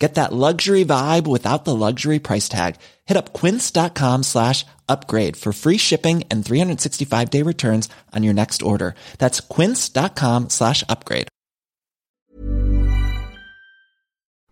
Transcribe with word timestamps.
Get 0.00 0.14
that 0.14 0.32
luxury 0.32 0.84
vibe 0.84 1.26
without 1.26 1.64
the 1.64 1.74
luxury 1.74 2.18
price 2.18 2.48
tag. 2.48 2.74
Hit 3.04 3.16
up 3.16 3.32
quince.com 3.40 4.22
slash 4.22 4.64
upgrade 4.88 5.36
for 5.36 5.52
free 5.52 5.78
shipping 5.78 6.24
and 6.30 6.44
365 6.44 7.30
day 7.30 7.42
returns 7.42 7.88
on 8.16 8.24
your 8.24 8.34
next 8.34 8.62
order. 8.62 8.94
That's 9.18 9.40
quince.com 9.40 10.48
slash 10.48 10.82
upgrade. 10.88 11.26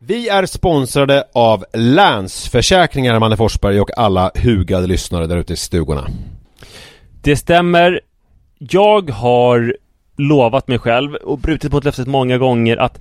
Vi 0.01 0.29
är 0.29 0.47
sponsrade 0.47 1.25
av 1.35 1.65
Länsförsäkringar, 1.73 3.19
Manne 3.19 3.37
Forsberg 3.37 3.81
och 3.81 3.99
alla 3.99 4.31
hugade 4.35 4.87
lyssnare 4.87 5.27
där 5.27 5.37
ute 5.37 5.53
i 5.53 5.57
stugorna. 5.57 6.07
Det 7.23 7.37
stämmer. 7.37 8.01
Jag 8.59 9.11
har 9.11 9.77
lovat 10.17 10.69
mig 10.69 10.79
själv 10.79 11.15
och 11.15 11.39
brutit 11.39 11.73
mot 11.73 11.85
löftet 11.85 12.07
många 12.07 12.39
gånger 12.39 12.77
att 12.77 13.01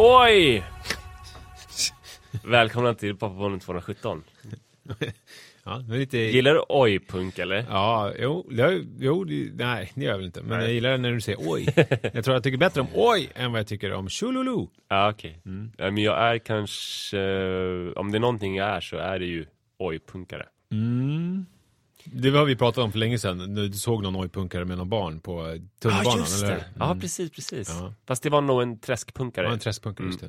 Oj! 0.00 0.64
Välkomna 2.44 2.94
till 2.94 3.16
Pappapodden 3.16 3.60
217. 3.60 4.24
Ja, 5.64 5.76
är 5.94 5.98
lite... 5.98 6.18
Gillar 6.18 6.54
du 6.54 6.64
oj-punk 6.68 7.38
eller? 7.38 7.64
Ja, 7.68 8.12
jo, 8.18 8.46
det, 8.50 8.84
jo 8.98 9.24
det, 9.24 9.50
nej, 9.54 9.92
det 9.94 10.04
gör 10.04 10.10
jag 10.10 10.16
väl 10.16 10.26
inte. 10.26 10.42
Men 10.42 10.60
jag 10.60 10.72
gillar 10.72 10.90
det 10.90 10.96
när 10.98 11.12
du 11.12 11.20
säger 11.20 11.38
oj. 11.40 11.66
jag 12.12 12.24
tror 12.24 12.34
jag 12.34 12.42
tycker 12.42 12.58
bättre 12.58 12.80
om 12.80 12.86
oj 12.94 13.30
än 13.34 13.52
vad 13.52 13.58
jag 13.58 13.66
tycker 13.66 13.92
om 13.92 14.08
tjololo. 14.08 14.70
Ja, 14.88 15.10
okej. 15.10 15.40
Ja, 15.76 15.90
men 15.90 15.98
jag 15.98 16.18
är 16.18 16.38
kanske, 16.38 17.18
om 17.92 18.12
det 18.12 18.18
är 18.18 18.20
någonting 18.20 18.56
jag 18.56 18.68
är 18.68 18.80
så 18.80 18.96
är 18.96 19.18
det 19.18 19.26
ju 19.26 19.46
oj-punkare. 19.78 20.46
Mm. 20.72 21.46
Det 22.12 22.30
har 22.30 22.44
vi 22.44 22.56
pratat 22.56 22.84
om 22.84 22.92
för 22.92 22.98
länge 22.98 23.18
sedan. 23.18 23.54
Du 23.54 23.72
såg 23.72 24.02
någon 24.02 24.16
oj-punkare 24.16 24.64
med 24.64 24.78
någon 24.78 24.88
barn 24.88 25.20
på 25.20 25.48
eh, 25.48 25.60
tunnelbanan, 25.82 26.18
just 26.18 26.42
eller 26.42 26.52
hur? 26.54 26.62
Ja, 26.78 26.84
Mm. 26.86 27.00
precis, 27.00 27.30
precis. 27.30 27.68
Ja. 27.68 27.94
Fast 28.06 28.22
det 28.22 28.30
var 28.30 28.40
nog 28.40 28.62
en 28.62 28.78
träskpunkare. 28.80 29.46
Ja, 29.46 29.52
en 29.52 29.58
träskpunkare, 29.58 30.06
just 30.06 30.20
det. 30.20 30.26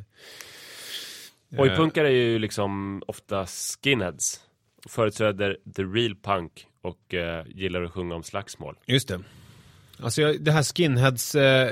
Eh, 1.58 1.62
Oj-punkare 1.62 2.08
är 2.08 2.12
ju 2.12 2.40
liksom 2.40 3.04
ofta 3.08 3.46
skinheads. 3.84 4.40
Företräder 4.90 5.58
the 5.76 5.82
real 5.84 6.16
punk 6.16 6.66
och 6.82 7.14
eh, 7.14 7.46
gillar 7.48 7.84
att 7.84 7.92
sjunga 7.92 8.16
om 8.16 8.24
slagsmål. 8.24 8.76
Just 8.86 9.08
det. 9.08 9.20
Alltså 10.00 10.22
jag, 10.22 10.42
det 10.42 10.52
här 10.52 10.64
skinheads 10.64 11.36
eh, 11.36 11.72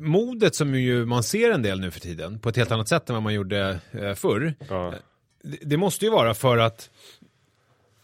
modet 0.00 0.54
som 0.54 0.74
ju 0.74 1.04
man 1.06 1.22
ser 1.22 1.50
en 1.50 1.62
del 1.62 1.80
nu 1.80 1.90
för 1.90 2.00
tiden 2.00 2.38
på 2.38 2.48
ett 2.48 2.56
helt 2.56 2.70
annat 2.70 2.88
sätt 2.88 3.08
än 3.10 3.14
vad 3.14 3.22
man 3.22 3.34
gjorde 3.34 3.80
eh, 3.92 4.14
förr. 4.14 4.54
Ja. 4.68 4.94
Det, 5.42 5.58
det 5.62 5.76
måste 5.76 6.04
ju 6.04 6.10
vara 6.10 6.34
för 6.34 6.58
att 6.58 6.90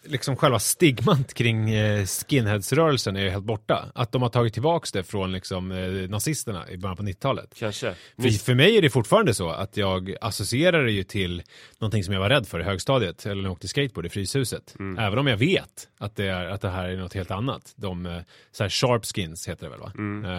liksom 0.05 0.37
själva 0.37 0.59
stigmat 0.59 1.35
kring 1.35 1.71
eh, 1.71 2.07
skinheadsrörelsen 2.07 3.17
är 3.17 3.23
ju 3.23 3.31
helt 3.31 3.45
borta. 3.45 3.93
Att 3.95 4.13
de 4.13 4.23
har 4.23 4.29
tagit 4.29 4.53
tillbaks 4.53 4.93
det 4.93 5.03
från 5.03 5.33
liksom 5.33 5.73
eh, 5.73 6.11
nazisterna 6.11 6.71
i 6.71 6.77
början 6.77 6.97
på 6.97 7.03
90-talet. 7.03 7.55
Kanske. 7.59 7.95
För, 8.17 8.45
för 8.45 8.55
mig 8.55 8.77
är 8.77 8.83
det 8.83 8.91
fortfarande 8.91 9.35
så 9.35 9.51
att 9.51 9.77
jag 9.77 10.15
associerar 10.21 10.85
det 10.85 10.93
ju 10.93 11.03
till 11.03 11.43
någonting 11.79 12.05
som 12.05 12.15
jag 12.15 12.21
var 12.21 12.29
rädd 12.29 12.49
för 12.49 12.61
i 12.61 12.63
högstadiet 12.63 13.27
eller 13.27 13.35
när 13.35 13.43
jag 13.43 13.53
åkte 13.53 13.69
skateboard 13.69 14.07
i 14.07 14.09
Fryshuset. 14.09 14.75
Även 14.99 15.19
om 15.19 15.27
jag 15.27 15.37
vet 15.37 15.89
att 15.99 16.17
det, 16.17 16.27
är, 16.27 16.47
att 16.47 16.61
det 16.61 16.71
här 16.71 16.89
är 16.89 16.97
något 16.97 17.15
helt 17.15 17.31
annat. 17.31 17.73
De 17.77 18.07
eh, 18.07 18.19
så 18.53 18.65
här 18.65 18.71
sharp 18.71 19.05
skins 19.05 19.49
heter 19.49 19.65
det 19.65 19.71
väl 19.71 19.81
va? 19.81 19.93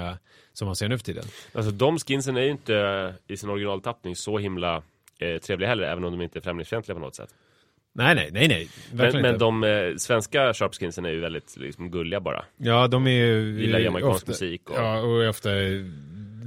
Eh, 0.09 0.15
som 0.53 0.65
man 0.65 0.75
ser 0.75 0.87
nu 0.87 0.97
för 0.97 1.05
tiden. 1.05 1.23
Alltså 1.53 1.71
de 1.71 1.99
skinsen 1.99 2.37
är 2.37 2.41
ju 2.41 2.51
inte 2.51 3.15
i 3.27 3.37
sin 3.37 3.49
originaltappning 3.49 4.15
så 4.15 4.37
himla 4.37 4.83
eh, 5.19 5.37
trevliga 5.37 5.69
heller, 5.69 5.83
även 5.83 6.03
om 6.03 6.11
de 6.11 6.21
inte 6.21 6.39
är 6.39 6.41
främlingsfientliga 6.41 6.95
på 6.95 7.01
något 7.01 7.15
sätt. 7.15 7.29
Nej, 7.93 8.15
nej, 8.15 8.29
nej, 8.33 8.47
nej. 8.47 8.69
Men, 8.89 8.97
Verkligen 8.97 9.21
men 9.21 9.37
de 9.39 9.63
eh, 9.63 9.95
svenska 9.97 10.53
sharpskinsen 10.53 11.05
är 11.05 11.09
ju 11.09 11.19
väldigt 11.19 11.57
liksom, 11.57 11.91
gulliga 11.91 12.19
bara. 12.19 12.45
Ja, 12.57 12.87
de 12.87 13.07
är 13.07 13.11
ju... 13.11 13.61
Gillar 13.61 13.79
jamaicansk 13.79 14.15
ofta- 14.15 14.31
musik 14.31 14.69
och- 14.69 14.75
Ja, 14.77 15.01
och 15.01 15.23
är 15.23 15.29
ofta 15.29 15.49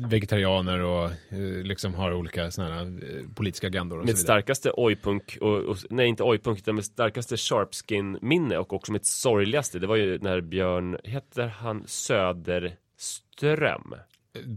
vegetarianer 0.09 0.81
och 0.81 1.05
eh, 1.05 1.63
liksom 1.65 1.95
har 1.95 2.13
olika 2.15 2.51
såna 2.51 2.75
här 2.75 2.81
eh, 2.83 2.89
politiska 3.35 3.67
agendor 3.67 3.99
och 3.99 4.07
Mitt 4.07 4.19
starkaste 4.19 4.73
ojpunk, 4.77 5.39
och, 5.41 5.57
och, 5.65 5.77
nej 5.91 6.07
inte 6.09 6.23
ojpunk, 6.23 6.59
utan 6.59 6.75
mitt 6.75 6.85
starkaste 6.85 7.37
sharpskin-minne 7.37 8.59
och 8.59 8.73
också 8.73 8.93
mitt 8.93 9.07
sorgligaste, 9.07 9.79
det 9.79 9.87
var 9.87 9.97
ju 9.97 10.19
när 10.19 10.41
Björn, 10.41 10.99
heter 11.05 11.47
han 11.47 11.83
Söderström? 11.87 13.95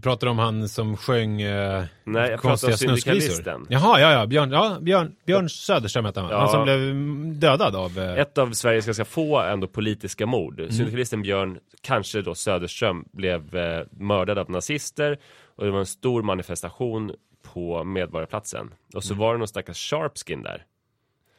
Pratar 0.02 0.28
du 0.28 0.32
om 0.32 0.40
han 0.40 0.70
som 0.70 0.98
sjöng 0.98 1.42
eh, 1.42 1.86
Nej, 2.04 2.32
jag 2.32 2.42
pratar 2.42 2.68
om 2.68 2.78
syndikalisten. 2.78 3.66
Jaha, 3.70 4.00
ja, 4.00 4.12
ja, 4.12 4.26
Björn, 4.26 4.52
ja, 4.52 4.78
Björn, 4.82 5.16
Björn 5.26 5.50
Söderström 5.50 6.06
hette 6.06 6.20
han? 6.20 6.30
Ja. 6.30 6.40
Han 6.40 6.50
som 6.50 6.64
blev 6.64 6.76
mm, 6.76 7.40
dödad 7.40 7.76
av... 7.76 8.00
Eh, 8.00 8.20
Ett 8.20 8.38
av 8.38 8.52
Sveriges 8.52 8.86
ganska 8.86 9.06
få 9.06 9.40
ändå 9.42 9.68
politiska 9.68 10.26
mord. 10.26 10.60
Mm. 10.60 10.72
Syndikalisten 10.72 11.22
Björn, 11.22 11.60
kanske 11.82 12.22
då 12.22 12.36
Söderström, 12.36 13.06
blev 13.12 13.56
eh, 13.56 13.86
mördad 13.92 14.38
av 14.38 14.50
nazister 14.50 15.18
och 15.56 15.66
det 15.66 15.72
var 15.72 15.80
en 15.80 15.86
stor 15.86 16.24
manifestation 16.24 17.12
på 17.54 17.84
Medborgarplatsen. 17.84 18.74
Och 18.96 19.04
så 19.04 19.14
var 19.14 19.34
det 19.34 19.38
någon 19.38 19.48
stackars 19.48 19.90
sharpskin 19.90 20.44
där. 20.44 20.66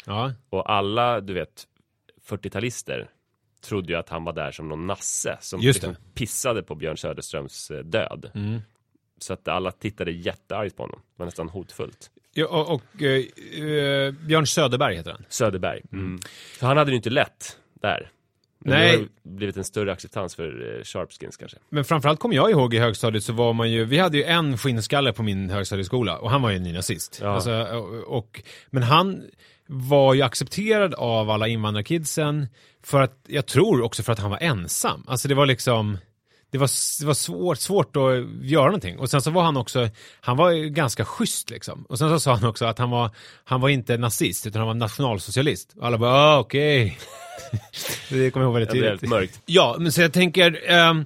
ja, 0.07 0.33
Och 0.51 0.73
alla, 0.73 1.21
du 1.21 1.35
vet, 1.35 1.65
40-talister 2.29 3.07
trodde 3.61 3.93
ju 3.93 3.99
att 3.99 4.09
han 4.09 4.25
var 4.25 4.33
där 4.33 4.53
som 4.53 4.69
någon 4.69 4.87
nasse 4.87 5.37
som 5.41 5.61
liksom 5.61 5.97
pissade 6.15 6.63
på 6.63 6.75
Björn 6.75 6.97
Söderströms 6.97 7.71
eh, 7.71 7.79
död. 7.79 8.31
Mm. 8.35 8.61
Så 9.19 9.33
att 9.33 9.49
alla 9.49 9.73
tittade 9.73 10.11
jätteargt 10.11 10.77
på 10.77 10.83
honom. 10.83 11.01
Det 11.01 11.19
var 11.23 11.27
nästan 11.27 11.49
hotfullt. 11.49 12.11
Ja, 12.33 12.47
och 12.47 12.75
och 12.75 13.03
eh, 13.03 13.65
eh, 13.65 14.13
Björn 14.13 14.47
Söderberg 14.47 14.97
heter 14.97 15.11
han. 15.11 15.25
Söderberg. 15.29 15.83
Mm. 15.93 16.21
Så 16.59 16.67
han 16.67 16.77
hade 16.77 16.91
det 16.91 16.93
ju 16.93 16.97
inte 16.97 17.11
lätt 17.11 17.59
där. 17.75 18.11
Nej. 18.65 18.93
Det 18.93 18.99
har 18.99 19.37
blivit 19.37 19.57
en 19.57 19.65
större 19.65 19.93
acceptans 19.93 20.35
för 20.35 20.77
eh, 20.77 20.85
sharpskins 20.85 21.37
kanske. 21.37 21.59
Men 21.69 21.85
framförallt 21.85 22.21
kommer 22.21 22.35
jag 22.35 22.51
ihåg 22.51 22.75
i 22.75 22.79
högstadiet 22.79 23.25
så 23.25 23.33
var 23.33 23.53
man 23.53 23.71
ju, 23.71 23.85
vi 23.85 23.99
hade 23.99 24.17
ju 24.17 24.25
en 24.25 24.59
skinnskalle 24.59 25.13
på 25.13 25.23
min 25.23 25.51
högstadieskola 25.51 26.19
och 26.19 26.31
han 26.31 26.43
var 26.43 26.51
ju 26.51 26.57
en 26.57 26.63
nynazist. 26.63 27.19
Ja. 27.23 27.29
Alltså, 27.29 27.53
och, 28.07 28.43
men 28.71 28.83
han 28.83 29.23
var 29.67 30.15
ju 30.15 30.23
accepterad 30.23 30.95
av 30.95 31.31
alla 31.31 31.49
invandrarkidsen 31.49 32.47
för 32.83 33.03
att, 33.03 33.25
jag 33.27 33.47
tror 33.47 33.83
också 33.83 34.03
för 34.03 34.13
att 34.13 34.19
han 34.19 34.31
var 34.31 34.39
ensam. 34.41 35.05
Alltså 35.07 35.29
det 35.29 35.35
var 35.35 35.47
liksom, 35.47 35.99
det 36.51 36.59
var, 36.59 37.01
det 37.01 37.07
var 37.07 37.15
svårt, 37.15 37.59
svårt 37.59 37.97
att 37.97 38.03
göra 38.43 38.65
någonting. 38.65 38.99
Och 38.99 39.11
sen 39.11 39.23
så 39.23 39.31
var 39.31 39.43
han 39.43 39.57
också, 39.57 39.89
han 40.21 40.37
var 40.37 40.53
ganska 40.53 41.05
schysst 41.05 41.51
liksom. 41.51 41.85
Och 41.89 41.99
sen 41.99 42.09
så 42.09 42.21
sa 42.21 42.35
han 42.35 42.49
också 42.49 42.65
att 42.65 42.79
han 42.79 42.91
var, 42.91 43.11
han 43.45 43.61
var 43.61 43.69
inte 43.69 43.97
nazist 43.97 44.47
utan 44.47 44.59
han 44.59 44.67
var 44.67 44.75
nationalsocialist. 44.75 45.75
Och 45.77 45.87
alla 45.87 45.99
bara, 45.99 46.13
ah, 46.13 46.39
okej. 46.39 46.99
det 48.11 48.31
kommer 48.31 48.47
jag 48.47 48.51
ihåg 48.51 48.55
väldigt 48.55 48.71
Det 48.71 48.79
blev 48.79 48.91
tydligt. 48.91 49.11
mörkt. 49.11 49.41
Ja, 49.47 49.77
men 49.79 49.93
så 49.93 50.01
jag 50.01 50.13
tänker 50.13 50.71
ehm, 50.71 51.05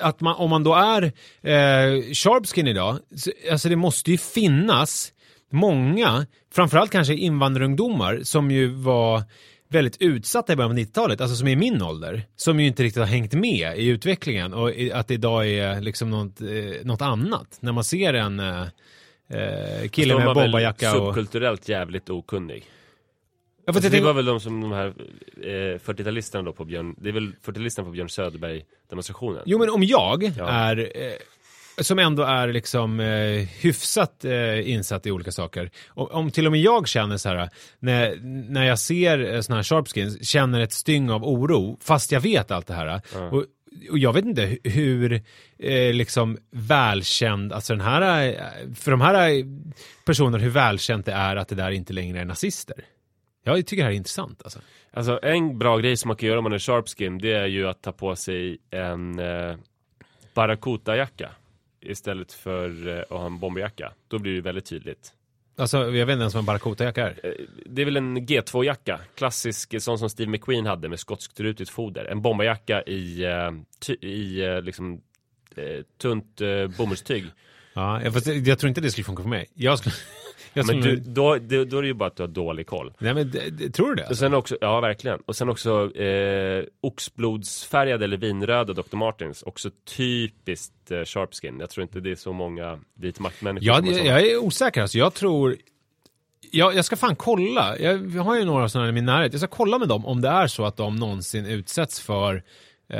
att 0.00 0.20
man, 0.20 0.34
om 0.34 0.50
man 0.50 0.64
då 0.64 0.74
är 0.74 1.02
eh, 1.02 2.02
sharpskin 2.12 2.68
idag, 2.68 2.98
så, 3.16 3.30
alltså 3.50 3.68
det 3.68 3.76
måste 3.76 4.10
ju 4.10 4.18
finnas 4.18 5.12
många, 5.52 6.26
framförallt 6.54 6.90
kanske 6.90 7.14
invandrarungdomar 7.14 8.20
som 8.22 8.50
ju 8.50 8.66
var 8.68 9.22
väldigt 9.74 10.02
utsatta 10.02 10.52
i 10.52 10.56
början 10.56 10.70
av 10.70 10.78
90-talet, 10.78 11.20
alltså 11.20 11.36
som 11.36 11.48
är 11.48 11.52
i 11.52 11.56
min 11.56 11.82
ålder, 11.82 12.22
som 12.36 12.60
ju 12.60 12.66
inte 12.66 12.82
riktigt 12.82 13.00
har 13.00 13.06
hängt 13.06 13.32
med 13.32 13.78
i 13.78 13.86
utvecklingen 13.86 14.54
och 14.54 14.70
att 14.92 15.08
det 15.08 15.14
idag 15.14 15.48
är 15.48 15.80
liksom 15.80 16.10
något, 16.10 16.40
eh, 16.40 16.48
något 16.84 17.02
annat. 17.02 17.58
När 17.60 17.72
man 17.72 17.84
ser 17.84 18.14
en 18.14 18.40
eh, 18.40 18.62
eh, 19.30 19.88
kille 19.88 20.18
med 20.18 20.34
bombarjacka 20.34 20.96
och... 21.00 21.14
subkulturellt 21.14 21.68
jävligt 21.68 22.10
okunnig. 22.10 22.64
Ja, 23.66 23.72
Alltså, 23.72 23.90
det 23.90 24.00
var 24.00 24.12
väl 24.12 24.24
de 24.24 24.40
som 24.40 24.60
de 24.60 24.72
här 24.72 24.86
eh, 25.42 25.78
40-talisterna 25.78 26.44
då 26.44 26.52
på 26.52 26.64
Björn, 26.64 26.94
det 26.98 27.08
är 27.08 27.12
väl 27.12 27.32
40-talisterna 27.44 27.84
på 27.84 27.90
Björn 27.90 28.08
Söderberg 28.08 28.64
demonstrationen? 28.90 29.42
Jo, 29.46 29.58
men 29.58 29.70
om 29.70 29.82
jag 29.82 30.32
Ja. 30.38 30.48
är, 30.48 30.78
eh, 30.78 31.12
som 31.78 31.98
ändå 31.98 32.22
är 32.22 32.48
liksom 32.52 33.00
eh, 33.00 33.48
hyfsat 33.60 34.24
eh, 34.24 34.70
insatt 34.70 35.06
i 35.06 35.10
olika 35.10 35.32
saker, 35.32 35.70
om, 35.88 36.08
om 36.10 36.30
till 36.30 36.46
och 36.46 36.52
med 36.52 36.60
jag 36.60 36.88
känner 36.88 37.16
så 37.16 37.28
här, 37.28 37.48
när, 37.78 38.16
när 38.50 38.64
jag 38.64 38.78
ser 38.78 39.34
eh, 39.34 39.40
såna 39.40 39.56
här 39.56 39.62
sharpskins, 39.62 40.28
känner 40.28 40.60
ett 40.60 40.72
styng 40.72 41.10
av 41.10 41.24
oro, 41.24 41.78
fast 41.82 42.12
jag 42.12 42.20
vet 42.20 42.50
allt 42.50 42.66
det 42.66 42.74
här. 42.74 43.00
Och, 43.30 43.44
och 43.90 43.98
jag 43.98 44.12
vet 44.12 44.24
inte 44.24 44.46
hu- 44.46 44.68
hur 44.70 45.12
eh, 45.58 45.92
liksom 45.92 46.38
välkänd, 46.50 47.52
alltså 47.52 47.72
den 47.72 47.80
här, 47.86 48.28
eh, 48.28 48.74
för 48.74 48.90
de 48.90 49.00
här 49.00 49.30
eh, 49.30 49.44
personerna, 50.06 50.38
hur 50.38 50.50
välkänt 50.50 51.06
det 51.06 51.12
är 51.12 51.36
att 51.36 51.48
det 51.48 51.54
där 51.54 51.70
inte 51.70 51.92
längre 51.92 52.20
är 52.20 52.24
nazister. 52.24 52.84
Jag 53.44 53.66
tycker 53.66 53.76
det 53.76 53.82
här 53.82 53.92
är 53.92 53.96
intressant 53.96 54.40
alltså. 54.44 54.58
Alltså 54.92 55.20
en 55.22 55.58
bra 55.58 55.78
grej 55.78 55.96
som 55.96 56.08
man 56.08 56.16
kan 56.16 56.28
göra 56.28 56.38
om 56.38 56.44
man 56.44 56.52
är 56.52 56.58
sharpskin 56.58 57.18
det 57.18 57.32
är 57.32 57.46
ju 57.46 57.68
att 57.68 57.82
ta 57.82 57.92
på 57.92 58.16
sig 58.16 58.58
en 58.70 59.18
eh, 59.18 59.56
Barracuda-jacka 60.34 61.28
istället 61.86 62.32
för 62.32 62.88
eh, 62.88 63.00
att 63.02 63.08
ha 63.08 63.26
en 63.26 63.38
bomberjacka. 63.38 63.92
Då 64.08 64.18
blir 64.18 64.34
det 64.34 64.40
väldigt 64.40 64.66
tydligt. 64.66 65.12
Alltså, 65.56 65.78
jag 65.78 66.06
vet 66.06 66.12
inte 66.12 66.20
ens 66.22 66.34
vad 66.34 66.42
en 66.42 66.46
barracuda-jacka 66.46 67.02
är. 67.02 67.20
Eh, 67.22 67.32
Det 67.66 67.82
är 67.82 67.86
väl 67.86 67.96
en 67.96 68.18
G2-jacka, 68.18 69.00
klassisk, 69.14 69.82
sån 69.82 69.98
som 69.98 70.10
Steve 70.10 70.30
McQueen 70.30 70.66
hade 70.66 70.88
med 70.88 71.00
skotskrutigt 71.00 71.70
foder. 71.70 72.04
En 72.04 72.22
bomberjacka 72.22 72.82
i, 72.82 73.24
eh, 73.24 73.50
i 74.00 74.40
eh, 74.44 74.60
liksom 74.62 75.00
eh, 75.56 75.82
tunt 76.02 76.40
eh, 76.40 76.66
bomullstyg. 76.78 77.24
Ja, 77.74 78.02
jag, 78.02 78.12
fast 78.14 78.26
jag 78.26 78.58
tror 78.58 78.68
inte 78.68 78.80
det 78.80 78.90
skulle 78.90 79.04
funka 79.04 79.22
för 79.22 79.30
mig. 79.30 79.46
Jag 79.54 79.78
skulle... 79.78 79.94
Jag 80.54 80.66
Men 80.66 80.80
du, 80.80 80.96
då, 80.96 81.36
då, 81.38 81.64
då 81.64 81.78
är 81.78 81.82
det 81.82 81.88
ju 81.88 81.94
bara 81.94 82.06
att 82.06 82.16
du 82.16 82.22
har 82.22 82.28
dålig 82.28 82.66
koll. 82.66 82.92
Nej 82.98 83.14
men 83.14 83.30
det, 83.30 83.50
det, 83.50 83.70
tror 83.70 83.88
du 83.88 83.94
det? 83.94 84.08
Och 84.10 84.16
sen 84.16 84.34
också, 84.34 84.56
ja 84.60 84.80
verkligen. 84.80 85.18
Och 85.26 85.36
sen 85.36 85.48
också 85.48 85.96
eh, 85.96 86.64
oxblodsfärgade 86.80 88.04
eller 88.04 88.16
vinröda 88.16 88.72
Dr. 88.72 88.96
Martens. 88.96 89.42
Också 89.42 89.70
typiskt 89.96 90.90
eh, 90.90 91.04
sharpskin. 91.04 91.60
Jag 91.60 91.70
tror 91.70 91.82
inte 91.82 92.00
det 92.00 92.10
är 92.10 92.14
så 92.16 92.32
många 92.32 92.78
vit 92.94 93.20
maktmänniskor 93.20 93.66
Ja, 93.66 93.74
som 93.76 93.84
har 93.84 93.92
jag, 93.92 93.98
såna. 94.00 94.10
jag 94.20 94.30
är 94.30 94.38
osäker 94.38 94.82
alltså. 94.82 94.98
Jag 94.98 95.14
tror... 95.14 95.56
Jag, 96.50 96.74
jag 96.74 96.84
ska 96.84 96.96
fan 96.96 97.16
kolla. 97.16 97.78
Jag, 97.78 98.10
jag 98.14 98.22
har 98.22 98.36
ju 98.38 98.44
några 98.44 98.68
sådana 98.68 98.88
i 98.88 98.92
min 98.92 99.04
närhet. 99.04 99.32
Jag 99.32 99.40
ska 99.40 99.48
kolla 99.48 99.78
med 99.78 99.88
dem 99.88 100.06
om 100.06 100.20
det 100.20 100.28
är 100.28 100.46
så 100.46 100.64
att 100.64 100.76
de 100.76 100.96
någonsin 100.96 101.46
utsätts 101.46 102.00
för 102.00 102.42
eh, 102.88 102.98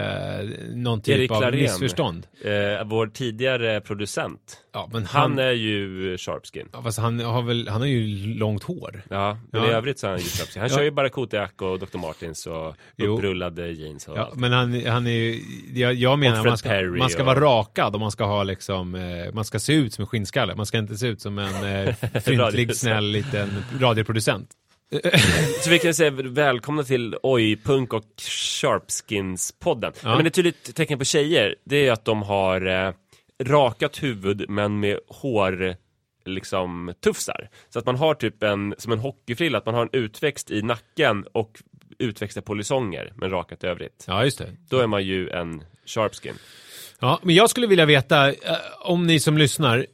någon 0.74 1.00
typ 1.02 1.14
Erik 1.18 1.30
av 1.30 1.42
Larén. 1.42 1.60
missförstånd. 1.62 2.26
Eh, 2.44 2.84
vår 2.86 3.06
tidigare 3.06 3.80
producent. 3.80 4.60
Ja, 4.72 4.88
men 4.92 5.04
Han 5.06 5.22
han... 5.30 5.38
är 5.38 5.50
ju 5.52 6.16
sharpskin. 6.18 6.68
ja, 6.72 6.82
fast 6.82 6.98
han 6.98 7.20
har 7.20 7.42
väl, 7.42 7.68
han 7.68 7.80
har 7.80 7.88
ju 7.88 8.26
långt 8.34 8.62
hår. 8.62 9.02
Ja, 9.10 9.38
men 9.52 9.62
Ja. 9.62 9.70
i 9.70 9.72
övrigt 9.72 9.98
så 9.98 10.06
är 10.06 10.10
han 10.10 10.18
ju 10.20 10.24
sharpskin. 10.24 10.60
Han 10.60 10.70
Ja. 10.70 10.76
kör 10.76 10.84
ju 10.84 10.90
Barracuda-jacka 10.90 11.64
och 11.64 11.78
Dr. 11.78 11.98
Martens 11.98 12.46
och 12.46 12.76
Jo. 12.96 13.14
upprullade 13.16 13.70
jeans 13.70 14.08
och 14.08 14.18
Ja, 14.18 14.22
allt. 14.22 14.36
men 14.36 14.52
han, 14.52 14.86
han 14.86 15.06
är 15.06 15.10
ju, 15.10 15.40
jag, 15.74 15.94
jag 15.94 16.18
menar 16.18 16.44
man 16.44 16.58
ska, 16.58 16.68
Perry 16.68 16.98
man 16.98 17.10
ska 17.10 17.22
och- 17.22 17.26
vara 17.26 17.40
rakad 17.40 17.94
och 17.94 18.00
man 18.00 18.10
ska 18.10 18.24
ha 18.24 18.42
liksom, 18.42 18.94
eh, 18.94 19.32
man 19.34 19.44
ska 19.44 19.58
se 19.58 19.72
ut 19.72 19.92
som 19.92 20.02
en 20.02 20.06
skinnskalle. 20.06 20.54
Man 20.54 20.66
ska 20.66 20.78
inte 20.78 20.96
se 20.96 21.06
ut 21.06 21.20
som 21.20 21.38
en 21.38 21.86
eh, 21.88 21.94
fryntlig, 22.24 22.76
snäll 22.76 23.04
liten 23.10 23.64
radioproducent. 23.80 24.48
Så 25.60 25.70
vi 25.70 25.78
kan 25.78 25.94
säga 25.94 26.10
välkomna 26.10 26.82
till 26.82 27.16
Oj-punk 27.22 27.92
och 27.92 28.04
Sharpskins-podden. 28.16 29.92
Ja. 30.02 30.16
Men 30.16 30.26
ett 30.26 30.34
tydligt 30.34 30.76
tecken 30.76 30.98
på 30.98 31.04
tjejer, 31.04 31.54
det 31.64 31.86
är 31.86 31.92
att 31.92 32.04
de 32.04 32.22
har 32.22 32.66
eh, 32.66 32.92
rakat 33.42 34.02
huvud 34.02 34.50
men 34.50 34.80
med 34.80 34.98
hår 35.08 35.76
liksom 36.24 36.94
tufsar. 37.00 37.48
Så 37.68 37.78
att 37.78 37.86
man 37.86 37.96
har 37.96 38.14
typ 38.14 38.42
en, 38.42 38.74
som 38.78 38.92
en 38.92 38.98
hockeyfrilla, 38.98 39.58
att 39.58 39.66
man 39.66 39.74
har 39.74 39.82
en 39.82 39.90
utväxt 39.92 40.50
i 40.50 40.62
nacken 40.62 41.24
och 41.32 41.62
utväxta 41.98 42.42
polisonger 42.42 43.12
men 43.16 43.30
rakat 43.30 43.64
övrigt. 43.64 44.04
Ja, 44.08 44.24
just 44.24 44.38
det. 44.38 44.50
Då 44.68 44.78
är 44.78 44.86
man 44.86 45.04
ju 45.04 45.30
en 45.30 45.64
sharpskin. 45.86 46.34
Ja, 47.00 47.20
men 47.22 47.34
jag 47.34 47.50
skulle 47.50 47.66
vilja 47.66 47.86
veta, 47.86 48.28
eh, 48.28 48.34
om 48.80 49.06
ni 49.06 49.20
som 49.20 49.38
lyssnar, 49.38 49.86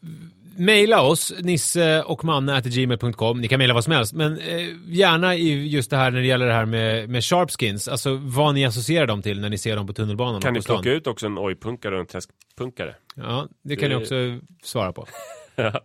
mejla 0.65 1.03
oss, 1.03 1.33
nisse 1.39 2.03
och 2.03 2.25
manne.gmail.com. 2.25 3.41
Ni 3.41 3.49
kan 3.49 3.59
mejla 3.59 3.75
vad 3.75 3.85
som 3.85 3.93
helst, 3.93 4.13
men 4.13 4.39
eh, 4.39 4.67
gärna 4.87 5.35
i 5.35 5.69
just 5.69 5.91
det 5.91 5.97
här 5.97 6.11
när 6.11 6.21
det 6.21 6.27
gäller 6.27 6.47
det 6.47 6.53
här 6.53 6.65
med, 6.67 7.09
med 7.09 7.25
sharpskins, 7.25 7.89
alltså 7.89 8.15
vad 8.23 8.55
ni 8.55 8.65
associerar 8.67 9.07
dem 9.07 9.23
till 9.23 9.41
när 9.41 9.49
ni 9.51 9.59
ser 9.59 9.77
dem 9.77 9.87
på 9.87 9.93
tunnelbanan 9.93 10.41
Kan 10.41 10.55
ni 10.55 10.63
stan. 10.63 10.77
plocka 10.77 10.91
ut 10.97 11.07
också 11.07 11.27
en 11.27 11.39
oj-punkare 11.39 11.95
och 11.95 12.01
en 12.01 12.07
träskpunkare? 12.07 12.95
Ja, 13.15 13.49
det 13.65 13.77
kan 13.77 13.91
Det- 13.91 13.97
ni 13.97 14.03
också 14.05 14.15
svara 14.63 14.93
på. 14.93 15.07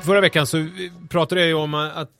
Förra 0.00 0.20
veckan 0.20 0.46
så 0.46 0.66
pratade 1.08 1.40
jag 1.40 1.48
ju 1.48 1.54
om 1.54 1.74
att 1.74 2.10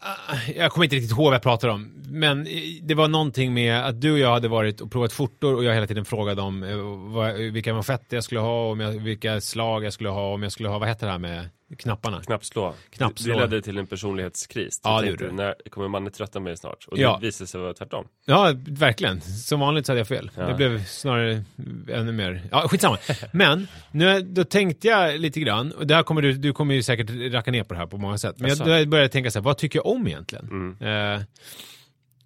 Ah, 0.00 0.36
jag 0.56 0.72
kommer 0.72 0.84
inte 0.84 0.96
riktigt 0.96 1.10
ihåg 1.12 1.24
vad 1.24 1.34
jag 1.34 1.42
pratade 1.42 1.72
om, 1.72 1.92
men 2.08 2.46
eh, 2.46 2.52
det 2.82 2.94
var 2.94 3.08
någonting 3.08 3.54
med 3.54 3.86
att 3.86 4.00
du 4.00 4.12
och 4.12 4.18
jag 4.18 4.30
hade 4.30 4.48
varit 4.48 4.80
och 4.80 4.92
provat 4.92 5.12
skjortor 5.12 5.54
och 5.54 5.64
jag 5.64 5.74
hela 5.74 5.86
tiden 5.86 6.04
frågade 6.04 6.42
om 6.42 6.62
eh, 6.62 6.76
vad, 7.14 7.34
vilka 7.34 7.74
manschetter 7.74 8.16
jag 8.16 8.24
skulle 8.24 8.40
ha, 8.40 8.70
om 8.70 8.80
jag, 8.80 8.92
vilka 8.92 9.40
slag 9.40 9.84
jag 9.84 9.92
skulle 9.92 10.08
ha, 10.08 10.34
om 10.34 10.42
jag 10.42 10.52
skulle 10.52 10.68
ha, 10.68 10.78
vad 10.78 10.88
heter 10.88 11.06
det 11.06 11.12
här 11.12 11.18
med 11.18 11.48
knapparna? 11.76 12.22
Knappslå. 12.22 12.74
Knappslå. 12.90 13.34
Det 13.34 13.40
ledde 13.40 13.62
till 13.62 13.78
en 13.78 13.86
personlighetskris. 13.86 14.80
Ja, 14.84 14.94
Jag 14.94 15.04
det 15.04 15.24
gjorde. 15.24 15.32
När 15.32 15.54
kommer 15.70 15.88
man 15.88 16.10
trötta 16.10 16.40
mig 16.40 16.56
snart? 16.56 16.84
Och 16.86 16.98
Ja. 16.98 17.18
det 17.20 17.26
visade 17.26 17.48
sig 17.48 17.60
vara 17.60 17.74
tvärtom. 17.74 18.06
Ja, 18.24 18.54
verkligen. 18.68 19.20
Som 19.20 19.60
vanligt 19.60 19.86
så 19.86 19.92
hade 19.92 20.00
jag 20.00 20.08
fel. 20.08 20.30
Ja. 20.34 20.46
Det 20.46 20.54
blev 20.54 20.84
snarare 20.84 21.44
ännu 21.92 22.12
mer... 22.12 22.42
Ja, 22.50 22.68
skitsamma. 22.68 22.98
Men, 23.32 23.68
nu, 23.90 24.20
då 24.22 24.44
tänkte 24.44 24.88
jag 24.88 25.20
lite 25.20 25.40
grann, 25.40 25.72
och 25.72 25.86
där 25.86 26.02
kommer 26.02 26.22
du, 26.22 26.32
du 26.32 26.52
kommer 26.52 26.74
ju 26.74 26.82
säkert 26.82 27.32
racka 27.32 27.50
ner 27.50 27.64
på 27.64 27.74
det 27.74 27.80
här 27.80 27.86
på 27.86 27.98
många 27.98 28.18
sätt. 28.18 28.38
Men 28.38 28.48
jag, 28.48 28.58
då 28.58 28.64
började 28.64 28.96
jag 29.00 29.12
tänka 29.12 29.30
så 29.30 29.38
här, 29.38 29.44
vad 29.44 29.58
tycker 29.58 29.78
jag 29.78 29.86
om 29.86 30.06
egentligen? 30.06 30.76
Eh, 30.80 31.20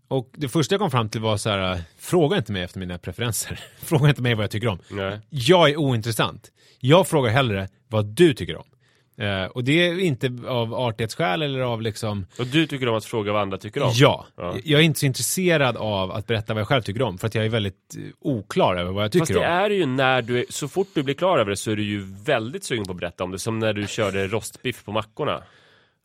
och 0.08 0.30
det 0.36 0.48
första 0.48 0.74
jag 0.74 0.80
kom 0.80 0.90
fram 0.90 1.08
till 1.08 1.20
var 1.20 1.36
så 1.36 1.50
här, 1.50 1.82
fråga 1.98 2.36
inte 2.36 2.52
mig 2.52 2.62
efter 2.62 2.78
mina 2.80 2.98
preferenser. 2.98 3.60
fråga 3.82 4.08
inte 4.08 4.22
mig 4.22 4.34
vad 4.34 4.44
jag 4.44 4.50
tycker 4.50 4.68
om. 4.68 4.78
Nej. 4.90 5.20
Jag 5.30 5.70
är 5.70 5.76
ointressant. 5.76 6.50
Jag 6.80 7.08
frågar 7.08 7.30
hellre 7.30 7.68
vad 7.88 8.06
du 8.06 8.34
tycker 8.34 8.56
om. 8.56 8.64
Eh, 9.22 9.44
och 9.44 9.64
det 9.64 9.86
är 9.88 10.00
inte 10.00 10.32
av 10.48 10.74
artighetsskäl 10.74 11.42
eller 11.42 11.60
av 11.60 11.82
liksom 11.82 12.26
Och 12.38 12.46
du 12.46 12.66
tycker 12.66 12.88
om 12.88 12.96
att 12.96 13.04
fråga 13.04 13.32
vad 13.32 13.42
andra 13.42 13.58
tycker 13.58 13.82
om? 13.82 13.90
Ja. 13.94 14.26
Ja. 14.36 14.56
jag 14.64 14.80
är 14.80 14.84
inte 14.84 15.00
så 15.00 15.06
intresserad 15.06 15.76
av 15.76 16.12
att 16.12 16.26
berätta 16.26 16.54
vad 16.54 16.60
jag 16.60 16.68
själv 16.68 16.82
tycker 16.82 17.02
om 17.02 17.18
för 17.18 17.26
att 17.26 17.34
jag 17.34 17.44
är 17.44 17.48
väldigt 17.48 17.96
eh, 17.96 18.02
oklar 18.20 18.76
över 18.76 18.92
vad 18.92 19.04
jag 19.04 19.12
tycker 19.12 19.20
Fast 19.26 19.32
det 19.32 19.38
om. 19.38 19.44
är 19.44 19.70
ju 19.70 19.86
när 19.86 20.22
du, 20.22 20.38
är, 20.38 20.44
så 20.48 20.68
fort 20.68 20.88
du 20.94 21.02
blir 21.02 21.14
klar 21.14 21.38
över 21.38 21.50
det 21.50 21.56
så 21.56 21.70
är 21.70 21.76
du 21.76 21.82
ju 21.82 22.04
väldigt 22.24 22.64
sugen 22.64 22.84
på 22.84 22.92
att 22.92 22.98
berätta 22.98 23.24
om 23.24 23.30
det. 23.30 23.38
Som 23.38 23.58
när 23.58 23.72
du 23.72 23.86
körde 23.86 24.26
rostbiff 24.26 24.84
på 24.84 24.92
mackorna. 24.92 25.42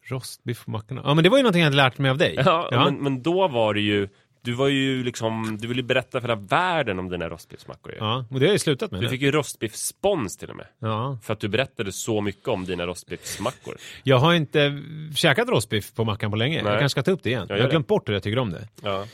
Rostbiff 0.09 0.65
på 0.65 0.71
mackorna. 0.71 1.01
Ja 1.05 1.13
men 1.13 1.23
det 1.23 1.29
var 1.29 1.37
ju 1.37 1.43
någonting 1.43 1.61
jag 1.61 1.65
hade 1.65 1.77
lärt 1.77 1.97
mig 1.97 2.11
av 2.11 2.17
dig. 2.17 2.41
Ja, 2.45 2.67
Men, 2.71 3.03
men 3.03 3.21
då 3.21 3.47
var 3.47 3.73
det 3.73 3.81
ju, 3.81 4.09
du 4.47 4.53
var 4.53 4.67
ju 4.67 5.03
liksom, 5.03 5.57
du 5.61 5.67
ville 5.67 5.83
berätta 5.83 6.21
för 6.21 6.27
hela 6.27 6.41
världen 6.41 6.99
om 6.99 7.09
dina 7.09 7.29
rostbiffsmackor 7.29 7.91
ju. 7.91 7.97
ja, 7.97 8.25
och 8.31 8.39
det 8.39 8.45
har 8.45 8.51
jag 8.53 8.61
slutat 8.61 8.91
med 8.91 8.99
Du 8.99 9.03
nu. 9.05 9.09
fick 9.09 9.21
ju 9.21 9.31
rostbiffspons 9.31 10.37
till 10.37 10.49
och 10.49 10.55
med. 10.55 10.65
Ja. 10.79 11.17
För 11.23 11.33
att 11.33 11.39
du 11.39 11.47
berättade 11.47 11.91
så 11.91 12.21
mycket 12.21 12.47
om 12.47 12.65
dina 12.65 12.85
rostbiffsmackor. 12.85 13.75
Jag 14.03 14.17
har 14.17 14.33
inte 14.33 14.83
käkat 15.15 15.47
rostbiff 15.49 15.93
på 15.93 16.03
mackan 16.05 16.31
på 16.31 16.37
länge. 16.37 16.61
Nej. 16.63 16.71
Jag 16.71 16.79
kanske 16.79 16.89
ska 17.01 17.03
ta 17.03 17.11
upp 17.11 17.23
det 17.23 17.29
igen. 17.29 17.45
Jag 17.49 17.57
Jag 17.57 17.61
har 17.63 17.67
det. 17.67 17.71
glömt 17.71 17.87
bort 17.87 18.09
hur 18.09 18.13
jag 18.13 18.23
tycker 18.23 18.39
om 18.39 18.51
det. 18.51 18.67
Ja. 18.83 19.05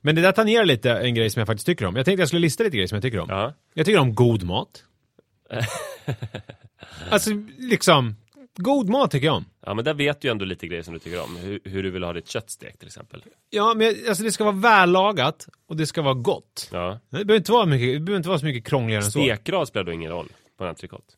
Men 0.00 0.14
det 0.14 0.22
där 0.22 0.32
tangerar 0.32 0.64
lite 0.64 0.90
en 0.92 1.14
grej 1.14 1.30
som 1.30 1.40
jag 1.40 1.46
faktiskt 1.46 1.66
tycker 1.66 1.84
om. 1.86 1.96
Jag 1.96 2.04
tänkte 2.04 2.20
jag 2.22 2.28
skulle 2.28 2.40
lista 2.40 2.64
lite 2.64 2.76
grejer 2.76 2.86
som 2.88 2.96
jag 2.96 3.02
tycker 3.02 3.18
om. 3.20 3.26
Ja. 3.30 3.54
Jag 3.74 3.86
tycker 3.86 3.98
om 4.00 4.14
god 4.14 4.42
mat. 4.42 4.84
alltså, 7.10 7.30
liksom, 7.58 8.16
god 8.56 8.88
mat 8.88 9.10
tycker 9.10 9.26
jag 9.26 9.36
om. 9.36 9.44
ja, 9.66 9.74
men 9.74 9.84
där 9.84 9.94
vet 9.94 10.20
du 10.20 10.28
ju 10.28 10.32
ändå 10.32 10.44
lite 10.44 10.66
grejer 10.66 10.82
som 10.82 10.94
du 10.94 11.00
tycker 11.00 11.22
om. 11.22 11.36
Hur, 11.36 11.60
hur 11.64 11.82
du 11.82 11.90
vill 11.90 12.02
ha 12.02 12.12
ditt 12.12 12.28
kött 12.28 12.50
stekt 12.50 12.78
till 12.78 12.86
exempel. 12.88 13.24
Ja, 13.50 13.74
men 13.76 13.94
alltså 14.08 14.24
det 14.24 14.32
ska 14.32 14.44
vara 14.44 14.56
vällagat 14.56 15.48
och 15.68 15.76
det 15.76 15.86
ska 15.86 16.02
vara 16.02 16.14
gott. 16.14 16.68
Ja. 16.72 17.00
Det 17.10 17.16
behöver 17.16 17.36
inte 17.36 17.52
vara, 17.52 17.66
mycket, 17.66 17.94
det 17.94 18.00
behöver 18.00 18.16
inte 18.16 18.28
vara 18.28 18.38
så 18.38 18.44
mycket 18.46 18.64
krångligare 18.66 19.04
än 19.04 19.10
så. 19.10 19.22
Stekgrad 19.22 19.68
spelar 19.68 19.84
då 19.84 19.92
ingen 19.92 20.10
roll 20.10 20.28
på 20.58 20.64
en 20.64 20.70
entrecote. 20.70 21.14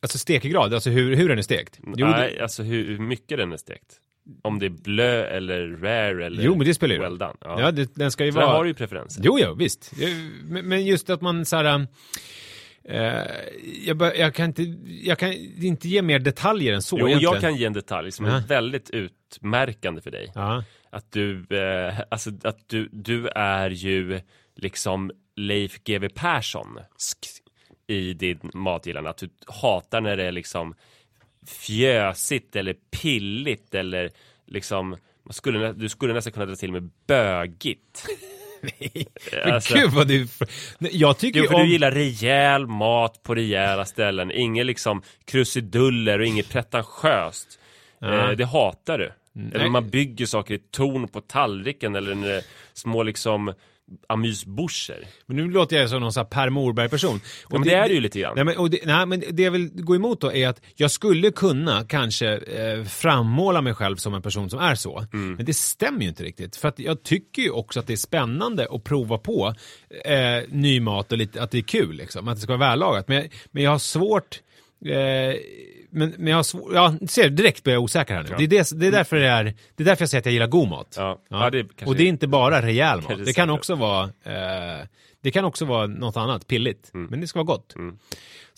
Alltså 0.00 0.18
stekegrad, 0.18 0.74
alltså 0.74 0.90
hur, 0.90 1.16
hur 1.16 1.28
den 1.28 1.38
är 1.38 1.42
stekt. 1.42 1.78
Jo, 1.82 1.92
det, 2.06 2.10
Nej, 2.10 2.40
alltså 2.40 2.62
hur, 2.62 2.84
hur 2.88 2.98
mycket 2.98 3.38
den 3.38 3.52
är 3.52 3.56
stekt. 3.56 4.00
Om 4.42 4.58
det 4.58 4.66
är 4.66 4.70
blö 4.70 5.24
eller 5.24 5.68
rare 5.68 6.26
eller 6.26 6.42
jo 6.42 6.54
men 6.56 6.66
det 6.66 6.74
spelar 6.74 6.94
ju 6.94 7.00
well 7.00 7.18
done. 7.18 7.34
Ja. 7.40 7.60
Ja, 7.60 7.70
det, 7.70 7.94
den 7.94 8.10
ska 8.10 8.24
ju 8.24 8.32
Så 8.32 8.38
där 8.38 8.46
vara... 8.46 8.56
har 8.56 8.64
du 8.64 8.70
ju 8.70 8.74
preferenser. 8.74 9.22
Jo, 9.24 9.38
jo, 9.40 9.54
visst. 9.54 9.92
Men 10.44 10.68
men 10.68 10.86
just 10.86 11.10
att 11.10 11.20
man 11.20 11.44
så 11.46 11.56
här... 11.56 11.86
Eh, 12.88 13.22
jag, 13.86 13.96
bör, 13.96 14.14
jag, 14.14 14.34
kan 14.34 14.46
inte, 14.46 14.62
jag 15.02 15.18
kan 15.18 15.32
inte 15.62 15.88
ge 15.88 16.02
mer 16.02 16.18
detaljer 16.18 16.72
än 16.74 16.82
så 16.82 16.98
Jo, 17.00 17.08
egentligen. 17.08 17.32
jag 17.32 17.40
kan 17.42 17.56
ge 17.56 17.64
en 17.64 17.72
detalj 17.72 18.12
som 18.12 18.26
Ja. 18.26 18.36
är 18.36 18.40
väldigt 18.40 18.90
utmärkande 18.90 20.00
för 20.00 20.10
dig. 20.10 20.32
Ja. 20.34 20.64
Att 20.90 21.12
du, 21.12 21.46
eh, 21.50 22.00
alltså 22.10 22.30
att 22.44 22.68
du, 22.68 22.88
du 22.92 23.28
är 23.28 23.70
ju 23.70 24.20
liksom 24.56 25.10
Leif 25.36 25.78
GW 25.84 26.08
Persson 26.14 26.78
i 27.86 28.12
din 28.14 28.50
matgillande. 28.54 29.10
Att 29.10 29.18
du 29.18 29.28
hatar 29.46 30.00
när 30.00 30.16
det 30.16 30.24
är 30.24 30.32
liksom 30.32 30.74
fjösigt 31.46 32.56
eller 32.56 32.74
pilligt 33.02 33.74
eller 33.74 34.10
liksom 34.46 34.88
man 35.24 35.32
skulle, 35.32 35.72
du 35.72 35.88
skulle 35.88 36.14
nästan 36.14 36.32
kunna 36.32 36.46
dra 36.46 36.54
till 36.56 36.72
med 36.72 36.90
bögigt. 37.06 38.06
Men 39.44 39.52
Alltså- 39.52 39.74
gud 39.74 39.90
vad 39.90 40.08
du... 40.08 40.26
Nej, 40.78 40.90
Jag 40.96 41.18
tycker 41.18 41.40
Jo, 41.40 41.46
för 41.46 41.54
om... 41.54 41.60
du 41.60 41.68
gillar 41.72 41.90
rejäl 41.90 42.66
mat 42.66 43.22
på 43.22 43.34
rejäla 43.34 43.84
ställen. 43.84 44.30
Inget 44.32 44.66
liksom 44.66 45.02
krusiduller 45.24 46.18
och 46.18 46.26
inget 46.26 46.48
pretentiöst. 46.48 47.58
Ja. 47.98 48.30
Eh, 48.30 48.36
det 48.36 48.44
hatar 48.44 48.98
du. 48.98 49.12
Eller 49.50 49.58
nej. 49.58 49.70
man 49.70 49.90
bygger 49.90 50.26
saker 50.26 50.54
i 50.54 50.58
torn 50.58 51.08
på 51.08 51.20
tallriken 51.20 51.96
eller 51.96 52.12
en, 52.12 52.42
små 52.72 53.02
liksom 53.02 53.54
amysboucher. 54.08 55.06
Men 55.26 55.36
nu 55.36 55.50
låter 55.50 55.76
jag 55.76 55.90
som 55.90 56.00
någon 56.00 56.12
sån 56.12 56.20
här 56.20 56.28
Per 56.28 56.50
Morberg-person. 56.50 57.20
Ja, 57.42 57.58
men 57.58 57.62
det 57.62 57.74
är 57.74 57.88
det 57.88 57.94
ju 57.94 58.00
lite 58.00 58.20
grann. 58.20 58.32
Nej 58.36 58.44
men, 58.44 58.56
och 58.56 58.70
det, 58.70 58.86
nej, 58.86 59.06
men 59.06 59.22
det 59.30 59.42
jag 59.42 59.50
vill 59.50 59.70
gå 59.74 59.94
emot 59.94 60.20
då 60.20 60.32
är 60.32 60.48
att 60.48 60.60
jag 60.74 60.90
skulle 60.90 61.30
kunna 61.30 61.84
kanske 61.84 62.36
eh, 62.36 62.84
frammåla 62.84 63.62
mig 63.62 63.74
själv 63.74 63.96
som 63.96 64.14
en 64.14 64.22
person 64.22 64.50
som 64.50 64.58
är 64.58 64.74
så. 64.74 65.06
Mm. 65.12 65.34
Men 65.34 65.46
det 65.46 65.54
stämmer 65.54 66.00
ju 66.02 66.08
inte 66.08 66.24
riktigt. 66.24 66.56
För 66.56 66.68
att 66.68 66.78
jag 66.78 67.02
tycker 67.02 67.42
ju 67.42 67.50
också 67.50 67.80
att 67.80 67.86
det 67.86 67.92
är 67.92 67.96
spännande 67.96 68.68
att 68.70 68.84
prova 68.84 69.18
på 69.18 69.54
eh, 70.04 70.14
ny 70.48 70.80
mat 70.80 71.12
och 71.12 71.18
lite, 71.18 71.42
att 71.42 71.50
det 71.50 71.58
är 71.58 71.62
kul 71.62 71.96
liksom. 71.96 72.28
Att 72.28 72.36
det 72.36 72.40
ska 72.40 72.56
vara 72.56 72.70
vällagat. 72.70 73.08
Men, 73.08 73.28
men 73.50 73.62
jag 73.62 73.70
har 73.70 73.78
svårt 73.78 74.40
Eh, 74.84 75.34
men, 75.96 76.14
men 76.18 76.26
jag 76.26 76.36
har 76.36 76.42
svårt, 76.42 76.70
ja, 76.74 76.94
ser 77.08 77.30
direkt 77.30 77.62
blir 77.62 77.74
jag 77.74 77.82
osäker 77.82 78.14
här 78.14 78.22
nu. 78.22 78.28
Ja. 78.30 78.36
Det, 78.38 78.44
är 78.44 78.48
det, 78.48 78.80
det, 78.80 78.86
är 78.86 78.92
därför 78.92 79.16
det, 79.16 79.26
är, 79.26 79.44
det 79.44 79.82
är 79.82 79.84
därför 79.84 80.02
jag 80.02 80.08
säger 80.10 80.22
att 80.22 80.26
jag 80.26 80.32
gillar 80.32 80.46
god 80.46 80.68
mat. 80.68 80.94
Ja. 80.98 81.22
Ja, 81.28 81.50
det 81.50 81.62
kanske- 81.62 81.84
och 81.86 81.96
det 81.96 82.02
är 82.02 82.08
inte 82.08 82.26
bara 82.28 82.62
rejäl 82.62 83.00
mat. 83.02 83.24
Det 83.24 83.32
kan 83.32 83.50
också 83.50 83.74
vara 83.74 84.04
eh, 84.04 84.86
Det 85.22 85.30
kan 85.30 85.44
också 85.44 85.64
vara 85.64 85.86
något 85.86 86.16
annat, 86.16 86.46
pilligt. 86.46 86.90
Mm. 86.94 87.06
Men 87.10 87.20
det 87.20 87.26
ska 87.26 87.38
vara 87.38 87.46
gott. 87.46 87.74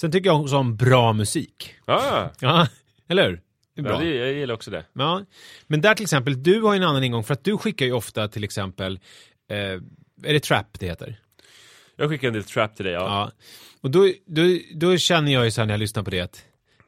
Sen 0.01 0.13
tycker 0.13 0.31
jag 0.31 0.41
också 0.41 0.57
om 0.57 0.77
bra 0.77 1.13
musik. 1.13 1.75
Ah, 1.85 2.29
Ja, 2.41 2.69
eller 3.09 3.29
hur? 3.29 3.41
Det 3.75 3.81
är 3.81 3.85
bra. 3.85 3.93
ja, 3.93 3.99
det, 4.11 4.15
jag 4.17 4.33
gillar 4.33 4.55
också 4.55 4.71
det. 4.71 4.85
Ja, 4.93 5.23
men 5.67 5.81
där 5.81 5.95
till 5.95 6.05
exempel, 6.05 6.43
du 6.43 6.61
har 6.61 6.73
ju 6.73 6.77
en 6.77 6.83
annan 6.89 7.05
ingång 7.05 7.25
för 7.25 7.35
att 7.35 7.45
du 7.45 7.59
skickar 7.59 7.87
ju 7.87 7.93
ofta 7.93 8.29
till 8.29 8.45
exempel, 8.45 8.99
eh, 9.51 9.57
är 9.59 10.33
det 10.33 10.41
trap 10.41 10.67
det 10.81 10.87
heter? 10.87 11.21
Jag 11.97 12.09
skickar 12.11 12.29
en 12.29 12.35
del 12.35 12.45
trap 12.45 12.77
till 12.77 12.85
dig, 12.85 12.95
ja. 12.95 13.01
Ja. 13.01 13.31
Och 13.81 13.91
då, 13.91 14.13
då, 14.27 14.43
då 14.75 14.97
känner 14.97 15.33
jag 15.33 15.45
ju 15.45 15.51
så 15.51 15.61
här 15.61 15.67
när 15.67 15.75
jag 15.75 15.79
lyssnar 15.81 16.03
på 16.03 16.11
det 16.11 16.21
att 16.21 16.33
det 16.33 16.41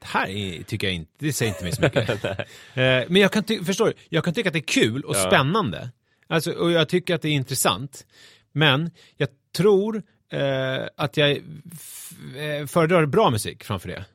här 0.05 0.29
är, 0.29 0.63
tycker 0.63 0.87
jag 0.87 0.95
inte, 0.97 1.11
det 1.19 1.33
säger 1.33 1.53
inte 1.53 1.65
mig 1.65 1.73
så 1.73 1.83
mycket. 1.83 2.25
eh, 2.25 2.37
men 3.09 3.17
jag 3.17 3.33
kan, 3.33 3.45
ty- 3.45 3.65
förstår 3.65 3.93
jag 4.09 4.25
kan 4.25 4.35
tycka 4.35 4.49
att 4.49 4.53
det 4.53 4.59
är 4.59 4.83
kul 4.83 5.03
och 5.05 5.17
Ja. 5.17 5.27
spännande. 5.27 5.91
Alltså, 6.27 6.53
och 6.53 6.71
jag 6.73 6.89
tycker 6.89 7.15
att 7.15 7.23
det 7.23 7.29
är 7.29 7.33
intressant. 7.33 8.07
Men 8.53 8.91
jag 9.17 9.29
tror 9.57 10.03
eh, 10.33 10.79
att 10.97 11.17
jag 11.17 11.31
f- 11.73 12.11
eh, 12.37 12.67
föredrar 12.67 13.07
bra 13.07 13.31
musik 13.31 13.65
framför 13.65 13.89
det. 13.89 14.05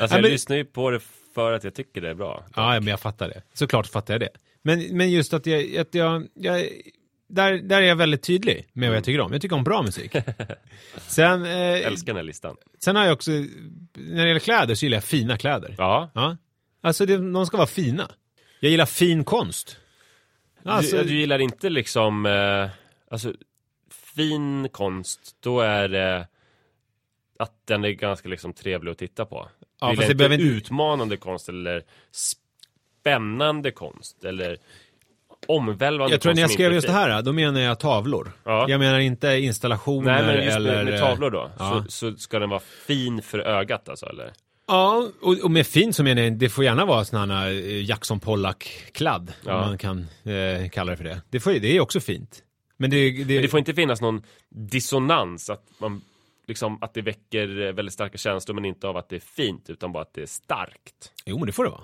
Alltså, 0.00 0.16
jag 0.16 0.22
men- 0.22 0.30
lyssnar 0.30 0.56
ju 0.56 0.64
på 0.64 0.90
det 0.90 1.00
för 1.34 1.52
att 1.52 1.64
jag 1.64 1.74
tycker 1.74 2.00
det 2.00 2.10
är 2.10 2.14
bra. 2.14 2.44
Ja, 2.56 2.72
men 2.72 2.86
jag 2.86 3.00
fattar 3.00 3.28
det. 3.28 3.42
Såklart 3.54 3.86
fattar 3.86 4.14
jag 4.14 4.20
det. 4.20 4.28
Men, 4.62 4.96
men 4.96 5.10
just 5.10 5.32
att 5.34 5.46
jag, 5.46 5.76
att 5.76 5.94
jag, 5.94 6.26
jag 6.34 6.68
där, 7.28 7.52
där 7.58 7.82
är 7.82 7.86
jag 7.86 7.96
väldigt 7.96 8.22
tydlig 8.22 8.66
med 8.72 8.88
vad 8.88 8.96
jag 8.96 9.04
tycker 9.04 9.20
om. 9.20 9.32
Jag 9.32 9.42
tycker 9.42 9.56
om 9.56 9.64
bra 9.64 9.82
musik. 9.82 10.12
Sen, 11.06 11.44
eh, 11.44 11.86
Älskar 11.86 12.06
den 12.06 12.16
här 12.16 12.22
listan. 12.22 12.56
sen 12.78 12.96
har 12.96 13.04
jag 13.04 13.12
också, 13.12 13.30
när 13.30 14.22
det 14.22 14.28
gäller 14.28 14.38
kläder 14.40 14.74
så 14.74 14.84
gillar 14.86 14.96
jag 14.96 15.04
fina 15.04 15.38
kläder. 15.38 15.74
Ja, 15.78 16.10
Ja. 16.14 16.36
Alltså 16.80 17.06
det, 17.06 17.32
de 17.32 17.46
ska 17.46 17.56
vara 17.56 17.66
fina. 17.66 18.10
Jag 18.60 18.70
gillar 18.70 18.86
fin 18.86 19.24
konst. 19.24 19.76
Alltså, 20.64 20.96
du, 20.96 21.04
du 21.04 21.14
gillar 21.18 21.38
inte 21.38 21.68
liksom, 21.70 22.26
eh, 22.26 22.68
alltså 23.10 23.34
fin 24.14 24.68
konst, 24.72 25.36
då 25.40 25.60
är 25.60 25.88
det 25.88 26.28
att 27.38 27.52
den 27.66 27.84
är 27.84 27.90
ganska 27.90 28.28
liksom 28.28 28.52
trevlig 28.52 28.90
att 28.92 28.98
titta 28.98 29.24
på. 29.26 29.48
Du 29.60 29.66
Ja, 29.80 29.90
gillar 29.90 30.02
inte 30.04 30.14
behöver 30.14 30.38
utmanande 30.38 31.16
konst 31.16 31.48
eller 31.48 31.82
spännande 33.00 33.70
konst 33.70 34.24
eller 34.24 34.58
omvälvande 35.46 36.14
jag 36.14 36.20
tror 36.20 36.34
när 36.34 36.40
jag 36.40 36.50
skrev 36.50 36.72
just 36.72 36.86
det 36.86 36.92
här, 36.92 37.22
då 37.22 37.32
menar 37.32 37.60
jag 37.60 37.78
tavlor. 37.80 38.32
Ja. 38.44 38.66
Jag 38.68 38.78
menar 38.80 38.98
inte 38.98 39.28
installationer 39.28 40.12
Nej 40.12 40.22
men 40.36 40.44
just 40.44 40.56
eller... 40.56 40.84
med, 40.84 40.92
med 40.92 41.00
tavlor 41.00 41.30
då, 41.30 41.50
Ja. 41.58 41.84
så, 41.88 42.10
så 42.10 42.16
ska 42.18 42.38
den 42.38 42.50
vara 42.50 42.60
fin 42.86 43.22
för 43.22 43.38
ögat 43.38 43.88
alltså 43.88 44.06
eller? 44.06 44.32
Ja, 44.68 45.08
och, 45.20 45.38
och 45.44 45.50
med 45.50 45.66
fin 45.66 45.92
så 45.92 46.02
menar 46.04 46.22
jag, 46.22 46.32
det 46.38 46.48
får 46.48 46.64
gärna 46.64 46.84
vara 46.84 47.04
sådana 47.04 47.38
här 47.40 47.48
eh, 47.50 47.84
Jackson 47.84 48.20
Pollock-kladd, 48.20 49.32
Ja. 49.46 49.54
om 49.54 49.68
man 49.68 49.78
kan 49.78 49.98
eh, 50.24 50.68
kalla 50.70 50.90
det 50.90 50.96
för 50.96 51.04
det. 51.04 51.20
Det, 51.30 51.40
får, 51.40 51.52
det 51.52 51.76
är 51.76 51.80
också 51.80 52.00
fint. 52.00 52.42
Men 52.76 52.90
det, 52.90 53.10
det, 53.10 53.34
Men 53.34 53.42
det 53.42 53.48
får 53.48 53.58
inte 53.58 53.74
finnas 53.74 54.00
någon 54.00 54.22
dissonans, 54.50 55.50
att 55.50 55.62
man 55.78 56.00
liksom 56.48 56.78
att 56.82 56.94
det 56.94 57.02
väcker 57.02 57.60
eh, 57.66 57.72
väldigt 57.72 57.92
starka 57.92 58.18
känslor 58.18 58.54
men 58.54 58.64
inte 58.64 58.88
av 58.88 58.96
att 58.96 59.08
det 59.08 59.16
är 59.16 59.20
fint 59.20 59.70
utan 59.70 59.92
bara 59.92 60.02
att 60.02 60.14
det 60.14 60.22
är 60.22 60.26
starkt. 60.26 61.12
Jo, 61.26 61.38
men 61.38 61.46
det 61.46 61.52
får 61.52 61.64
det 61.64 61.70
vara. 61.70 61.80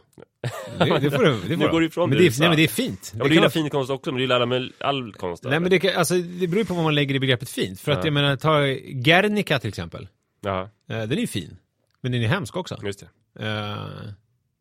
Det, 0.79 0.99
det 0.99 1.11
får 1.11 1.25
det, 1.25 1.31
det 1.33 1.49
får 1.49 1.57
Nu 1.57 1.69
går 1.71 1.81
du 1.81 1.87
ifrån 1.87 2.09
men 2.11 2.19
det 2.19 2.33
sa. 2.33 2.41
nej, 2.43 2.49
men 2.49 2.57
det 2.57 2.65
är 2.65 2.69
fint. 2.69 3.13
Ja, 3.17 3.23
Det 3.23 3.29
du 3.29 3.35
gillar 3.35 3.49
fin 3.49 3.71
konst 3.71 3.91
också, 3.91 4.11
men 4.11 4.17
du 4.17 4.23
gillar 4.23 4.37
alla 4.37 4.47
med 4.47 4.73
all 4.81 5.13
konst. 5.13 5.45
Nej, 5.45 5.61
men 5.61 5.71
det, 5.71 5.79
kan, 5.79 5.97
alltså, 5.97 6.15
det 6.15 6.47
beror 6.49 6.65
på 6.65 6.75
vad 6.75 6.85
man 6.85 6.95
lägger 6.95 7.15
i 7.15 7.21
begreppet 7.21 7.51
fint. 7.51 7.81
För 7.81 7.93
att 7.93 7.99
Ja. 7.99 8.05
jag 8.05 8.13
menar, 8.13 8.37
ta 8.37 8.61
Guernica 8.93 9.59
till 9.59 9.69
exempel. 9.69 10.09
Ja, 10.41 10.63
Eh, 10.89 10.99
den 10.99 11.13
är 11.13 11.17
ju 11.17 11.27
fin. 11.27 11.57
Men 12.01 12.13
den 12.13 12.23
är 12.23 12.29
hemsk 12.29 12.57
också. 12.57 12.79
just 12.85 13.05
det. 13.35 13.47
Eh, 13.47 13.77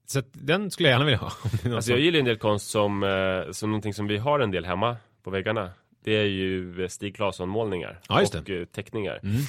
så 0.06 0.20
att 0.20 0.28
den 0.32 0.72
skulle 0.72 0.90
jag 0.90 0.94
gärna 0.94 1.06
vilja 1.06 1.18
ha. 1.20 1.32
är 1.64 1.76
Alltså 1.76 1.92
jag 1.92 2.00
gillar 2.00 2.20
en 2.20 2.26
del 2.26 2.38
konst 2.38 2.70
som, 2.70 3.46
som 3.52 3.70
någonting 3.70 3.94
som 3.94 4.08
vi 4.08 4.18
har 4.18 4.40
en 4.40 4.52
del 4.52 4.66
hemma 4.66 4.98
på 5.24 5.30
väggarna. 5.30 5.72
Det 6.04 6.12
är 6.12 6.26
ju 6.26 6.88
Stig 6.90 7.16
Claesson-målningar 7.16 8.00
Ja, 8.10 8.20
just 8.20 8.36
och 8.36 8.50
eh, 8.50 8.66
teckningar. 8.66 9.20
Mm. 9.24 9.42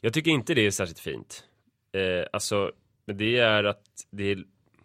Jag 0.00 0.12
tycker 0.12 0.30
inte 0.30 0.54
det 0.54 0.66
är 0.66 0.70
särskilt 0.70 0.98
fint. 0.98 1.44
Eh, 1.92 2.26
alltså, 2.32 2.72
det 3.06 3.38
är 3.38 3.64
att 3.64 3.82
det 4.10 4.38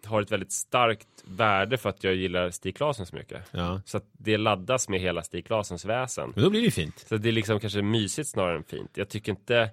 har 0.04 0.22
ett 0.22 0.32
väldigt 0.32 0.52
starkt 0.52 1.08
värde 1.24 1.78
för 1.78 1.88
att 1.88 2.04
jag 2.04 2.14
gillar 2.14 2.50
Stig 2.50 2.76
Claesson 2.76 3.06
så 3.06 3.16
mycket. 3.16 3.42
Ja. 3.50 3.80
Så 3.84 3.96
att 3.96 4.04
det 4.12 4.36
laddas 4.36 4.88
med 4.88 5.00
hela 5.00 5.22
Stig 5.22 5.46
Claessons 5.46 5.84
väsen. 5.84 6.32
Men 6.34 6.44
då 6.44 6.50
blir 6.50 6.60
det 6.60 6.64
ju 6.64 6.70
fint. 6.70 7.04
Så 7.08 7.16
det 7.16 7.28
är 7.28 7.32
liksom 7.32 7.60
kanske 7.60 7.82
mysigt 7.82 8.28
snarare 8.28 8.56
än 8.56 8.64
fint. 8.64 8.90
Jag 8.94 9.08
tycker 9.08 9.32
inte 9.32 9.70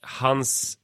hans 0.00 0.78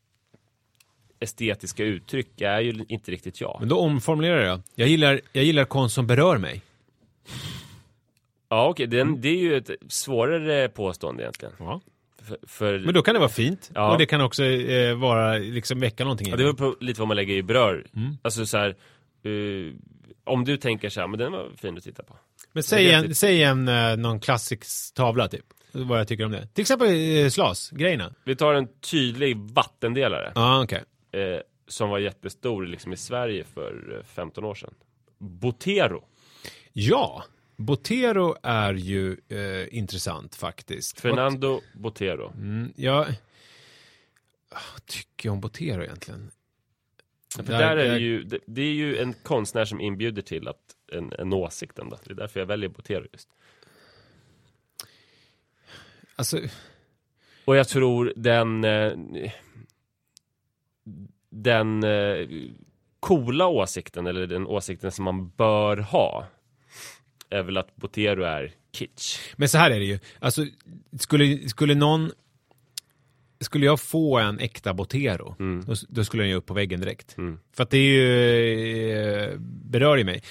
estetiska 1.20 1.84
uttryck 1.84 2.40
är 2.40 2.60
ju 2.60 2.84
inte 2.88 3.10
riktigt 3.10 3.40
jag. 3.40 3.56
Men 3.60 3.68
då 3.68 3.78
omformulerar 3.78 4.46
jag. 4.46 4.60
Jag 4.75 4.88
gillar, 4.88 5.20
jag 5.32 5.44
gillar 5.44 5.64
konst 5.64 5.94
som 5.94 6.06
berör 6.06 6.38
mig. 6.38 6.62
Ja, 8.50 8.69
okej, 8.69 8.87
den, 8.87 9.21
det 9.21 9.28
är 9.28 9.37
ju 9.37 9.57
ett 9.57 9.71
svårare 9.88 10.69
påstående 10.69 11.23
egentligen. 11.23 11.54
Ja. 11.59 11.80
För, 12.23 12.38
för 12.47 12.78
Men 12.78 12.95
då 12.95 13.02
kan 13.02 13.14
det 13.14 13.19
vara 13.21 13.30
fint. 13.30 13.71
Ja. 13.75 13.92
Och 13.92 13.99
det 13.99 14.07
kan 14.07 14.21
också 14.21 14.45
eh, 14.45 14.95
vara, 14.99 15.38
liksom 15.38 15.80
väcka 15.80 16.04
någonting 16.04 16.28
ja, 16.30 16.37
det 16.37 16.42
beror 16.45 16.54
på 16.54 16.76
lite 16.80 17.00
vad 17.00 17.09
man 17.09 17.16
lägger 17.16 17.35
i 17.35 17.42
berör. 17.42 17.87
Mm. 17.97 18.16
Alltså 18.23 18.47
så 18.47 18.59
här, 18.59 18.69
eh, 19.23 19.75
om 20.25 20.45
du 20.45 20.57
tänker 20.57 20.88
så 20.88 21.00
här, 21.00 21.09
men 21.09 21.19
den 21.19 21.33
var 21.33 21.49
fin 21.57 21.76
att 21.76 21.85
titta 21.85 22.02
på. 22.02 22.16
Men 22.52 22.62
säg 22.62 22.90
en, 22.92 23.14
säg 23.14 23.42
en 23.42 23.69
eh, 23.69 23.97
någon 23.97 24.21
klassisk 24.21 24.95
tavla 24.95 25.28
typ. 25.28 25.45
Vad 25.73 26.00
jag 26.00 26.09
tycker 26.09 26.25
om 26.25 26.33
det. 26.33 26.47
Till 26.47 26.62
exempel 26.62 26.88
eh, 26.88 27.28
Slas-grejerna. 27.28 28.14
Vi 28.25 28.37
tar 28.37 28.54
en 28.54 28.69
tydlig 28.90 29.37
vattendelare 29.37 30.33
Ja, 30.35 30.62
okej. 30.62 30.83
eh, 31.12 31.40
som 31.69 31.90
var 31.90 31.99
jättestor 31.99 32.66
liksom 32.66 32.92
i 32.92 32.97
Sverige 32.97 33.45
för 33.54 33.97
eh, 33.99 34.04
15 34.04 34.45
år 34.45 34.54
sedan. 34.54 34.75
Botero. 35.19 36.04
Ja, 36.73 37.25
Botero 37.61 38.37
är 38.43 38.75
ju 38.75 39.17
eh, 39.29 39.79
intressant 39.79 40.35
faktiskt. 40.35 41.00
Fernando 41.00 41.61
Botero. 41.75 42.33
Mm, 42.37 42.73
jag 42.76 43.07
Vad 44.50 44.87
tycker 44.87 45.29
jag 45.29 45.33
om 45.33 45.40
Botero 45.40 45.83
egentligen? 45.83 46.31
För 47.37 47.43
Där- 47.43 47.59
där 47.59 47.76
är 47.76 47.93
det, 47.93 47.99
ju, 47.99 48.23
det, 48.25 48.38
det 48.47 48.62
är 48.62 48.73
ju 48.73 48.99
en 48.99 49.12
konstnär 49.12 49.64
som 49.64 49.81
inbjuder 49.81 50.23
till 50.23 50.49
att 50.49 50.76
en, 50.93 51.12
en 51.19 51.33
åsikt 51.33 51.79
ändå. 51.79 51.99
Det 52.05 52.11
är 52.11 52.14
därför 52.14 52.40
jag 52.40 52.47
väljer 52.47 52.69
Botero 52.69 53.05
just. 53.12 53.29
Alltså, 56.17 56.40
Och 57.45 57.57
jag 57.57 57.69
tror 57.69 58.12
den... 58.17 58.64
Eh, 58.64 58.93
den 61.31 61.85
eh, 61.85 62.29
coola 63.00 63.47
åsikten, 63.47 64.07
eller 64.07 64.26
den 64.26 64.47
åsikten 64.47 64.93
som 64.93 65.05
man 65.05 65.29
bör 65.29 65.76
ha, 65.76 66.26
är 67.30 67.42
väl 67.42 67.56
att 67.56 67.76
Botero 67.76 68.22
är 68.22 68.52
kitsch. 68.72 69.18
men 69.37 69.49
så 69.49 69.58
här 69.58 69.70
är 69.70 69.78
det 69.78 69.84
ju. 69.87 69.99
Alltså, 70.18 70.46
skulle, 70.99 71.49
skulle 71.49 71.75
någon... 71.75 72.10
Skulle 73.42 73.66
jag 73.66 73.80
få 73.80 74.18
en 74.18 74.38
äkta 74.38 74.75
Botero, 74.75 75.37
Mm. 75.38 75.64
då, 75.64 75.75
då 75.88 76.04
skulle 76.04 76.22
den 76.22 76.30
ju 76.30 76.37
upp 76.37 76.46
på 76.46 76.54
väggen 76.54 76.80
direkt. 76.80 77.18
Mm. 77.18 77.40
För 77.52 77.62
att 77.62 77.70
det 77.70 77.78
är 77.78 77.82
ju, 77.92 78.92
eh, 78.92 79.37
berör 79.40 79.96
ju 79.96 80.04
mig. 80.04 80.22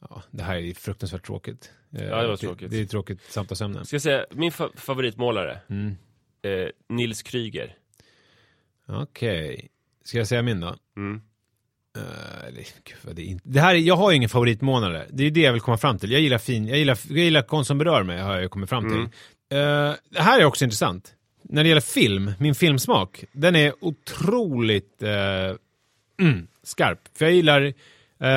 Ja, 0.00 0.22
det 0.30 0.42
här 0.42 0.56
är 0.56 0.60
ju 0.60 0.74
fruktansvärt 0.74 1.26
tråkigt. 1.26 1.72
Eh, 1.92 2.04
Ja, 2.04 2.22
det 2.22 2.28
var 2.28 2.36
tråkigt. 2.36 2.70
Det, 2.70 2.76
det 2.76 2.82
är 2.82 2.86
tråkigt 2.86 3.20
samtalsämne. 3.28 3.84
Ska 3.84 3.94
jag 3.94 4.02
säga, 4.02 4.26
min 4.30 4.50
fa- 4.50 4.76
favoritmålare, 4.76 5.60
Mm. 5.68 5.96
eh, 6.42 6.68
Nils 6.88 7.22
Kryger. 7.22 7.76
Okej. 8.86 9.68
Ska 10.04 10.18
jag 10.18 10.26
säga 10.28 10.42
min 10.42 10.60
då? 10.60 10.76
Mm. 10.96 11.22
Uh, 11.98 12.54
det, 12.54 12.64
gud, 12.84 13.16
det, 13.16 13.22
är 13.22 13.26
inte, 13.26 13.48
det 13.48 13.60
här 13.60 13.74
är, 13.74 13.78
jag 13.78 13.96
har 13.96 14.10
ju 14.10 14.16
ingen 14.16 14.28
favoritmånare. 14.28 15.06
Det 15.10 15.26
är 15.26 15.30
det 15.30 15.40
jag 15.40 15.52
vill 15.52 15.60
komma 15.60 15.76
fram 15.76 15.98
till. 15.98 16.12
Jag 16.12 16.20
gillar 16.20 16.38
fin, 16.38 16.66
jag 16.68 16.78
gillar, 16.78 16.98
jag 17.08 17.18
gillar 17.18 17.42
konst 17.42 17.68
som 17.68 17.78
berör 17.78 18.02
mig, 18.02 18.20
har 18.20 18.38
jag 18.38 18.50
kommit 18.50 18.68
fram 18.68 18.88
till. 18.88 18.98
Mm. 18.98 19.88
Eh, 19.90 19.94
det 20.10 20.22
här 20.22 20.40
är 20.40 20.44
också 20.44 20.64
intressant. 20.64 21.14
När 21.42 21.62
det 21.62 21.68
gäller 21.68 21.80
film, 21.80 22.32
min 22.38 22.54
filmsmak, 22.54 23.24
den 23.32 23.56
är 23.56 23.72
otroligt 23.80 25.02
eh, 25.02 25.56
mm, 26.20 26.46
skarp. 26.62 27.00
För 27.18 27.24
jag 27.24 27.34
gillar 27.34 27.74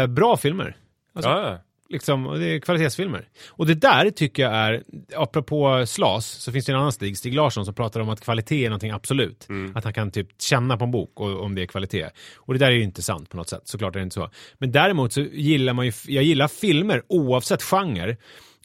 bra 0.07 0.37
filmer. 0.37 0.77
Alltså, 1.13 1.29
ja, 1.29 1.49
ja. 1.51 1.59
Liksom, 1.91 2.27
och 2.27 2.39
det 2.39 2.45
är 2.45 2.59
kvalitetsfilmer. 2.59 3.27
Och 3.49 3.65
det 3.65 3.73
där 3.73 4.09
tycker 4.09 4.43
jag 4.43 4.53
är, 4.53 4.83
apropå 5.15 5.85
Slas, 5.85 6.25
så 6.25 6.51
finns 6.51 6.65
det 6.65 6.71
en 6.71 6.77
annan 6.77 6.91
Stig, 6.91 7.17
Stig 7.17 7.33
Larsson, 7.33 7.65
som 7.65 7.73
pratar 7.73 7.99
om 7.99 8.09
att 8.09 8.21
kvalitet 8.21 8.65
är 8.65 8.69
någonting 8.69 8.91
absolut. 8.91 9.47
Att 9.75 9.83
han 9.83 9.93
kan 9.93 10.11
typ 10.11 10.41
känna 10.41 10.77
på 10.77 10.83
en 10.83 10.91
bok 10.91 11.19
och, 11.19 11.43
om 11.43 11.55
det 11.55 11.61
är 11.61 11.65
kvalitet. 11.65 12.09
Och 12.35 12.53
det 12.53 12.59
där 12.59 12.67
är 12.67 12.75
ju 12.75 12.83
inte 12.83 13.01
sant 13.01 13.29
på 13.29 13.37
något 13.37 13.49
sätt, 13.49 13.61
såklart 13.65 13.95
är 13.95 13.99
det 13.99 14.03
inte 14.03 14.13
så. 14.13 14.29
Men 14.57 14.71
däremot 14.71 15.13
så 15.13 15.21
gillar 15.21 15.73
man 15.73 15.85
ju, 15.85 15.91
jag 16.07 16.23
gillar 16.23 16.47
filmer 16.47 17.03
oavsett 17.07 17.63
genre, 17.63 18.17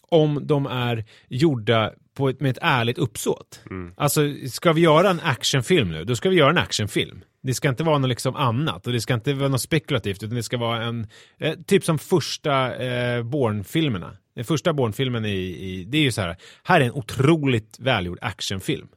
om 0.09 0.47
de 0.47 0.67
är 0.67 1.05
gjorda 1.29 1.93
på 2.17 2.29
ett, 2.29 2.41
med 2.41 2.51
ett 2.51 2.59
ärligt 2.63 2.99
uppsåt. 2.99 3.61
Alltså, 3.97 4.21
ska 4.51 4.73
vi 4.73 4.81
göra 4.81 5.11
en 5.11 5.21
actionfilm 5.21 5.91
nu, 5.91 6.05
då 6.05 6.17
ska 6.17 6.29
vi 6.29 6.37
göra 6.37 6.51
en 6.51 6.59
actionfilm. 6.59 7.25
Det 7.43 7.55
ska 7.55 7.69
inte 7.69 7.85
vara 7.85 7.99
något 7.99 8.09
liksom 8.09 8.37
annat 8.37 8.87
och 8.87 8.93
det 8.93 9.01
ska 9.01 9.15
inte 9.15 9.35
vara 9.35 9.49
något 9.49 9.61
spekulativt 9.61 10.23
utan 10.23 10.37
det 10.37 10.43
ska 10.43 10.57
vara 10.57 10.85
en, 10.85 11.07
eh, 11.39 11.55
typ 11.67 11.85
som 11.85 11.99
första 11.99 12.77
eh, 12.77 13.23
Bourne-filmerna. 13.23 14.17
Den 14.35 14.45
första 14.45 14.73
Bourne-filmen 14.73 15.25
i, 15.25 15.39
i, 15.39 15.85
det 15.85 15.99
är 15.99 16.03
ju 16.03 16.13
så 16.13 16.21
här, 16.21 16.37
här 16.63 16.81
är 16.81 16.85
en 16.85 16.93
otroligt 16.93 17.77
välgjord 17.79 18.19
actionfilm. 18.21 18.89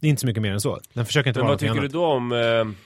Det 0.00 0.06
är 0.06 0.10
inte 0.10 0.20
så 0.20 0.26
mycket 0.26 0.42
mer 0.42 0.52
än 0.52 0.60
så. 0.60 0.80
Den 0.92 1.06
försöker 1.06 1.30
inte 1.30 1.40
Men 1.40 1.46
vara 1.46 1.56
vad 1.56 1.62
någonting 1.62 1.90
tycker 1.92 1.98
annat. 2.04 2.32
du 2.32 2.38
då 2.38 2.66
om... 2.66 2.72
Eh, 2.72 2.78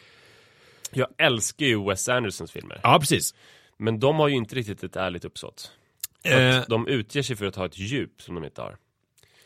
jag 0.93 1.09
älskar 1.19 1.67
ju 1.67 1.85
Wes 1.89 2.09
Andersons 2.09 2.53
filmer. 2.53 2.81
Ja, 2.83 2.99
precis. 3.01 3.35
Men 3.79 4.01
de 4.01 4.17
har 4.17 4.29
ju 4.29 4.35
inte 4.35 4.55
riktigt 4.55 4.85
ett 4.85 4.97
ärligt 4.97 5.25
uppsåt. 5.25 5.73
Eh, 6.23 6.63
de 6.69 6.89
utger 6.89 7.23
sig 7.23 7.37
för 7.37 7.47
att 7.47 7.57
ha 7.57 7.67
ett 7.67 7.79
djup 7.79 8.23
som 8.23 8.35
de 8.35 8.45
inte 8.45 8.61
har. 8.61 8.77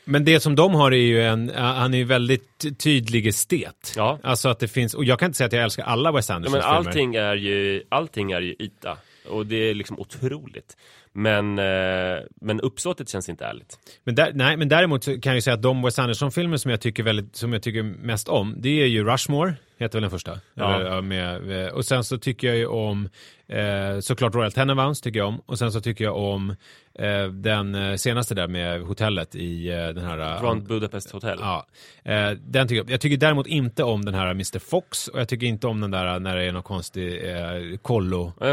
Men 0.04 0.24
det 0.24 0.40
som 0.40 0.56
de 0.56 0.74
har 0.74 0.92
är 0.92 0.96
ju 0.96 1.22
en, 1.22 1.50
han 1.54 1.94
är 1.94 1.98
ju 1.98 2.04
väldigt 2.04 2.58
ty- 2.62 2.74
tydlig 2.74 3.26
estet. 3.26 3.92
Ja. 3.96 4.18
Alltså 4.22 4.48
att 4.48 4.58
det 4.58 4.68
finns, 4.68 4.94
och 4.94 5.04
jag 5.04 5.18
kan 5.18 5.26
inte 5.26 5.36
säga 5.36 5.46
att 5.46 5.52
jag 5.52 5.62
älskar 5.62 5.84
alla 5.84 6.12
Wes 6.12 6.28
Ja, 6.28 6.34
Andersons 6.34 6.52
men 6.52 6.62
filmer. 6.62 6.76
allting 6.76 7.14
är 7.14 7.34
ju, 7.36 7.82
allting 7.88 8.32
är 8.32 8.40
ju 8.40 8.56
yta. 8.58 8.96
Och 9.28 9.46
det 9.46 9.56
är 9.70 9.74
liksom 9.74 9.98
otroligt. 10.00 10.76
Men, 11.12 11.58
eh, 11.58 12.18
men 12.40 12.60
uppsåtet 12.60 13.08
känns 13.08 13.28
inte 13.28 13.44
ärligt. 13.44 13.78
Men, 14.04 14.14
där, 14.14 14.30
nej, 14.34 14.56
men 14.56 14.68
däremot 14.68 15.04
så 15.04 15.10
kan 15.20 15.30
jag 15.30 15.34
ju 15.34 15.40
säga 15.40 15.54
att 15.54 15.62
de 15.62 15.82
Wes 15.82 15.98
Anderson-filmer 15.98 16.56
som 16.56 16.70
jag 16.70 16.80
tycker 16.80 17.02
väldigt, 17.02 17.36
som 17.36 17.52
jag 17.52 17.62
tycker 17.62 17.82
mest 17.82 18.28
om, 18.28 18.54
det 18.58 18.82
är 18.82 18.86
ju 18.86 19.04
Rushmore, 19.04 19.54
heter 19.84 19.96
väl 19.98 20.02
den 20.02 20.10
första. 20.10 20.40
Ja. 20.54 20.80
Eller, 20.80 21.02
med, 21.02 21.70
och 21.70 21.84
sen 21.84 22.04
så 22.04 22.18
tycker 22.18 22.48
jag 22.48 22.56
ju 22.56 22.66
om, 22.66 23.08
eh, 23.48 24.00
såklart 24.00 24.34
Royal 24.34 24.52
Tenenbaums 24.52 25.00
tycker 25.00 25.18
jag 25.18 25.28
om, 25.28 25.40
och 25.46 25.58
sen 25.58 25.72
så 25.72 25.80
tycker 25.80 26.04
jag 26.04 26.16
om 26.16 26.50
eh, 26.98 27.26
den 27.26 27.74
eh, 27.74 27.96
senaste 27.96 28.34
där 28.34 28.48
med 28.48 28.82
hotellet 28.82 29.34
i 29.34 29.68
eh, 29.68 29.76
den 29.88 30.04
här... 30.04 30.18
eh, 30.36 30.42
Grand 30.42 30.66
Budapest 30.68 31.10
Hotel. 31.10 31.38
Ja, 31.40 31.66
eh, 32.04 32.30
den 32.30 32.68
tycker 32.68 32.76
jag. 32.82 32.90
Jag 32.90 33.00
tycker 33.00 33.16
däremot 33.16 33.46
inte 33.46 33.84
om 33.84 34.04
den 34.04 34.14
här 34.14 34.30
Mr 34.30 34.58
Fox 34.58 35.08
och 35.08 35.20
jag 35.20 35.28
tycker 35.28 35.46
inte 35.46 35.66
om 35.66 35.80
den 35.80 35.90
där 35.90 36.18
när 36.20 36.36
det 36.36 36.44
är 36.44 36.52
någon 36.52 36.62
konstig 36.62 37.30
eh, 37.30 37.76
kollo 37.82 38.32
Ja, 38.40 38.46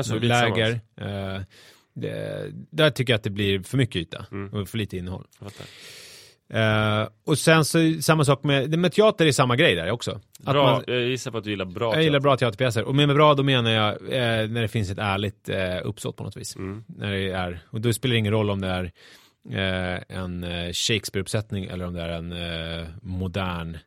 där 2.70 2.90
tycker 2.90 3.14
jag 3.14 3.18
att 3.18 3.24
det 3.24 3.30
blir 3.30 3.60
för 3.64 3.78
mycket 3.78 3.96
yta 3.96 4.26
Mm. 4.32 4.54
och 4.62 4.70
för 4.70 4.78
lite 4.78 4.98
innehåll. 4.98 5.26
Eh, 6.50 7.08
och 7.26 7.38
sen 7.38 7.66
så 7.66 8.02
samma 8.02 8.26
sak 8.26 8.44
med, 8.44 8.80
med 8.80 8.92
teater 8.92 9.26
är 9.26 9.32
samma 9.32 9.56
grej 9.56 9.76
där 9.76 9.92
också. 9.92 10.12
Att 10.44 10.54
Bra, 10.54 10.72
man, 10.72 10.84
jag 10.88 11.02
gissar 11.02 11.32
på 11.32 11.38
att 11.38 11.44
du 11.44 11.50
gillar 11.50 11.66
bra 11.66 11.96
jag 11.96 12.04
gillar 12.04 12.20
bra 12.20 12.38
teaterpjäser. 12.38 12.84
Och 12.84 12.96
med 12.96 13.08
bra 13.10 13.34
då 13.34 13.44
menar 13.44 13.72
jag 13.72 13.92
eh, 13.94 14.50
när 14.50 14.62
det 14.62 14.68
finns 14.68 14.92
ett 14.92 14.98
ärligt 14.98 15.50
eh, 15.50 15.78
uppsåt 15.84 16.16
på 16.16 16.24
något 16.24 16.38
vis. 16.38 16.56
Mm. 16.56 16.84
När 16.88 17.12
det 17.12 17.32
är, 17.32 17.60
och 17.70 17.82
då 17.82 17.94
spelar 17.94 18.14
det 18.14 18.20
ingen 18.20 18.34
roll 18.34 18.50
om 18.50 18.62
det 18.62 18.68
är 18.68 18.92
eh, 19.50 20.18
en 20.18 20.44
eh, 20.44 20.72
Shakespeare-uppsättning 20.72 21.66
eller 21.66 21.86
om 21.86 21.94
det 21.94 22.02
är 22.02 22.10
en 22.10 22.32
eh, 22.32 22.88
modern 23.02 23.78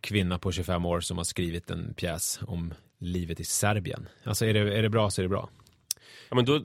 kvinna 0.00 0.38
på 0.38 0.52
25 0.52 0.86
år 0.86 1.00
som 1.00 1.16
har 1.16 1.24
skrivit 1.24 1.70
en 1.70 1.94
pjäs 1.94 2.40
om 2.46 2.74
livet 2.98 3.40
i 3.40 3.44
Serbien. 3.44 4.08
Alltså 4.24 4.46
är 4.46 4.54
det, 4.54 4.78
är 4.78 4.82
det 4.82 4.88
bra 4.88 5.10
så 5.10 5.20
är 5.20 5.22
det 5.22 5.28
bra. 5.28 5.48
Ja, 6.28 6.36
men 6.36 6.44
då, 6.44 6.60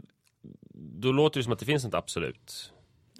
då 0.74 1.12
låter 1.12 1.40
det 1.40 1.44
som 1.44 1.54
att 1.54 1.60
det 1.60 1.66
finns 1.66 1.84
något 1.84 1.94
absolut. 1.94 2.73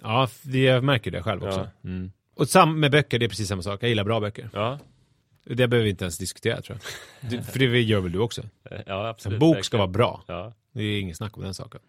Ja, 0.04 0.28
det, 0.42 0.58
jag 0.62 0.84
märker 0.84 1.10
det 1.10 1.22
själv 1.22 1.44
också. 1.44 1.68
Mm. 1.84 2.12
Och 2.34 2.48
sam, 2.48 2.80
med 2.80 2.90
böcker, 2.90 3.18
det 3.18 3.26
är 3.26 3.28
precis 3.28 3.48
samma 3.48 3.62
sak. 3.62 3.82
Jag 3.82 3.88
gillar 3.88 4.04
bra 4.04 4.20
böcker. 4.20 4.50
Ja, 4.52 4.78
Det 5.44 5.54
behöver 5.68 5.84
vi 5.84 5.90
inte 5.90 6.04
ens 6.04 6.18
diskutera 6.18 6.62
tror 6.62 6.78
jag. 7.20 7.30
Du, 7.30 7.42
för 7.42 7.58
det 7.58 7.80
gör 7.82 8.00
väl 8.00 8.12
du 8.12 8.18
också? 8.18 8.42
Ja 8.86 9.08
absolut. 9.08 9.34
En 9.34 9.40
bok 9.40 9.48
verkligen. 9.48 9.64
ska 9.64 9.76
vara 9.76 9.88
bra. 9.88 10.24
Ja. 10.26 10.52
Det 10.72 10.82
är 10.82 11.00
ingen 11.00 11.14
snack 11.14 11.36
om 11.36 11.42
den 11.42 11.54
saken. 11.54 11.80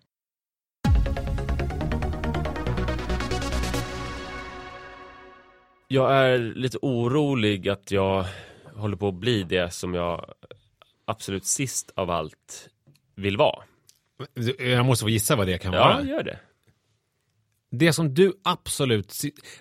Jag 5.87 6.13
är 6.13 6.37
lite 6.37 6.77
orolig 6.81 7.69
att 7.69 7.91
jag 7.91 8.25
håller 8.75 8.95
på 8.97 9.07
att 9.07 9.13
bli 9.13 9.43
det 9.43 9.73
som 9.73 9.93
jag 9.93 10.25
absolut 11.05 11.45
sist 11.45 11.91
av 11.95 12.11
allt 12.11 12.69
vill 13.15 13.37
vara. 13.37 13.63
Jag 14.59 14.85
måste 14.85 15.03
få 15.03 15.09
gissa 15.09 15.35
vad 15.35 15.47
det 15.47 15.57
kan 15.57 15.73
Ja, 15.73 15.79
vara. 15.79 16.03
gör 16.03 16.23
det. 16.23 16.39
Det 17.77 17.93
som 17.93 18.13
du 18.13 18.33
absolut... 18.43 19.13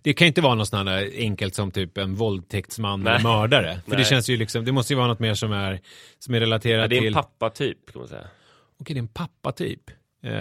Det 0.02 0.12
kan 0.14 0.26
inte 0.26 0.40
vara 0.40 0.54
något 0.54 0.68
sånt 0.68 0.88
här 0.88 1.10
enkelt 1.16 1.54
som 1.54 1.70
typ 1.70 1.98
en 1.98 2.14
våldtäktsman 2.14 3.00
Nej. 3.00 3.14
eller 3.14 3.22
mördare. 3.22 3.80
För 3.88 3.96
det 3.96 4.04
känns 4.04 4.28
ju 4.28 4.36
liksom... 4.36 4.64
Det 4.64 4.72
måste 4.72 4.92
ju 4.92 4.96
vara 4.96 5.08
något 5.08 5.18
mer 5.18 5.34
som 5.34 5.52
är, 5.52 5.80
som 6.18 6.34
är 6.34 6.40
relaterat 6.40 6.82
Ja, 6.82 6.88
det 6.88 6.96
är 6.96 7.00
till... 7.00 7.08
en 7.08 7.14
pappa-typ, 7.14 7.92
kan 7.92 8.00
man 8.00 8.08
säga. 8.08 8.28
Okej, 8.80 8.94
det 8.94 8.98
är 8.98 9.02
en 9.02 9.08
pappatyp. 9.08 9.90
Eh, 10.22 10.32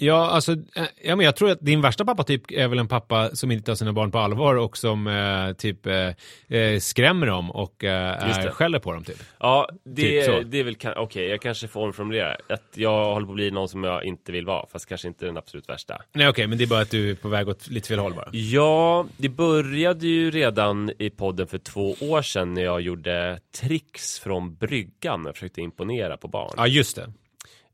ja, 0.00 0.30
alltså, 0.30 0.52
eh, 0.52 0.84
ja, 1.02 1.16
men 1.16 1.26
jag 1.26 1.36
tror 1.36 1.50
att 1.50 1.60
din 1.60 1.80
värsta 1.80 2.04
pappatyp 2.04 2.50
är 2.50 2.68
väl 2.68 2.78
en 2.78 2.88
pappa 2.88 3.30
som 3.36 3.50
inte 3.50 3.66
tar 3.66 3.74
sina 3.74 3.92
barn 3.92 4.10
på 4.10 4.18
allvar 4.18 4.54
och 4.54 4.76
som 4.76 5.06
eh, 5.06 5.52
typ 5.52 5.86
eh, 5.86 6.58
eh, 6.58 6.78
skrämmer 6.78 7.26
dem 7.26 7.50
och 7.50 7.84
eh, 7.84 8.44
är, 8.44 8.50
skäller 8.50 8.78
på 8.78 8.92
dem 8.92 9.04
typ. 9.04 9.22
Ja, 9.40 9.68
det, 9.84 10.02
Typ 10.02 10.24
så. 10.24 10.40
det 10.40 10.58
är 10.58 10.64
väl, 10.64 10.76
okej, 10.96 11.28
jag 11.28 11.40
kanske 11.40 11.68
får 11.68 11.80
omformulera. 11.80 12.36
Att 12.48 12.62
jag 12.74 13.04
håller 13.04 13.26
på 13.26 13.32
att 13.32 13.36
bli 13.36 13.50
någon 13.50 13.68
som 13.68 13.84
jag 13.84 14.04
inte 14.04 14.32
vill 14.32 14.46
vara, 14.46 14.66
fast 14.72 14.86
kanske 14.88 15.08
inte 15.08 15.26
den 15.26 15.36
absolut 15.36 15.68
värsta. 15.68 16.02
Nej, 16.12 16.28
okej, 16.28 16.46
men 16.46 16.58
det 16.58 16.64
är 16.64 16.68
bara 16.68 16.80
att 16.80 16.90
du 16.90 17.10
är 17.10 17.14
på 17.14 17.28
väg 17.28 17.48
åt 17.48 17.68
lite 17.68 17.88
fel 17.88 17.98
håll 17.98 18.14
bara. 18.14 18.28
Ja, 18.32 19.06
det 19.16 19.28
började 19.28 20.06
ju 20.06 20.30
redan 20.30 20.92
i 20.98 21.10
podden 21.10 21.46
för 21.46 21.58
två 21.58 21.96
år 22.00 22.22
sedan 22.22 22.54
när 22.54 22.62
jag 22.62 22.80
gjorde 22.80 23.40
tricks 23.60 24.20
från 24.20 24.54
bryggan 24.54 25.26
och 25.26 25.34
försökte 25.34 25.60
imponera 25.60 26.16
på 26.16 26.28
barn. 26.28 26.54
Ja, 26.56 26.66
just 26.66 26.96
det. 26.96 27.12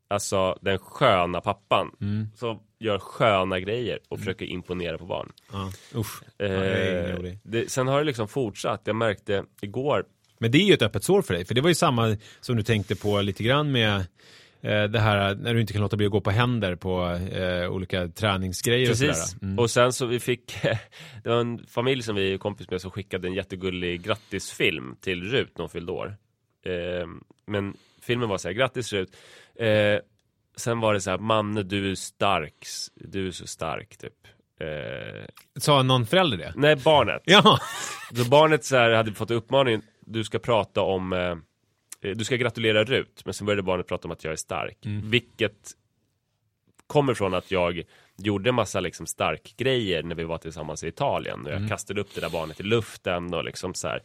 Alltså 0.09 0.59
den 0.61 0.79
sköna 0.79 1.41
pappan 1.41 1.91
Mm. 2.01 2.27
som 2.35 2.59
gör 2.79 2.99
sköna 2.99 3.61
grejer 3.61 3.99
och 4.09 4.19
försöker 4.19 4.47
imponera 4.47 4.99
på 4.99 5.05
barn. 5.07 5.33
Ja, 5.53 5.71
usch. 5.95 6.23
Ja, 6.37 6.45
Eh, 6.47 7.17
rolig. 7.17 7.39
det, 7.43 7.71
sen 7.71 7.89
har 7.89 7.99
det 7.99 8.05
liksom 8.05 8.29
fortsatt. 8.29 8.81
Jag 8.85 8.97
märkte 8.97 9.45
igår, 9.61 10.05
Men 10.39 10.51
det 10.51 10.59
är 10.59 10.63
ju 10.67 10.75
ett 10.75 10.83
öppet 10.83 11.05
sår 11.05 11.23
för 11.23 11.35
dig, 11.35 11.45
för 11.45 11.55
det 11.55 11.61
var 11.61 11.69
ju 11.69 11.75
samma 11.75 12.17
som 12.41 12.57
du 12.57 12.63
tänkte 12.63 12.97
på 12.97 13.21
lite 13.21 13.43
grann 13.43 13.73
med 13.73 13.97
eh, 14.61 14.85
det 14.85 15.01
här 15.01 15.35
när 15.35 15.55
du 15.55 15.61
inte 15.61 15.73
kan 15.73 15.83
låta 15.83 15.97
bli 15.97 16.07
att 16.07 16.13
gå 16.13 16.21
på 16.21 16.31
händer 16.31 16.75
på 16.77 17.11
eh, 17.33 17.71
olika 17.71 18.09
träningsgrejer 18.09 18.91
och 18.91 18.99
Precis. 18.99 19.31
sådär. 19.31 19.45
Mm. 19.47 19.59
Och 19.59 19.71
sen 19.71 19.93
så 19.93 20.07
vi 20.07 20.21
fick, 20.21 20.57
det 21.23 21.29
var 21.31 21.41
en 21.41 21.67
familj 21.69 22.03
som 22.03 22.17
vi 22.17 22.33
är 22.35 22.39
kompis 22.39 22.71
med 22.71 22.81
som 22.81 22.91
skickade 22.91 23.29
en 23.29 23.35
jättegullig 23.35 24.03
grattisfilm 24.03 24.97
till 25.01 25.23
Rut 25.31 25.51
när 25.59 25.63
hon 25.63 25.71
fyllde 25.71 25.93
år. 25.93 26.17
Eh, 26.67 27.07
men 27.47 27.75
filmen 28.03 28.29
var 28.29 28.39
så 28.39 28.49
här, 28.49 28.53
grattis 28.55 28.93
Rut. 28.93 29.17
Eh, 29.59 30.01
sen 30.57 30.81
var 30.81 30.95
det 30.95 31.01
så 31.01 31.11
här, 31.11 31.19
Manne 31.19 31.63
du 31.63 31.91
är 31.91 31.95
stark, 31.95 32.67
du 32.95 33.27
är 33.27 33.31
så 33.31 33.47
stark 33.47 33.97
typ. 33.97 34.13
Eh, 34.61 35.25
Sa 35.59 35.83
någon 35.83 36.07
förälder 36.07 36.37
det? 36.39 36.53
nej, 36.57 36.77
barnet. 36.77 37.23
Ja. 37.25 37.59
Så 38.15 38.25
barnet 38.31 38.65
så 38.65 38.77
här 38.77 38.91
hade 38.91 39.13
fått 39.13 39.31
uppmaningen, 39.31 39.83
du 40.01 40.25
ska 40.25 40.39
prata 40.39 40.81
om, 40.83 41.13
eh, 41.13 41.21
eh, 42.11 42.17
du 42.17 42.25
ska 42.25 42.37
gratulera 42.37 42.85
Rut, 42.85 43.23
men 43.25 43.35
sen 43.35 43.47
började 43.47 43.63
barnet 43.63 43.87
prata 43.89 44.09
om 44.09 44.13
att 44.13 44.25
jag 44.25 44.33
är 44.33 44.37
stark. 44.37 44.87
Mm. 44.87 45.11
Vilket 45.11 45.71
kommer 46.87 47.15
från 47.15 47.35
att 47.35 47.51
jag 47.51 47.83
gjorde 48.19 48.53
massa 48.53 48.81
liksom 48.81 49.07
stark 49.07 49.55
grejer 49.57 50.03
när 50.03 50.15
vi 50.15 50.25
var 50.25 50.39
tillsammans 50.39 50.85
i 50.85 50.89
Italien. 50.89 51.41
Och 51.45 51.51
jag 51.51 51.57
Mm. 51.57 51.69
kastade 51.69 52.01
upp 52.01 52.15
det 52.15 52.21
där 52.21 52.31
barnet 52.31 52.61
i 52.61 52.63
luften 52.63 53.35
och 53.35 53.45
liksom 53.45 53.75
så 53.75 53.89
här 53.89 54.03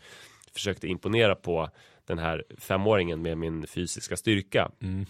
försökte 0.53 0.87
imponera 0.87 1.35
på 1.35 1.69
den 2.05 2.19
här 2.19 2.43
femåringen 2.57 3.21
med 3.21 3.37
min 3.37 3.67
fysiska 3.67 4.17
styrka. 4.17 4.71
Mm. 4.81 5.05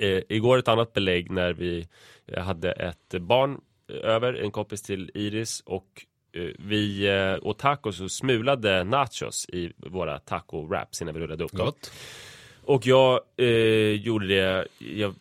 Eh, 0.00 0.22
igår 0.28 0.58
ett 0.58 0.68
annat 0.68 0.92
belägg 0.92 1.30
när 1.30 1.52
vi 1.52 1.88
eh, 2.26 2.42
hade 2.42 2.72
ett 2.72 3.14
barn 3.20 3.60
över, 3.88 4.34
en 4.34 4.50
kompis 4.50 4.82
till 4.82 5.10
Iris 5.14 5.62
och 5.66 6.06
eh, 6.32 6.50
vi 6.58 7.06
eh, 7.08 7.46
åt 7.46 7.58
tacos 7.58 8.00
och 8.00 8.10
smulade 8.10 8.84
nachos 8.84 9.46
i 9.48 9.72
våra 9.76 10.18
taco-wraps 10.18 11.02
innan 11.02 11.14
vi 11.14 11.20
rullade 11.20 11.44
upp 11.44 11.52
dem. 11.52 11.66
Gott. 11.66 11.92
Och 12.62 12.86
jag 12.86 13.20
eh, 13.36 13.46
gjorde 13.92 14.26
det, 14.26 14.66
jag 14.78 15.14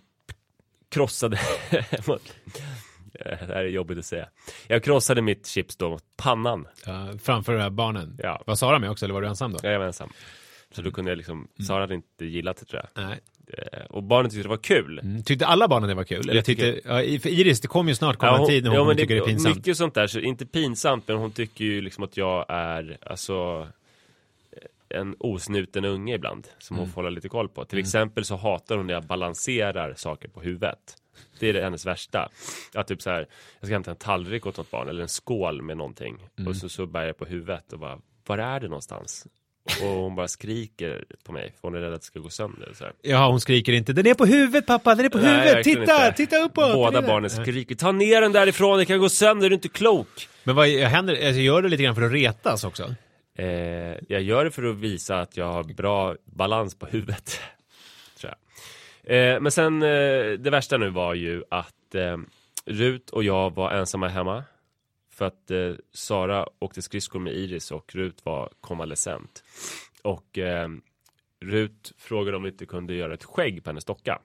krossade 0.90 1.40
Eh, 3.14 3.38
Det 3.48 3.54
här 3.54 3.56
är 3.56 3.66
jobbigt 3.66 3.98
att 3.98 4.06
säga. 4.06 4.30
Jag 4.68 4.84
krossade 4.84 5.22
mitt 5.22 5.48
chips 5.48 5.76
då 5.76 5.90
mot 5.90 6.04
pannan. 6.18 6.68
Ja, 6.86 7.10
framför 7.22 7.54
de 7.54 7.60
här 7.60 7.70
barnen. 7.70 8.18
Ja. 8.24 8.44
Var 8.46 8.56
Sara 8.56 8.80
med 8.80 8.92
också 8.92 9.06
eller 9.06 9.14
var 9.14 9.22
du 9.22 9.28
ensam 9.28 9.54
då? 9.54 9.60
Jag 9.64 9.80
var 9.80 9.86
ensam. 9.86 10.10
Så 10.72 10.82
då 10.82 10.92
kunde 10.92 11.12
jag 11.12 11.18
liksom, 11.18 11.48
Sara 11.68 11.82
hade 11.82 11.94
inte 11.94 12.26
gillat 12.26 12.58
det 12.58 12.66
tror 12.66 12.82
jag. 12.96 13.04
Nej. 13.04 13.20
Eh, 13.54 13.86
Och 13.90 14.04
barnen 14.04 14.32
tyckte 14.32 14.44
det 14.44 14.50
var 14.50 14.58
kul. 14.58 15.00
Mm. 15.00 15.24
Tyckte 15.24 15.46
alla 15.46 15.68
barnen 15.68 15.90
det 15.90 15.96
var 15.96 16.04
kul? 16.04 16.30
Eller 16.30 16.42
tyckte, 16.42 16.72
tycker- 16.74 16.90
ja, 16.90 17.20
för 17.20 17.30
Iris, 17.30 17.62
det 17.62 17.68
kommer 17.68 17.92
ju 17.92 17.96
snart 17.96 18.18
komma 18.18 18.32
en 18.32 18.38
hon- 18.40 18.48
tid 18.48 18.64
när 18.64 18.70
hon 18.70 18.78
ja, 18.80 18.86
men 18.86 18.98
tycker 18.98 19.16
det 19.16 19.22
är 19.22 19.26
pinsamt. 19.26 19.56
Mycket 19.56 19.78
sånt 19.78 19.94
där, 19.94 20.08
så 20.08 20.20
inte 20.20 20.46
pinsamt, 20.46 21.08
men 21.08 21.18
hon 21.18 21.32
tycker 21.32 21.66
ju 21.66 21.82
liksom 21.82 22.04
att 22.04 22.18
jag 22.18 22.46
är, 22.50 22.98
alltså 23.06 23.68
en 24.90 25.16
osnuten 25.20 25.86
unge 25.86 26.16
ibland, 26.16 26.48
som 26.60 26.76
Mm. 26.76 26.86
hon 26.86 26.94
får 26.94 27.02
hålla 27.02 27.10
lite 27.10 27.30
koll 27.30 27.50
på. 27.50 27.66
Till 27.66 27.80
exempel 27.80 28.26
så 28.26 28.36
hatar 28.36 28.78
hon 28.78 28.88
när 28.88 28.94
jag 28.94 29.04
balanserar 29.04 29.94
saker 29.94 30.28
på 30.30 30.42
huvudet. 30.42 30.96
Det 31.40 31.50
är 31.50 31.54
det 31.54 31.62
hennes 31.62 31.86
värsta. 31.86 32.30
Att 32.74 32.88
typ 32.88 33.02
så 33.02 33.10
här, 33.10 33.28
jag 33.60 33.68
ska 33.68 33.76
hämta 33.76 33.92
en 33.92 33.98
tallrik 33.98 34.46
åt 34.46 34.58
något 34.58 34.72
barn, 34.72 34.90
eller 34.90 35.02
en 35.02 35.08
skål 35.10 35.62
med 35.62 35.78
någonting. 35.78 36.18
Mm. 36.38 36.48
Och 36.48 36.56
så, 36.56 36.70
så 36.70 36.86
bär 36.86 37.06
jag 37.06 37.18
på 37.18 37.26
huvudet 37.26 37.74
och 37.74 37.80
bara, 37.80 38.00
var 38.26 38.38
är 38.38 38.60
det 38.60 38.68
någonstans? 38.68 39.28
Och 39.82 39.88
hon 39.88 40.16
bara 40.16 40.28
skriker 40.28 41.06
på 41.24 41.32
mig, 41.32 41.54
för 41.62 41.68
hon 41.68 41.76
är 41.76 41.80
rädd 41.80 41.94
att 41.94 42.02
det 42.02 42.06
ska 42.06 42.20
gå 42.20 42.30
sönder. 42.30 42.72
Så 42.74 42.84
här. 42.84 42.94
Ja, 43.02 43.30
hon 43.30 43.40
skriker 43.42 43.74
inte. 43.74 43.94
Den 43.94 44.08
är 44.08 44.14
på 44.14 44.26
huvudet 44.26 44.66
pappa, 44.66 44.96
den 44.96 45.06
är 45.06 45.10
på 45.10 45.18
Nej, 45.18 45.40
huvudet! 45.40 45.64
Titta, 45.64 45.82
inte. 45.82 46.14
titta 46.18 46.38
uppåt! 46.38 46.74
Båda 46.74 47.02
Den 47.02 47.10
barnen 47.10 47.30
skriker, 47.30 47.76
ta 47.76 47.92
ner 47.92 48.22
den 48.22 48.32
därifrån, 48.32 48.78
det 48.78 48.86
kan 48.86 49.00
gå 49.00 49.10
sönder, 49.10 49.50
du 49.50 49.54
är 49.54 49.58
inte 49.58 49.70
klok! 49.70 50.28
Men 50.44 50.56
vad 50.56 50.68
händer? 50.68 51.14
Alltså, 51.14 51.42
gör 51.42 51.62
du 51.62 51.70
lite 51.70 51.84
grann 51.84 51.96
för 51.96 52.02
att 52.02 52.12
retas 52.12 52.64
också? 52.64 52.96
Eh, 53.38 53.46
jag 54.08 54.22
gör 54.22 54.46
det 54.46 54.52
för 54.52 54.64
att 54.64 54.76
visa 54.76 55.20
att 55.20 55.38
jag 55.38 55.54
har 55.54 55.64
bra 55.64 56.16
balans 56.26 56.76
på 56.76 56.86
huvudet. 56.86 57.40
Tror 58.20 58.34
jag. 59.04 59.34
Eh, 59.34 59.40
men 59.40 59.52
sen, 59.52 59.84
eh, 59.84 59.90
det 60.40 60.50
värsta 60.50 60.78
nu 60.78 60.90
var 60.90 61.14
ju 61.14 61.44
att 61.50 61.96
eh, 61.96 62.18
Rut 62.66 63.10
och 63.10 63.24
jag 63.24 63.56
var 63.56 63.72
ensamma 63.72 64.08
hemma. 64.08 64.44
För 65.20 65.26
att 65.26 65.52
eh, 65.52 65.72
Sara 65.94 66.48
åkte 66.60 66.82
skridskor 66.82 67.20
med 67.20 67.34
Iris 67.34 67.72
och 67.72 67.96
Rut 67.96 68.26
var 68.26 68.50
konvalescent. 68.62 69.44
Och 70.02 70.38
eh, 70.38 70.70
Rut 71.40 71.94
frågade 71.98 72.38
om 72.38 72.44
vi 72.44 72.50
inte 72.50 72.66
kunde 72.66 72.94
göra 72.94 73.14
ett 73.14 73.24
skägg 73.24 73.64
på 73.64 73.70
hennes 73.70 73.86
docka. 73.86 74.22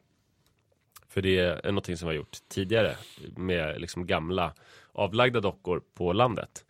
För 1.09 1.23
det 1.23 1.39
är 1.39 1.67
någonting 1.67 1.97
som 1.97 2.09
vi 2.09 2.15
har 2.15 2.17
gjort 2.17 2.37
tidigare 2.49 2.97
med 3.37 3.81
liksom 3.81 4.07
gamla 4.07 4.55
avlagda 4.93 5.41
dockor 5.41 5.83
på 5.95 6.13
landet. 6.13 6.65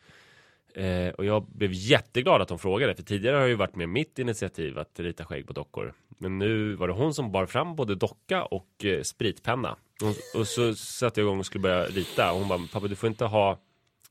Eh, 0.74 1.08
och 1.08 1.24
jag 1.24 1.46
blev 1.46 1.70
jätteglad 1.72 2.42
att 2.42 2.50
hon 2.50 2.58
frågade, 2.58 2.94
för 2.94 3.02
tidigare 3.02 3.34
har 3.34 3.40
jag 3.40 3.48
ju 3.48 3.54
varit 3.54 3.76
med 3.76 3.88
mitt 3.88 4.18
initiativ 4.18 4.78
att 4.78 5.00
rita 5.00 5.24
skägg 5.24 5.46
på 5.46 5.52
dockor. 5.52 5.94
Men 6.08 6.38
nu 6.38 6.74
var 6.74 6.88
det 6.88 6.94
hon 6.94 7.14
som 7.14 7.32
bar 7.32 7.46
fram 7.46 7.76
både 7.76 7.94
docka 7.94 8.44
och 8.44 8.84
eh, 8.84 9.02
spritpenna. 9.02 9.76
Och, 10.02 10.40
och 10.40 10.46
så 10.46 10.74
satte 10.74 11.20
jag 11.20 11.26
igång 11.26 11.38
och 11.38 11.46
skulle 11.46 11.62
börja 11.62 11.84
rita. 11.86 12.32
Och 12.32 12.38
hon 12.38 12.48
bara, 12.48 12.60
pappa 12.72 12.88
du 12.88 12.96
får 12.96 13.08
inte 13.08 13.24
ha 13.24 13.58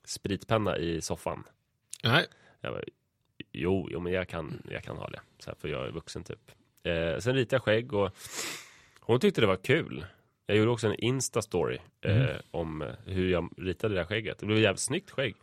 spritpenna 0.06 0.78
i 0.78 1.02
soffan. 1.02 1.44
Nej. 2.04 2.26
Jag 2.62 2.74
bara, 2.74 2.84
jo, 3.52 3.88
jo 3.92 4.00
men 4.00 4.14
jag 4.14 4.28
kan, 4.28 4.62
jag 4.70 4.84
kan 4.84 4.98
ha 4.98 5.08
det. 5.08 5.22
Så 5.40 5.50
här, 5.50 5.58
för 5.60 5.68
jag 5.68 5.88
är 5.88 5.92
vuxen 5.92 6.24
typ. 6.24 6.52
Eh, 6.84 7.18
sen 7.20 7.36
ritade 7.36 7.56
jag 7.56 7.64
skägg 7.64 7.94
och 7.94 8.18
hon 9.00 9.20
tyckte 9.20 9.42
det 9.42 9.48
var 9.48 9.56
kul. 9.64 10.06
Jag 10.46 10.58
gjorde 10.58 10.72
också 10.72 10.88
en 10.88 10.96
Insta-story 10.96 11.80
eh, 12.02 12.36
om 12.52 12.82
eh, 12.82 12.88
hur 13.06 13.30
jag 13.30 13.50
ritade 13.58 13.94
det 13.94 14.00
där 14.00 14.06
skägget. 14.06 14.40
Det 14.40 14.46
blev 14.46 14.60
jävligt 14.60 14.80
snyggt 14.80 15.12
skägg. 15.12 15.36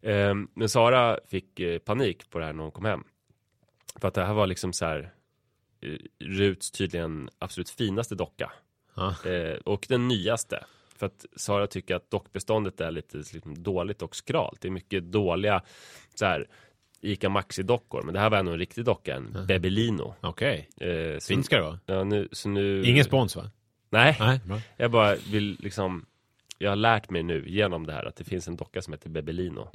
Eh, 0.00 0.34
men 0.54 0.68
Sara 0.68 1.18
fick 1.28 1.60
eh, 1.60 1.78
panik 1.78 2.30
på 2.30 2.38
det 2.38 2.44
här 2.44 2.52
när 2.52 2.62
hon 2.62 2.72
kom 2.72 2.84
hem. 2.84 3.04
För 4.00 4.08
att 4.08 4.14
det 4.14 4.24
här 4.24 4.34
var 4.34 4.46
liksom 4.46 4.72
så 4.72 4.84
här 4.84 5.12
eh, 5.80 5.98
Ruts 6.18 6.70
tydligen 6.70 7.30
absolut 7.38 7.70
finaste 7.70 8.14
docka. 8.14 8.52
Ja. 8.94 9.30
Eh, 9.30 9.56
och 9.56 9.86
den 9.88 10.08
nyaste. 10.08 10.64
För 10.98 11.06
att 11.06 11.24
Sara 11.36 11.66
tycker 11.66 11.94
att 11.94 12.10
dockbeståndet 12.10 12.80
är 12.80 12.90
lite 12.90 13.16
liksom, 13.16 13.62
dåligt 13.62 14.02
och 14.02 14.16
skralt. 14.16 14.60
Det 14.60 14.68
är 14.68 14.72
mycket 14.72 15.04
dåliga 15.04 15.62
så 16.14 16.24
här, 16.26 16.46
Ica 17.00 17.28
Maxi-dockor. 17.28 18.02
Men 18.02 18.14
det 18.14 18.20
här 18.20 18.30
var 18.30 18.38
ändå 18.38 18.52
en 18.52 18.58
riktig 18.58 18.84
docka, 18.84 19.14
en 19.14 19.46
Bebelino. 19.48 20.14
Okej. 20.20 20.68
Eh, 20.80 21.18
så, 21.18 21.26
Fint 21.26 21.46
ska 21.46 21.56
det 21.56 21.62
vara. 21.62 21.78
ja, 21.86 22.04
nu, 22.04 22.28
så 22.32 22.48
nu, 22.48 22.84
Ingen 22.84 23.04
spons 23.04 23.36
va? 23.36 23.50
Nej, 23.90 24.16
Nej. 24.20 24.40
Bra. 24.44 24.60
jag 24.76 24.90
bara 24.90 25.14
vill 25.30 25.56
liksom 25.60 26.06
Jag 26.58 26.70
har 26.70 26.76
lärt 26.76 27.10
mig 27.10 27.22
nu 27.22 27.44
genom 27.48 27.86
det 27.86 27.92
här 27.92 28.04
att 28.04 28.16
det 28.16 28.24
finns 28.24 28.48
en 28.48 28.56
docka 28.56 28.82
som 28.82 28.92
heter 28.92 29.10
Bebelino. 29.10 29.70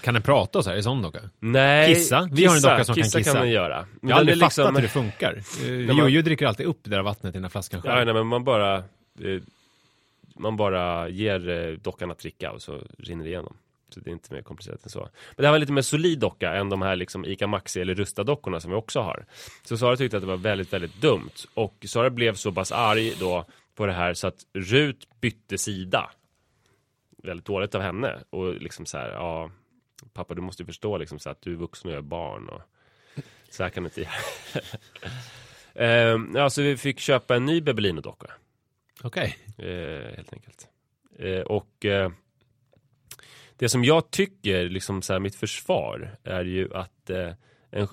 Kan 0.00 0.14
den 0.14 0.22
prata 0.22 0.58
och 0.58 0.64
så 0.64 0.70
här? 0.70 0.76
Är 0.76 0.82
sån 0.82 1.02
docka? 1.02 1.20
Nej, 1.38 1.94
Kissa? 1.94 2.28
Vi 2.32 2.44
har 2.46 2.56
en 2.56 2.62
docka 2.62 2.84
som 2.84 2.94
kan 2.94 3.04
kissa. 3.04 3.18
kissa. 3.18 3.32
kan 3.32 3.42
den 3.42 3.50
göra. 3.50 3.86
Men 4.00 4.08
Jag 4.08 4.16
har 4.16 4.20
aldrig 4.20 4.38
liksom- 4.38 4.64
fattat 4.64 4.78
hur 4.78 4.82
det 4.82 4.88
funkar. 4.88 5.42
Uh, 5.70 5.86
man- 5.86 5.96
Jojo 5.96 6.22
dricker 6.22 6.46
alltid 6.46 6.66
upp 6.66 6.78
det 6.84 6.90
där 6.90 7.02
vattnet 7.02 7.34
i 7.34 7.36
den 7.36 7.44
här 7.44 7.48
flaskan 7.50 7.82
själv. 7.82 7.98
Ja, 7.98 8.04
nej, 8.04 8.14
men 8.14 8.26
man 8.26 8.44
bara 8.44 8.76
eh, 8.76 8.82
man 10.36 10.56
bara 10.56 11.08
ger 11.08 11.48
eh, 11.48 11.72
dockan 11.72 12.10
att 12.10 12.18
dricka 12.18 12.52
och 12.52 12.62
så 12.62 12.80
rinner 12.98 13.24
det 13.24 13.30
igenom. 13.30 13.56
Så 13.88 14.00
det 14.00 14.10
är 14.10 14.12
inte 14.12 14.34
mer 14.34 14.42
komplicerat 14.42 14.84
än 14.84 14.90
så. 14.90 15.00
Men 15.00 15.36
det 15.36 15.46
här 15.46 15.52
var 15.52 15.58
lite 15.58 15.72
mer 15.72 15.82
solid 15.82 16.18
docka 16.18 16.54
än 16.54 16.68
de 16.68 16.82
här 16.82 16.96
liksom 16.96 17.24
Ica 17.24 17.46
Maxi 17.46 17.80
eller 17.80 17.94
Rusta-dockorna 17.94 18.60
som 18.60 18.70
vi 18.70 18.76
också 18.76 19.00
har. 19.00 19.26
Så 19.64 19.76
Sara 19.76 19.96
tyckte 19.96 20.16
att 20.16 20.22
det 20.22 20.26
var 20.26 20.36
väldigt, 20.36 20.72
väldigt 20.72 21.00
dumt. 21.00 21.30
Och 21.54 21.84
Sara 21.88 22.10
blev 22.10 22.34
så 22.34 22.52
pass 22.52 22.72
arg 22.72 23.14
då 23.20 23.44
på 23.74 23.86
det 23.86 23.92
här 23.92 24.14
så 24.14 24.26
att 24.26 24.46
Rut 24.52 25.20
bytte 25.20 25.58
sida. 25.58 26.10
Väldigt 27.22 27.46
dåligt 27.46 27.74
av 27.74 27.82
henne. 27.82 28.18
Och 28.30 28.54
liksom 28.54 28.86
så 28.86 28.98
här, 28.98 29.08
ja 29.08 29.50
Pappa 30.12 30.34
du 30.34 30.42
måste 30.42 30.62
ju 30.62 30.66
förstå 30.66 30.98
liksom 30.98 31.18
så 31.18 31.30
att 31.30 31.42
du 31.42 31.52
är 31.52 31.56
vuxen 31.56 31.88
och 31.88 31.94
jag 31.94 31.98
är 31.98 32.02
barn. 32.02 32.48
Och 32.48 32.62
så 33.50 33.62
här 33.62 33.70
kan 33.70 33.82
du 33.82 33.86
inte 33.88 34.00
göra. 34.00 34.12
Ehm, 35.74 36.32
ja, 36.34 36.50
så 36.50 36.62
vi 36.62 36.76
fick 36.76 37.00
köpa 37.00 37.36
en 37.36 37.44
ny 37.44 37.60
Bebelino-docka. 37.60 38.30
Okej. 39.02 39.36
Eh, 39.58 40.16
helt 40.16 40.32
enkelt. 40.32 40.68
Eh, 41.18 41.40
och 41.40 41.84
eh, 41.84 42.10
det 43.56 43.68
som 43.68 43.84
jag 43.84 44.10
tycker, 44.10 44.68
liksom 44.68 45.02
så 45.02 45.12
här, 45.12 45.20
mitt 45.20 45.34
försvar, 45.36 46.16
är 46.24 46.44
ju 46.44 46.74
att 46.74 47.10
eh, 47.10 47.32
en, 47.70 47.88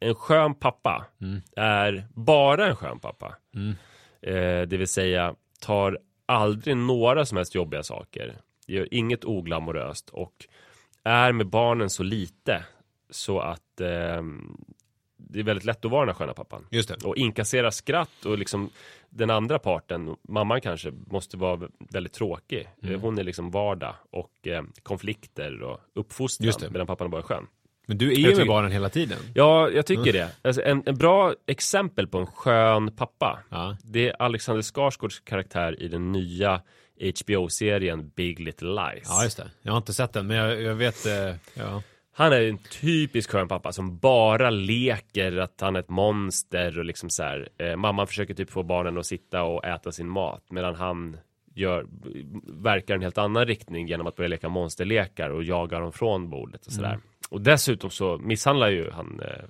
en 0.00 0.14
skön 0.14 0.54
pappa 0.54 1.06
Mm. 1.20 1.40
är 1.56 2.06
bara 2.14 2.66
en 2.68 2.76
skön 2.76 2.98
pappa. 2.98 3.36
Mm. 3.54 3.74
Eh, 4.22 4.68
det 4.68 4.76
vill 4.76 4.88
säga, 4.88 5.34
tar 5.60 5.98
aldrig 6.26 6.76
några 6.76 7.26
som 7.26 7.36
helst 7.36 7.54
jobbiga 7.54 7.82
saker. 7.82 8.36
Gör 8.66 8.94
inget 8.94 9.24
oglamoröst 9.24 10.10
och 10.10 10.46
är 11.04 11.32
med 11.32 11.46
barnen 11.46 11.90
så 11.90 12.02
lite 12.02 12.64
så 13.10 13.40
att 13.40 13.80
eh, 13.80 14.22
det 15.16 15.38
är 15.40 15.42
väldigt 15.42 15.64
lätt 15.64 15.84
att 15.84 15.90
vara 15.90 16.00
den 16.00 16.08
här 16.08 16.14
sköna 16.14 16.34
pappan 16.34 16.66
Just 16.70 16.88
det. 16.88 17.06
och 17.08 17.16
inkassera 17.16 17.70
skratt 17.70 18.24
och 18.24 18.38
liksom 18.38 18.70
den 19.10 19.30
andra 19.30 19.58
parten, 19.58 20.16
mamman 20.28 20.60
kanske, 20.60 20.92
måste 21.06 21.36
vara 21.36 21.60
väldigt 21.92 22.12
tråkig. 22.12 22.68
Mm. 22.82 23.00
Hon 23.00 23.18
är 23.18 23.24
liksom 23.24 23.50
vardag 23.50 23.94
och 24.10 24.46
eh, 24.46 24.62
konflikter 24.82 25.62
och 25.62 25.80
uppfostran 25.94 26.72
medan 26.72 26.86
pappan 26.86 27.04
är 27.06 27.10
bara 27.10 27.22
skön. 27.22 27.46
Men 27.86 27.98
du 27.98 28.12
är 28.12 28.16
ju 28.16 28.36
med 28.36 28.46
barnen 28.46 28.72
hela 28.72 28.88
tiden. 28.88 29.18
Ja, 29.34 29.70
jag 29.70 29.86
tycker 29.86 30.12
det. 30.12 30.30
Alltså, 30.42 30.62
en, 30.62 30.82
en 30.86 30.94
bra 30.96 31.34
exempel 31.46 32.06
på 32.06 32.18
en 32.18 32.26
skön 32.26 32.96
pappa, 32.96 33.38
Ja. 33.48 33.76
det 33.84 34.08
är 34.08 34.22
Alexander 34.22 34.62
Skarsgårds 34.62 35.20
karaktär 35.20 35.82
i 35.82 35.88
den 35.88 36.12
nya 36.12 36.62
HBO-serien 37.26 38.08
Big 38.16 38.40
Little 38.40 38.68
Lies. 38.68 39.06
ja, 39.08 39.24
just 39.24 39.36
det. 39.36 39.50
Jag 39.62 39.72
har 39.72 39.78
inte 39.78 39.92
sett 39.92 40.12
den, 40.12 40.26
men 40.26 40.36
jag, 40.36 40.62
jag 40.62 40.74
vet... 40.74 41.06
Eh, 41.06 41.34
ja. 41.54 41.82
Han 42.20 42.32
är 42.32 42.42
en 42.42 42.58
typisk 42.58 43.30
skön 43.30 43.48
pappa 43.48 43.72
som 43.72 43.98
bara 43.98 44.50
leker 44.50 45.36
att 45.36 45.60
han 45.60 45.76
är 45.76 45.80
ett 45.80 45.88
monster 45.88 46.78
och 46.78 46.84
liksom 46.84 47.10
så 47.10 47.22
här. 47.22 47.48
Eh, 47.58 47.76
mamman 47.76 48.06
försöker 48.06 48.34
typ 48.34 48.50
få 48.50 48.62
barnen 48.62 48.98
att 48.98 49.06
sitta 49.06 49.42
och 49.42 49.64
äta 49.64 49.92
sin 49.92 50.08
mat 50.08 50.44
medan 50.50 50.74
han 50.74 51.16
gör, 51.54 51.86
verkar 52.62 52.94
en 52.94 53.02
helt 53.02 53.18
annan 53.18 53.46
riktning 53.46 53.88
genom 53.88 54.06
att 54.06 54.16
börja 54.16 54.28
leka 54.28 54.48
monsterlekar 54.48 55.30
och 55.30 55.44
jaga 55.44 55.78
dem 55.78 55.92
från 55.92 56.30
bordet 56.30 56.66
och 56.66 56.72
sådär. 56.72 56.98
Och 57.28 57.40
dessutom 57.40 57.90
så 57.90 58.18
misshandlar 58.18 58.68
ju 58.68 58.90
han 58.90 59.20
eh, 59.20 59.44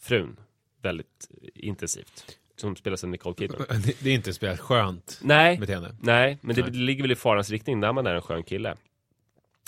frun 0.00 0.36
väldigt 0.82 1.30
intensivt. 1.54 2.38
Som 2.56 2.76
spelas 2.76 3.04
av 3.04 3.10
Nicole 3.10 3.34
Kidman. 3.34 3.66
Det, 4.00 4.10
är 4.10 4.14
inte 4.14 4.32
speciellt 4.32 4.60
skönt 4.60 5.20
Nej, 5.22 5.58
beteende. 5.58 5.94
Nej, 6.00 6.38
men 6.40 6.56
det 6.56 6.62
Nej. 6.62 6.70
ligger 6.70 7.02
väl 7.02 7.12
i 7.12 7.16
farans 7.16 7.50
riktning 7.50 7.80
när 7.80 7.92
man 7.92 8.06
är 8.06 8.14
en 8.14 8.22
skön 8.22 8.42
kille. 8.42 8.76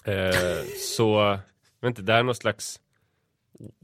Eh, 0.04 0.64
så, 0.80 1.38
vet 1.84 1.98
inte, 1.98 2.02
det 2.02 2.18
är 2.18 2.22
någon 2.22 2.34
slags 2.34 2.80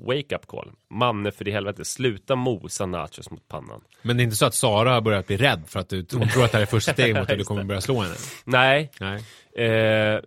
wake 0.06 0.34
up 0.36 0.46
call. 0.46 0.72
Manne 0.90 1.30
för 1.32 1.48
i 1.48 1.50
helvete, 1.50 1.84
sluta 1.84 2.36
mosa 2.36 2.86
nachos 2.86 3.30
mot 3.30 3.48
pannan. 3.48 3.80
Men 4.02 4.16
det 4.16 4.22
är 4.22 4.24
inte 4.24 4.36
så 4.36 4.46
att 4.46 4.54
Sara 4.54 4.90
har 4.92 5.00
börjat 5.00 5.26
bli 5.26 5.36
rädd 5.36 5.62
för 5.66 5.80
att 5.80 5.88
du, 5.88 6.06
hon 6.12 6.28
tror 6.28 6.44
att 6.44 6.52
det 6.52 6.58
här 6.58 6.62
är 6.62 6.66
första 6.66 6.92
steget 6.92 7.16
mot 7.16 7.30
att 7.30 7.38
du 7.38 7.44
kommer 7.44 7.64
börja 7.64 7.80
slå 7.80 8.00
henne? 8.00 8.14
Nej, 8.44 8.90
Nej. 9.00 9.24
eh, 9.68 10.20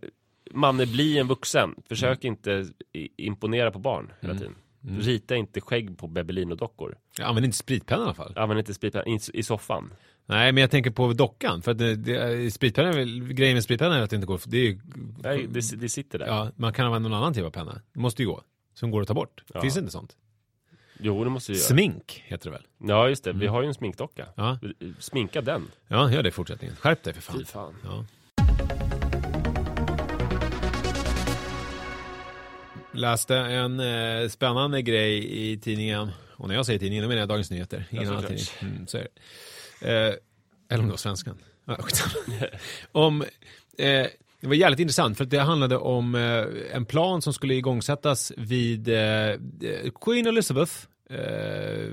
Manne 0.52 0.86
bli 0.86 1.18
en 1.20 1.28
vuxen. 1.28 1.76
Försök 1.90 2.24
inte 2.24 2.66
i- 2.94 3.10
imponera 3.18 3.72
på 3.72 3.80
barn 3.80 4.14
hela 4.22 4.34
tiden. 4.34 4.56
Rita 5.00 5.36
inte 5.36 5.62
skägg 5.62 5.98
på 5.98 6.08
Bebelino-dockor. 6.08 6.96
Jag 7.18 7.28
använder 7.28 7.46
inte 7.46 7.58
spritpenna 7.58 8.02
i 8.02 8.06
alla 8.06 8.14
fall. 8.14 8.34
Använd 8.38 8.60
inte 8.60 8.74
spritpenna 8.74 9.06
i, 9.06 9.20
i 9.34 9.44
soffan. 9.44 9.94
Nej, 10.26 10.52
men 10.52 10.62
jag 10.62 10.72
tänker 10.72 10.92
på 10.92 11.14
dockan. 11.14 11.62
För 11.62 11.72
att 11.72 11.78
det, 11.78 11.96
det, 11.96 12.14
grejen 13.34 13.54
med 13.54 13.64
spritpenna 13.64 13.98
är 13.98 14.02
att 14.02 14.10
det 14.10 14.16
inte 14.16 14.28
går, 14.28 14.42
det 14.46 14.58
är 14.58 14.62
ju, 14.62 14.80
Nej, 15.24 15.48
det, 15.50 15.82
det 15.82 15.90
sitter 15.90 16.20
där. 16.20 16.28
ja, 16.28 16.52
man 16.56 16.74
kan 16.74 16.86
använda 16.86 17.10
någon 17.10 17.18
annan 17.18 17.34
typ 17.34 17.46
av 17.46 17.52
penna. 17.52 17.82
Det 17.94 18.00
måste 18.00 18.22
ju 18.22 18.28
gå. 18.28 18.44
Som 18.74 18.92
går 18.92 19.02
att 19.02 19.08
ta 19.08 19.14
bort. 19.14 19.44
Ja. 19.54 19.62
Finns 19.62 19.74
det 19.74 19.80
inte 19.80 19.92
sånt? 19.92 20.18
Jo, 21.00 21.24
det 21.24 21.30
måste 21.30 21.52
du 21.52 21.58
göra. 21.58 21.68
Smink 21.68 22.24
heter 22.26 22.50
det 22.50 22.52
väl? 22.52 22.68
Ja, 22.78 23.10
just 23.10 23.24
det. 23.24 23.34
Vi 23.34 23.48
har 23.48 23.62
ju 23.62 23.68
en 23.68 23.74
sminkdocka. 23.74 24.26
Ja. 24.36 24.60
Sminka 25.00 25.42
den. 25.42 25.72
Ja, 25.88 26.12
gör 26.12 26.24
det 26.24 26.30
i 26.30 26.32
fortsättningen. 26.32 26.76
Skärp 26.76 27.04
dig 27.04 27.14
för 27.14 27.22
fan. 27.22 27.38
Fy 27.40 27.46
fan. 27.46 27.76
Ja. 27.84 28.06
Läste 32.94 33.36
en 33.38 33.80
eh, 33.80 34.30
spännande 34.30 34.82
grej 34.82 35.36
i 35.52 35.58
tidningen. 35.58 36.12
Och 36.36 36.48
när 36.48 36.56
jag 36.56 36.66
säger 36.66 36.80
tidningen, 36.80 37.04
då 37.04 37.08
menar 37.08 37.20
jag 37.20 37.30
Dagens 37.30 37.52
Nyheter. 37.52 37.86
Ingen 37.90 38.08
annan 38.08 38.24
tidning. 38.24 38.46
Mm, 38.62 38.88
så 38.88 38.98
är 38.98 39.02
det. 39.02 39.10
Eh, 39.84 40.14
eller 40.70 40.80
om 40.80 40.86
det 40.86 40.92
var 40.92 40.98
Svenskan. 40.98 41.38
Om, 42.92 43.22
eh, 43.78 44.08
det 44.42 44.48
var 44.48 44.56
jävligt 44.56 44.80
intressant 44.80 45.18
för 45.18 45.24
att 45.24 45.30
det 45.30 45.40
handlade 45.40 45.78
om 45.78 46.16
eh, 46.16 46.76
en 46.76 46.86
plan 46.86 47.22
som 47.22 47.34
skulle 47.34 47.54
igångsättas 47.54 48.32
vid 48.38 48.90
eh, 48.90 49.36
Queen 50.02 50.28
Elizabeth 50.28 50.74
eh, 51.10 51.88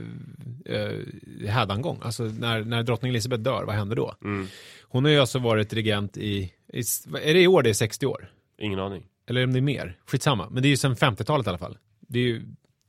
eh, 0.64 1.48
hädangång. 1.48 1.98
Alltså 2.02 2.22
när, 2.22 2.64
när 2.64 2.82
drottning 2.82 3.10
Elizabeth 3.10 3.42
dör, 3.42 3.64
vad 3.64 3.74
händer 3.74 3.96
då? 3.96 4.14
Mm. 4.24 4.46
Hon 4.82 5.04
har 5.04 5.12
ju 5.12 5.18
alltså 5.18 5.38
varit 5.38 5.72
regent 5.72 6.16
i, 6.16 6.52
i, 6.72 6.78
är 7.22 7.34
det 7.34 7.40
i 7.40 7.46
år 7.46 7.62
det 7.62 7.70
är 7.70 7.74
60 7.74 8.06
år? 8.06 8.32
Ingen 8.58 8.78
aning. 8.78 9.06
Eller 9.26 9.44
om 9.44 9.52
det 9.52 9.58
är 9.58 9.60
mer, 9.60 9.98
skitsamma. 10.06 10.48
Men 10.50 10.62
det 10.62 10.68
är 10.68 10.70
ju 10.70 10.76
sedan 10.76 10.96
50-talet 10.96 11.46
i 11.46 11.48
alla 11.48 11.58
fall. 11.58 11.78
Det 12.00 12.18
är 12.18 12.22
ju, 12.22 12.42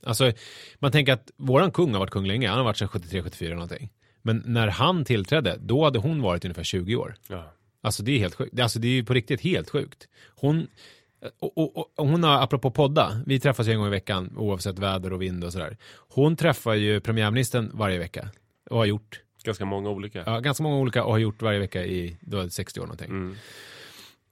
alltså, 0.06 0.32
man 0.78 0.92
tänker 0.92 1.12
att 1.12 1.30
våran 1.36 1.70
kung 1.70 1.92
har 1.92 1.98
varit 1.98 2.10
kung 2.10 2.26
länge, 2.26 2.48
han 2.48 2.58
har 2.58 2.64
varit 2.64 2.76
sedan 2.76 2.88
73-74 2.88 3.44
eller 3.44 3.54
någonting. 3.54 3.90
Men 4.22 4.42
när 4.46 4.68
han 4.68 5.04
tillträdde, 5.04 5.56
då 5.60 5.84
hade 5.84 5.98
hon 5.98 6.22
varit 6.22 6.44
ungefär 6.44 6.62
20 6.62 6.96
år. 6.96 7.14
Ja. 7.28 7.52
Alltså 7.82 8.02
det 8.02 8.12
är 8.12 8.18
helt 8.18 8.34
sjukt. 8.34 8.60
Alltså 8.60 8.78
det 8.78 8.88
är 8.88 8.92
ju 8.92 9.04
på 9.04 9.14
riktigt 9.14 9.40
helt 9.40 9.70
sjukt. 9.70 10.08
Hon, 10.34 10.66
och, 11.38 11.58
och, 11.58 11.76
och, 11.76 12.08
hon 12.08 12.24
har, 12.24 12.42
apropå 12.42 12.70
podda, 12.70 13.22
vi 13.26 13.40
träffas 13.40 13.68
ju 13.68 13.72
en 13.72 13.78
gång 13.78 13.86
i 13.86 13.90
veckan 13.90 14.32
oavsett 14.36 14.78
väder 14.78 15.12
och 15.12 15.22
vind 15.22 15.44
och 15.44 15.52
sådär. 15.52 15.76
Hon 16.08 16.36
träffar 16.36 16.74
ju 16.74 17.00
premiärministern 17.00 17.70
varje 17.74 17.98
vecka 17.98 18.28
och 18.70 18.78
har 18.78 18.84
gjort, 18.84 19.20
Ganska 19.44 19.64
många 19.64 19.90
olika. 19.90 20.22
ja, 20.26 20.40
ganska 20.40 20.62
många 20.62 20.76
olika 20.76 21.04
och 21.04 21.12
har 21.12 21.18
gjort 21.18 21.42
varje 21.42 21.58
vecka 21.58 21.84
i 21.84 22.16
då 22.20 22.48
60 22.48 22.80
år 22.80 22.84
någonting. 22.84 23.10
Mm. 23.10 23.34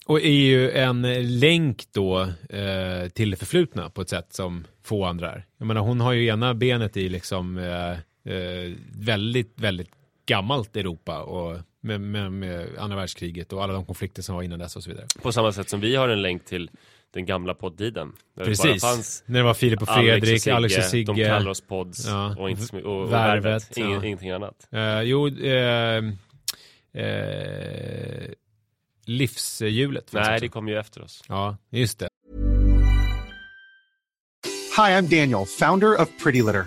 Och 0.06 0.20
är 0.20 0.30
ju 0.30 0.70
en 0.70 1.02
länk 1.38 1.84
då 1.92 2.20
eh, 2.48 3.08
till 3.14 3.36
förflutna 3.36 3.90
på 3.90 4.00
ett 4.00 4.08
sätt 4.08 4.32
som 4.32 4.66
få 4.82 5.04
andra 5.04 5.32
är. 5.32 5.46
Jag 5.58 5.66
menar 5.66 5.80
hon 5.80 6.00
har 6.00 6.12
ju 6.12 6.26
ena 6.26 6.54
benet 6.54 6.96
i 6.96 7.08
liksom 7.08 7.58
eh, 7.58 7.98
eh, 8.24 8.72
väldigt, 8.94 9.52
väldigt 9.56 9.90
gammalt 10.26 10.76
Europa 10.76 11.22
och 11.22 11.58
med, 11.80 12.00
med, 12.00 12.32
med 12.32 12.68
andra 12.78 12.96
världskriget 12.96 13.52
och 13.52 13.64
alla 13.64 13.72
de 13.72 13.84
konflikter 13.84 14.22
som 14.22 14.34
var 14.34 14.42
innan 14.42 14.58
dess 14.58 14.76
och 14.76 14.82
så 14.82 14.90
vidare. 14.90 15.06
På 15.22 15.32
samma 15.32 15.52
sätt 15.52 15.68
som 15.70 15.80
vi 15.80 15.96
har 15.96 16.08
en 16.08 16.22
länk 16.22 16.44
till 16.44 16.70
den 17.12 17.26
gamla 17.26 17.54
poddtiden. 17.54 18.12
Precis, 18.36 18.82
det 18.82 19.32
när 19.32 19.38
det 19.38 19.44
var 19.44 19.54
Filip 19.54 19.82
och 19.82 19.88
Fredrik, 19.88 20.46
Alex 20.46 20.78
och 20.78 20.84
Sigge. 20.84 21.12
De 21.12 21.24
kallar 21.24 21.50
oss 21.50 21.60
pods 21.60 22.06
Ja. 22.06 22.36
och, 22.38 22.50
inte, 22.50 22.82
och, 22.82 23.02
och 23.02 23.12
Värvet, 23.12 23.44
värvet. 23.44 23.76
Ingen, 23.76 23.90
ja. 23.90 24.04
Ingenting 24.04 24.30
annat. 24.30 24.68
Eh, 24.70 25.02
jo, 25.02 25.28
eh, 25.28 26.04
eh, 26.92 28.30
livshjulet. 29.06 30.12
Nej, 30.12 30.22
också. 30.22 30.40
det 30.40 30.48
kom 30.48 30.68
ju 30.68 30.78
efter 30.78 31.02
oss. 31.02 31.22
Ja, 31.28 31.56
just 31.70 31.98
det. 31.98 32.08
Hi, 34.76 34.92
I'm 34.92 35.08
Daniel, 35.20 35.46
founder 35.46 36.00
of 36.00 36.08
Pretty 36.22 36.42
Litter. 36.42 36.66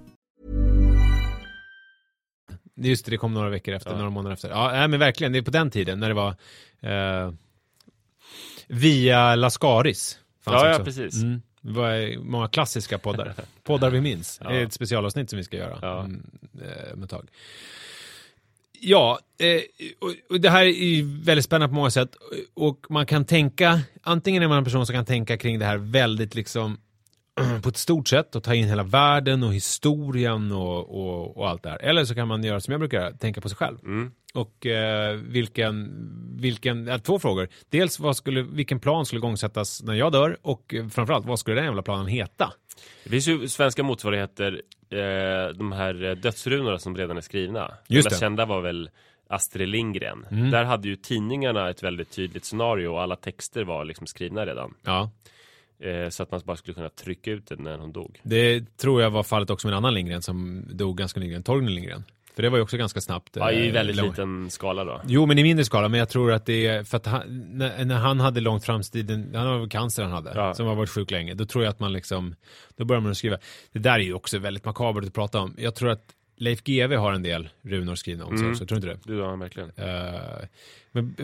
Just 2.89 3.05
det, 3.05 3.11
det 3.11 3.17
kom 3.17 3.33
några 3.33 3.49
veckor 3.49 3.73
efter, 3.73 3.91
Ja. 3.91 3.97
några 3.97 4.09
månader 4.09 4.33
efter. 4.33 4.49
Ja, 4.49 4.87
men 4.87 4.99
verkligen, 4.99 5.31
det 5.33 5.37
är 5.39 5.43
på 5.43 5.51
den 5.51 5.71
tiden 5.71 5.99
när 5.99 6.07
det 6.09 6.15
var 6.15 6.35
eh, 6.81 7.33
via 8.67 9.35
Lascaris. 9.35 10.19
Ja, 10.45 10.69
ja, 10.69 10.83
precis. 10.83 11.15
Mm. 11.23 11.41
Det 11.61 11.71
var 11.71 12.17
många 12.23 12.47
klassiska 12.47 12.97
poddar. 12.97 13.33
Poddar 13.63 13.89
vi 13.89 14.01
minns. 14.01 14.37
Det 14.37 14.45
är 14.47 14.63
ett 14.63 14.73
specialavsnitt 14.73 15.29
som 15.29 15.37
vi 15.37 15.43
ska 15.43 15.57
göra 15.57 15.77
Ja. 15.81 15.99
mm, 15.99 16.25
eh, 16.61 16.93
om 16.93 17.03
ett 17.03 17.09
tag. 17.09 17.27
Ja, 18.83 19.19
eh, 19.39 19.61
och, 19.99 20.13
och 20.29 20.41
det 20.41 20.49
här 20.49 20.61
är 20.65 20.69
ju 20.69 21.03
väldigt 21.23 21.45
spännande 21.45 21.67
på 21.67 21.75
många 21.75 21.91
sätt. 21.91 22.15
Och 22.53 22.85
man 22.89 23.05
kan 23.05 23.25
tänka, 23.25 23.79
antingen 24.03 24.43
är 24.43 24.47
man 24.47 24.57
en 24.57 24.63
person 24.63 24.85
som 24.85 24.93
kan 24.95 25.05
tänka 25.05 25.37
kring 25.37 25.59
det 25.59 25.65
här 25.65 25.77
väldigt 25.77 26.35
liksom 26.35 26.77
på 27.63 27.69
ett 27.69 27.77
stort 27.77 28.07
sätt 28.07 28.35
och 28.35 28.43
ta 28.43 28.55
in 28.55 28.67
hela 28.67 28.83
världen 28.83 29.43
och 29.43 29.53
historien 29.53 30.51
och, 30.51 30.77
och, 30.77 31.37
och 31.37 31.49
allt 31.49 31.63
det 31.63 31.69
här. 31.69 31.81
Eller 31.81 32.05
så 32.05 32.15
kan 32.15 32.27
man 32.27 32.43
göra 32.43 32.59
som 32.59 32.71
jag 32.71 32.79
brukar 32.81 32.99
göra, 32.99 33.11
tänka 33.11 33.41
på 33.41 33.49
sig 33.49 33.57
själv. 33.57 33.77
Mm. 33.83 34.11
Och 34.33 34.65
eh, 34.65 35.15
vilken, 35.15 35.91
vilken, 36.41 36.87
ja, 36.87 36.99
två 36.99 37.19
frågor. 37.19 37.47
Dels 37.69 37.99
vad 37.99 38.17
skulle, 38.17 38.41
vilken 38.41 38.79
plan 38.79 39.05
skulle 39.05 39.19
igångsättas 39.19 39.83
när 39.83 39.93
jag 39.93 40.11
dör 40.11 40.37
och 40.41 40.73
eh, 40.73 40.87
framförallt 40.87 41.25
vad 41.25 41.39
skulle 41.39 41.55
den 41.55 41.65
jävla 41.65 41.81
planen 41.81 42.07
heta? 42.07 42.53
Det 43.03 43.09
finns 43.09 43.27
ju 43.27 43.47
svenska 43.47 43.83
motsvarigheter, 43.83 44.61
eh, 44.89 45.55
de 45.55 45.71
här 45.71 46.15
dödsrunorna 46.15 46.79
som 46.79 46.97
redan 46.97 47.17
är 47.17 47.21
skrivna. 47.21 47.71
Just 47.87 48.09
de 48.09 48.13
det. 48.13 48.19
kända 48.19 48.45
var 48.45 48.61
väl 48.61 48.89
Astrid 49.29 49.69
Lindgren. 49.69 50.25
Mm. 50.31 50.51
Där 50.51 50.63
hade 50.63 50.87
ju 50.87 50.95
tidningarna 50.95 51.69
ett 51.69 51.83
väldigt 51.83 52.11
tydligt 52.11 52.45
scenario 52.45 52.87
och 52.87 53.01
alla 53.01 53.15
texter 53.15 53.63
var 53.63 53.85
liksom 53.85 54.07
skrivna 54.07 54.45
redan. 54.45 54.73
Ja, 54.83 55.11
så 56.09 56.23
att 56.23 56.31
man 56.31 56.41
bara 56.45 56.57
skulle 56.57 56.75
kunna 56.75 56.89
trycka 56.89 57.31
ut 57.31 57.47
det 57.47 57.55
när 57.55 57.77
hon 57.77 57.91
dog. 57.91 58.19
det 58.23 58.77
tror 58.77 59.01
jag 59.01 59.09
var 59.11 59.23
fallet 59.23 59.49
också 59.49 59.67
med 59.67 59.73
en 59.73 59.77
annan 59.77 59.93
Lindgren 59.93 60.21
som 60.21 60.65
dog 60.73 60.97
ganska 60.97 61.19
nyligen, 61.19 61.43
Torgny 61.43 61.71
Lindgren. 61.71 62.03
För 62.35 62.41
det 62.43 62.49
var 62.49 62.57
ju 62.57 62.63
också 62.63 62.77
ganska 62.77 63.01
snabbt. 63.01 63.29
Ja, 63.35 63.51
i 63.51 63.67
eh, 63.67 63.73
väldigt 63.73 63.95
lång- 63.95 64.09
liten 64.09 64.49
skala 64.49 64.83
då. 64.83 65.01
Jo, 65.07 65.25
men 65.25 65.37
i 65.39 65.43
mindre 65.43 65.65
skala. 65.65 65.89
Men 65.89 65.99
jag 65.99 66.09
tror 66.09 66.31
att 66.31 66.45
det 66.45 66.67
är 66.67 66.83
för 66.83 66.97
att 66.97 67.05
han, 67.05 67.21
när, 67.57 67.85
när 67.85 67.95
han 67.95 68.19
hade 68.19 68.41
långt 68.41 68.65
framstiden, 68.65 69.31
han 69.35 69.59
var 69.59 69.67
cancer 69.69 70.03
han 70.03 70.11
hade, 70.11 70.31
Ja. 70.35 70.53
som 70.53 70.65
har 70.67 70.75
varit 70.75 70.89
sjuk 70.89 71.11
länge. 71.11 71.33
Då 71.33 71.45
tror 71.45 71.63
jag 71.63 71.71
att 71.71 71.79
man 71.79 71.93
liksom, 71.93 72.35
då 72.77 72.85
börjar 72.85 73.01
man 73.01 73.15
skriva. 73.15 73.37
Det 73.71 73.79
där 73.79 73.93
är 73.93 73.99
ju 74.03 74.13
också 74.13 74.39
väldigt 74.39 74.65
makabert 74.65 75.05
att 75.05 75.13
prata 75.13 75.39
om. 75.39 75.55
Jag 75.57 75.75
tror 75.75 75.89
att 75.89 76.03
Leif 76.41 76.63
GW 76.63 76.95
har 76.95 77.13
en 77.13 77.23
del 77.23 77.49
runor 77.61 77.95
skrivna 77.95 78.25
om 78.25 78.37
sig 78.37 78.39
Mm. 78.39 78.51
också, 78.51 78.65
tror 78.65 78.79
du 78.79 78.91
inte 78.91 79.11
det? 79.11 79.23
Har 79.23 79.37
verkligen. 79.37 79.71
Eh, 79.75 80.47
men 80.91 81.15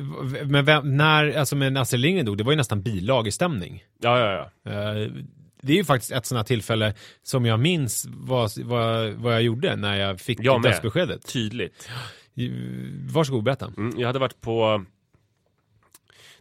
men 0.46 0.66
vem, 0.66 0.98
när, 0.98 1.38
alltså 1.38 1.56
med 1.56 1.78
Astrid 1.78 2.00
Lindgren 2.00 2.26
dog, 2.26 2.38
det 2.38 2.44
var 2.44 2.52
ju 2.52 2.58
nästan 2.58 2.82
bilagestämning. 2.82 3.86
Ja, 4.00 4.20
ja, 4.20 4.52
ja. 4.64 4.72
Uh, 4.72 5.14
det 5.62 5.74
är 5.74 5.78
ju 5.78 5.84
faktiskt 5.84 6.12
ett 6.12 6.26
sådant 6.26 6.50
här 6.50 6.56
tillfälle 6.56 6.94
som 7.24 7.46
jag 7.46 7.60
minns 7.60 8.08
vad, 8.10 8.52
vad, 8.58 9.12
vad 9.12 9.34
jag 9.34 9.42
gjorde 9.42 9.76
när 9.76 9.96
jag 9.96 10.20
fick 10.20 10.40
Jag 10.42 10.62
dödsbeskedet. 10.64 11.28
Tydligt. 11.34 11.90
Uh, 12.40 12.52
Varsågod, 13.14 13.44
berätta. 13.44 13.74
Mm, 13.78 14.00
jag 14.00 14.08
hade 14.08 14.20
varit 14.20 14.42
på... 14.42 14.86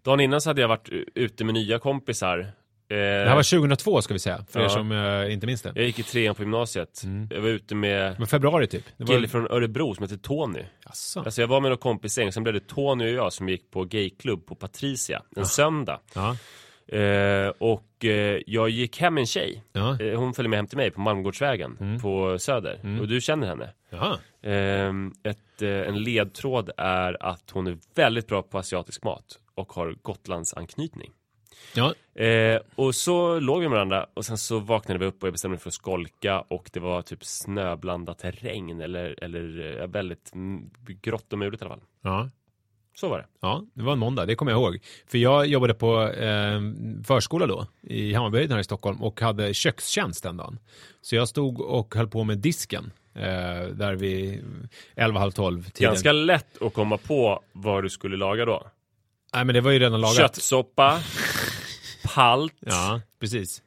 Dagen 0.02 0.20
innan 0.20 0.40
så 0.40 0.50
hade 0.50 0.60
jag 0.60 0.68
varit 0.68 0.88
ute 1.14 1.44
med 1.44 1.54
nya 1.54 1.78
kompisar 1.78 2.38
Eh, 2.40 2.48
Det 2.88 3.28
här 3.28 3.34
var 3.34 3.42
2002 3.58 4.02
ska 4.02 4.14
vi 4.14 4.20
säga, 4.20 4.44
för 4.50 4.60
er 4.60 4.64
Ja. 4.64 4.68
som 4.68 4.92
eh, 4.92 5.32
inte 5.32 5.46
minns 5.46 5.62
det. 5.62 5.72
Jag 5.74 5.84
gick 5.84 5.98
i 5.98 6.02
trean 6.02 6.34
på 6.34 6.42
gymnasiet. 6.42 7.02
Jag 7.30 7.40
var 7.40 7.48
ute 7.48 7.74
med 7.74 8.14
Men 8.18 8.26
februari 8.26 8.66
typ. 8.66 8.84
Det 8.96 9.04
var... 9.04 9.14
kille 9.14 9.28
från 9.28 9.46
Örebro 9.50 9.94
som 9.94 10.02
heter 10.02 10.16
Tony. 10.16 10.62
Asså. 10.84 11.20
Alltså 11.20 11.40
jag 11.40 11.48
var 11.48 11.60
med 11.60 11.70
några 11.70 11.80
kompisgäng, 11.80 12.32
sen 12.32 12.42
blev 12.42 12.54
det 12.54 12.66
Tony 12.68 13.04
och 13.04 13.10
jag 13.24 13.32
som 13.32 13.48
gick 13.48 13.70
på 13.70 13.84
gayklubb 13.84 14.46
på 14.46 14.54
Patricia 14.54 15.22
en 15.36 15.46
söndag. 15.46 16.00
Ja. 16.14 16.36
Eh, 16.98 17.48
och 17.58 18.04
eh, 18.04 18.40
jag 18.46 18.68
gick 18.70 19.00
hem 19.00 19.14
med 19.14 19.20
en 19.20 19.26
tjej. 19.26 19.64
Ja. 19.72 20.00
Eh, 20.00 20.18
hon 20.18 20.34
följde 20.34 20.48
med 20.48 20.56
hem 20.58 20.66
till 20.66 20.76
mig 20.78 20.90
på 20.90 21.00
Malmgårdsvägen 21.00 21.98
på 22.02 22.38
Söder. 22.38 22.98
Och 23.00 23.08
du 23.08 23.20
känner 23.20 23.46
henne. 23.46 23.70
Jaha. 23.90 24.18
Eh, 24.42 24.92
ett, 25.30 25.62
eh, 25.62 25.68
en 25.88 26.02
ledtråd 26.02 26.70
är 26.76 27.22
att 27.26 27.50
hon 27.52 27.66
är 27.66 27.78
väldigt 27.94 28.26
bra 28.26 28.42
på 28.42 28.58
asiatisk 28.58 29.04
mat 29.04 29.38
och 29.54 29.72
har 29.72 29.94
Gotlandsanknytning. 30.02 31.10
Ja. 31.74 31.94
Eh, 32.22 32.60
och 32.74 32.94
så 32.94 33.40
låg 33.40 33.60
vi 33.60 33.68
med 33.68 33.76
varandra 33.76 34.06
och 34.14 34.24
sen 34.24 34.38
så 34.38 34.58
vaknade 34.58 34.98
vi 34.98 35.06
upp 35.06 35.22
och 35.22 35.26
jag 35.26 35.34
bestämde 35.34 35.52
mig 35.52 35.60
för 35.60 35.70
att 35.70 35.74
skolka 35.74 36.40
och 36.40 36.70
det 36.72 36.80
var 36.80 37.02
typ 37.02 37.24
snöblandat 37.24 38.24
regn 38.24 38.80
eller, 38.80 39.24
eller 39.24 39.76
eh, 39.80 39.86
väldigt 39.86 40.32
grått 41.02 41.32
och 41.32 41.38
muligt 41.38 41.62
i 41.62 41.64
alla 41.64 41.74
fall. 41.74 41.84
Ja. 42.02 42.30
Så 42.94 43.08
var 43.08 43.18
det. 43.18 43.26
Ja, 43.40 43.64
det 43.74 43.82
var 43.82 43.92
en 43.92 43.98
måndag, 43.98 44.26
det 44.26 44.34
kommer 44.34 44.52
jag 44.52 44.60
ihåg. 44.60 44.78
För 45.06 45.18
jag 45.18 45.46
jobbade 45.46 45.74
på 45.74 46.08
eh, 46.08 46.60
förskola 47.04 47.46
då, 47.46 47.66
i 47.82 48.14
Hammarbyhöjden 48.14 48.52
här 48.52 48.60
i 48.60 48.64
Stockholm 48.64 49.02
och 49.02 49.20
hade 49.20 49.54
kökstjänst 49.54 50.22
den 50.22 50.36
dagen. 50.36 50.58
Så 51.00 51.16
jag 51.16 51.28
stod 51.28 51.60
och 51.60 51.94
höll 51.94 52.08
på 52.08 52.24
med 52.24 52.38
disken, 52.38 52.92
eh, 53.14 53.22
där 53.72 53.94
vid 53.94 54.44
11, 54.94 55.20
halv 55.20 55.30
12 55.30 55.64
tiden. 55.64 55.90
Ganska 55.92 56.12
lätt 56.12 56.62
att 56.62 56.74
komma 56.74 56.98
på 56.98 57.42
vad 57.52 57.82
du 57.82 57.90
skulle 57.90 58.16
laga 58.16 58.44
då. 58.44 58.66
Nej 59.34 59.44
men 59.44 59.54
det 59.54 59.60
var 59.60 59.70
ju 59.70 59.78
redan 59.78 60.00
lagat. 60.00 60.16
Köttsoppa, 60.16 61.00
palt, 62.16 62.52
Ja, 62.60 63.00
precis. 63.20 63.62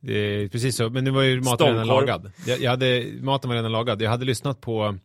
Det 0.00 0.48
precis 0.52 0.76
så, 0.76 0.90
men 0.90 1.04
det 1.04 1.10
var 1.10 1.22
ju 1.22 1.40
maten 1.40 1.66
redan 1.66 1.84
Stångkorv. 1.84 2.06
lagad. 2.06 2.32
Jag, 2.46 2.60
jag 2.60 2.70
hade, 2.70 3.04
maten 3.20 3.48
var 3.48 3.56
redan 3.56 3.72
lagad. 3.72 4.02
Jag 4.02 4.10
hade 4.10 4.24
lyssnat 4.24 4.60
på, 4.60 4.98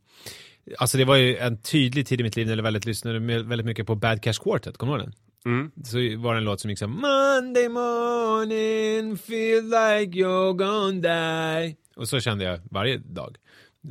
alltså 0.78 0.98
det 0.98 1.06
var 1.06 1.16
ju 1.16 1.38
en 1.38 1.62
tydlig 1.62 2.08
tid 2.08 2.20
i 2.20 2.24
mitt 2.24 2.36
liv 2.36 2.48
när 2.48 2.56
jag 2.56 2.64
väldigt 2.64 2.86
lyssnade 2.86 3.20
väldigt 3.44 3.66
mycket 3.66 3.88
på 3.88 3.96
Bad 3.96 4.22
Cash 4.22 4.34
Quartet, 4.44 4.78
kommer 4.78 4.94
du 4.94 5.00
ihåg 5.00 5.10
den? 5.10 5.54
Mm. 5.54 5.72
Så 5.84 5.98
var 5.98 6.34
det 6.34 6.38
en 6.38 6.44
låt 6.44 6.60
som 6.60 6.70
gick 6.70 6.80
så 6.80 6.86
här, 6.88 6.94
Monday 6.94 7.70
morning 7.70 9.18
feel 9.18 9.64
like 9.64 10.20
you're 10.20 10.54
gonna 10.54 10.92
die. 11.02 11.76
Och 11.96 12.08
så 12.10 12.20
kände 12.20 12.44
jag 12.44 12.60
varje 12.72 12.98
dag. 12.98 13.38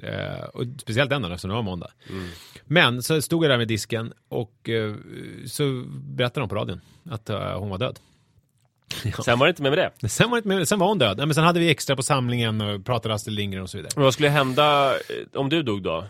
Eh, 0.03 0.45
och 0.45 0.65
speciellt 0.79 1.11
den 1.11 1.23
dagen 1.23 1.33
eftersom 1.33 1.49
det 1.49 1.55
var 1.55 1.63
måndag. 1.63 1.91
Men 2.65 3.03
så 3.03 3.23
stod 3.23 3.45
jag 3.45 3.51
där 3.51 3.59
med 3.59 3.69
disken 3.69 4.13
och 4.29 4.69
eh, 4.69 4.95
så 5.47 5.85
berättade 5.89 6.41
de 6.41 6.49
på 6.49 6.55
radion 6.55 6.81
att 7.11 7.31
eh, 7.31 7.59
hon 7.59 7.71
var 7.71 7.79
död. 7.79 7.99
Sen 9.25 9.39
var 9.39 9.47
det 9.47 9.51
inte 9.51 9.63
med 9.63 9.73
med 9.73 9.93
det. 10.01 10.09
Sen 10.09 10.31
var, 10.31 10.41
det 10.41 10.55
inte- 10.55 10.67
sen 10.67 10.79
var 10.79 10.87
hon 10.89 10.99
död. 10.99 11.17
Nej, 11.17 11.27
men 11.27 11.35
sen 11.35 11.45
hade 11.45 11.61
vi 11.61 11.71
extra 11.71 11.97
på 11.97 12.03
samlingen 12.03 12.61
och 12.61 12.85
pratade 12.85 13.15
Astrid 13.15 13.35
Lindgren 13.37 13.63
och 13.63 13.71
så 13.71 13.77
vidare. 13.77 13.93
Men 13.95 14.05
vad 14.05 14.13
skulle 14.13 14.29
hända 14.29 14.93
eh, 14.95 15.01
om 15.41 15.49
du 15.49 15.63
dog 15.63 15.83
då? 15.83 16.05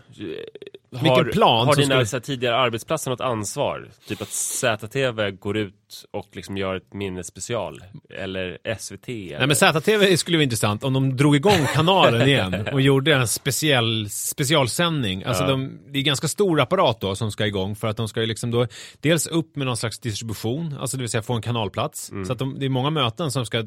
Har, 0.95 1.23
plan 1.23 1.67
Har 1.67 1.75
dina 1.75 1.87
skulle- 1.87 2.05
så 2.05 2.15
här, 2.15 2.21
tidigare 2.21 2.55
arbetsplatser 2.55 3.11
något 3.11 3.21
ansvar? 3.21 3.89
Typ 4.07 4.21
att 4.21 4.29
ZTV 4.29 5.31
går 5.31 5.57
ut 5.57 5.73
och 6.11 6.27
liksom 6.31 6.57
gör 6.57 6.75
ett 6.75 6.93
minnesspecial? 6.93 7.83
Eller 8.19 8.57
SVT? 8.79 9.09
Eller? 9.09 9.37
Nej 9.37 9.47
men 9.47 9.55
ZTV 9.55 10.17
skulle 10.17 10.37
vara 10.37 10.43
intressant 10.43 10.83
om 10.83 10.93
de 10.93 11.17
drog 11.17 11.35
igång 11.35 11.65
kanalen 11.73 12.27
igen 12.27 12.67
och 12.73 12.81
gjorde 12.81 13.13
en 13.15 13.27
speciell 13.27 14.09
specialsändning. 14.09 15.23
Alltså 15.23 15.43
Ja. 15.43 15.49
de, 15.49 15.79
det 15.91 15.99
är 15.99 16.03
ganska 16.03 16.27
stor 16.27 16.59
apparat 16.61 17.01
då 17.01 17.15
som 17.15 17.31
ska 17.31 17.45
igång 17.47 17.75
för 17.75 17.87
att 17.87 17.97
de 17.97 18.07
ska 18.07 18.19
ju 18.21 18.25
liksom 18.25 18.51
då 18.51 18.67
dels 19.01 19.27
upp 19.27 19.55
med 19.55 19.67
någon 19.67 19.77
slags 19.77 19.99
distribution, 19.99 20.75
alltså 20.79 20.97
det 20.97 21.01
vill 21.03 21.09
säga 21.09 21.21
få 21.21 21.33
en 21.33 21.41
kanalplats. 21.41 22.11
Så 22.27 22.33
att 22.33 22.39
de, 22.39 22.59
det 22.59 22.65
är 22.65 22.69
många 22.69 22.89
möten 22.89 23.31
som 23.31 23.45
ska, 23.45 23.63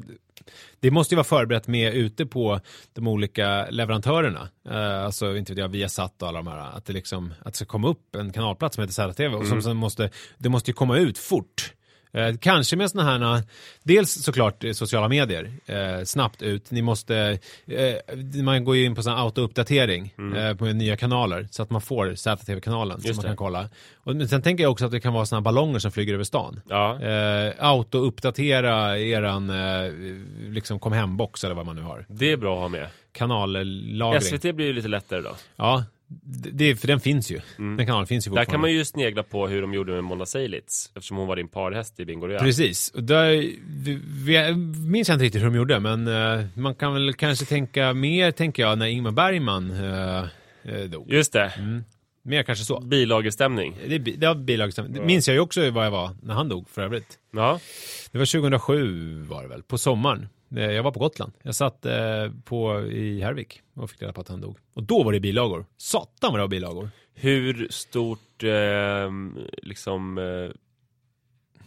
det 0.79 0.91
måste 0.91 1.13
ju 1.13 1.17
vara 1.17 1.23
förberett 1.23 1.67
med 1.67 1.93
ute 1.93 2.25
på 2.25 2.59
de 2.93 3.07
olika 3.07 3.65
leverantörerna. 3.69 4.49
Eh, 4.69 5.05
alltså 5.05 5.37
inte 5.37 5.51
vet 5.53 5.59
jag, 5.59 5.69
Viasat 5.69 6.21
och 6.21 6.27
alla 6.27 6.39
de 6.39 6.47
här, 6.47 6.57
att 6.77 6.85
det 6.85 6.93
liksom, 6.93 7.10
att 7.17 7.45
det 7.45 7.53
ska 7.53 7.65
komma 7.65 7.87
upp 7.87 8.15
en 8.15 8.33
kanalplats 8.33 8.75
som 8.75 8.81
heter 8.81 8.93
ZTV 8.93 9.35
och 9.35 9.47
som 9.47 9.61
sen 9.61 9.77
måste, 9.77 10.09
det 10.37 10.49
måste 10.49 10.71
ju 10.71 10.75
komma 10.75 10.97
ut 10.97 11.17
fort. 11.17 11.73
Eh, 12.13 12.35
kanske 12.41 12.75
med 12.75 12.91
sådana 12.91 13.33
här, 13.35 13.43
dels 13.83 14.23
såklart 14.23 14.63
eh, 14.63 14.71
sociala 14.71 15.07
medier, 15.07 15.51
eh, 15.65 16.03
snabbt 16.03 16.41
ut. 16.41 16.71
Ni 16.71 16.81
måste, 16.81 17.39
eh, 17.67 18.41
man 18.43 18.63
går 18.63 18.75
ju 18.75 18.85
in 18.85 18.95
på 18.95 19.03
sån 19.03 19.13
här 19.13 19.23
autouppdatering 19.23 20.13
eh, 20.37 20.55
på 20.55 20.65
nya 20.65 20.97
kanaler 20.97 21.47
så 21.51 21.63
att 21.63 21.69
man 21.69 21.81
får 21.81 22.15
ZTV-kanalen 22.15 23.01
som 23.01 23.15
man 23.15 23.25
kan 23.25 23.35
kolla. 23.35 23.69
Och, 23.95 24.15
men 24.15 24.27
sen 24.27 24.41
tänker 24.41 24.63
jag 24.63 24.71
också 24.71 24.85
att 24.85 24.91
det 24.91 24.99
kan 24.99 25.13
vara 25.13 25.25
sådana 25.25 25.41
ballonger 25.41 25.79
som 25.79 25.91
flyger 25.91 26.13
över 26.13 26.23
stan. 26.23 26.61
Ja. 26.69 27.01
Eh, 27.01 27.53
autouppdatera 27.59 28.99
eran 28.99 29.49
eh, 29.49 29.91
liksom 30.49 30.79
kom 30.79 30.93
hem-box 30.93 31.43
eller 31.43 31.55
vad 31.55 31.65
man 31.65 31.75
nu 31.75 31.81
har. 31.81 32.05
Det 32.09 32.31
är 32.31 32.37
bra 32.37 32.55
att 32.55 32.61
ha 32.61 32.67
med. 32.67 32.87
Kanallagring. 33.11 34.21
SVT 34.21 34.55
blir 34.55 34.65
ju 34.65 34.73
lite 34.73 34.87
lättare 34.87 35.21
då. 35.21 35.35
Ja, 35.55 35.83
det, 36.51 36.75
för 36.75 36.87
den 36.87 36.99
finns 36.99 37.31
ju. 37.31 37.39
Den 37.57 37.85
kanalen 37.85 38.07
finns 38.07 38.27
ju 38.27 38.31
Där 38.31 38.45
kan 38.45 38.61
man 38.61 38.71
ju 38.71 38.85
snegla 38.85 39.23
på 39.23 39.47
hur 39.47 39.61
de 39.61 39.73
gjorde 39.73 39.91
med 39.91 40.03
Mona 40.03 40.25
Seilitz. 40.25 40.91
Eftersom 40.95 41.17
hon 41.17 41.27
var 41.27 41.35
din 41.35 41.47
parhäst 41.47 41.99
i 41.99 42.05
Bingo 42.05 42.27
Royale. 42.27 42.45
Precis, 42.45 42.89
och 42.89 43.03
där, 43.03 43.29
vi, 44.25 44.55
minns 44.91 45.07
jag 45.07 45.15
inte 45.15 45.25
riktigt 45.25 45.41
hur 45.41 45.45
de 45.45 45.55
gjorde, 45.55 45.79
men 45.79 46.07
eh, 46.07 46.45
man 46.53 46.75
kan 46.75 46.93
väl 46.93 47.13
kanske 47.13 47.45
tänka 47.45 47.93
mer, 47.93 48.31
tänker 48.31 48.63
jag, 48.63 48.77
när 48.77 48.85
Ingmar 48.85 49.11
Bergman 49.11 49.71
eh, 49.71 50.79
dog. 50.89 51.11
Just 51.11 51.33
det. 51.33 51.51
Mer 52.23 52.43
kanske 52.43 52.65
så. 52.65 52.79
Bilagestämning. 52.79 53.77
Det, 53.87 53.97
det, 53.97 54.27
var 54.27 54.35
bilagstäm- 54.35 54.87
det 54.87 55.01
minns 55.01 55.27
jag 55.27 55.35
ju 55.35 55.39
också 55.39 55.69
vad 55.69 55.85
jag 55.85 55.91
var 55.91 56.15
när 56.23 56.33
han 56.33 56.49
dog 56.49 56.69
för 56.69 56.81
övrigt. 56.81 57.17
Ja. 57.33 57.59
Det 58.11 58.17
var 58.17 58.25
2007 58.25 59.21
var 59.21 59.41
det 59.41 59.49
väl, 59.49 59.63
på 59.63 59.77
sommaren. 59.77 60.29
Eh, 60.55 60.71
Jag 60.71 60.83
var 60.83 60.91
på 60.91 60.99
Gotland. 60.99 61.31
Jag 61.43 61.55
satt 61.55 61.85
eh, 61.85 62.31
på, 62.43 62.81
i 62.81 63.21
Härvik 63.21 63.61
och 63.73 63.89
fick 63.89 64.01
reda 64.01 64.13
på 64.13 64.21
att 64.21 64.27
han 64.27 64.41
dog. 64.41 64.57
Och 64.73 64.83
då 64.83 65.03
var 65.03 65.11
det 65.13 65.19
bilagor. 65.19 65.65
Satan 65.77 66.31
vad 66.31 66.39
det 66.39 66.43
var 66.43 66.47
bilagor. 66.47 66.89
Hur 67.13 67.67
stort 67.69 68.43
eh, 68.43 69.11
liksom 69.63 70.17
eh, 70.17 70.55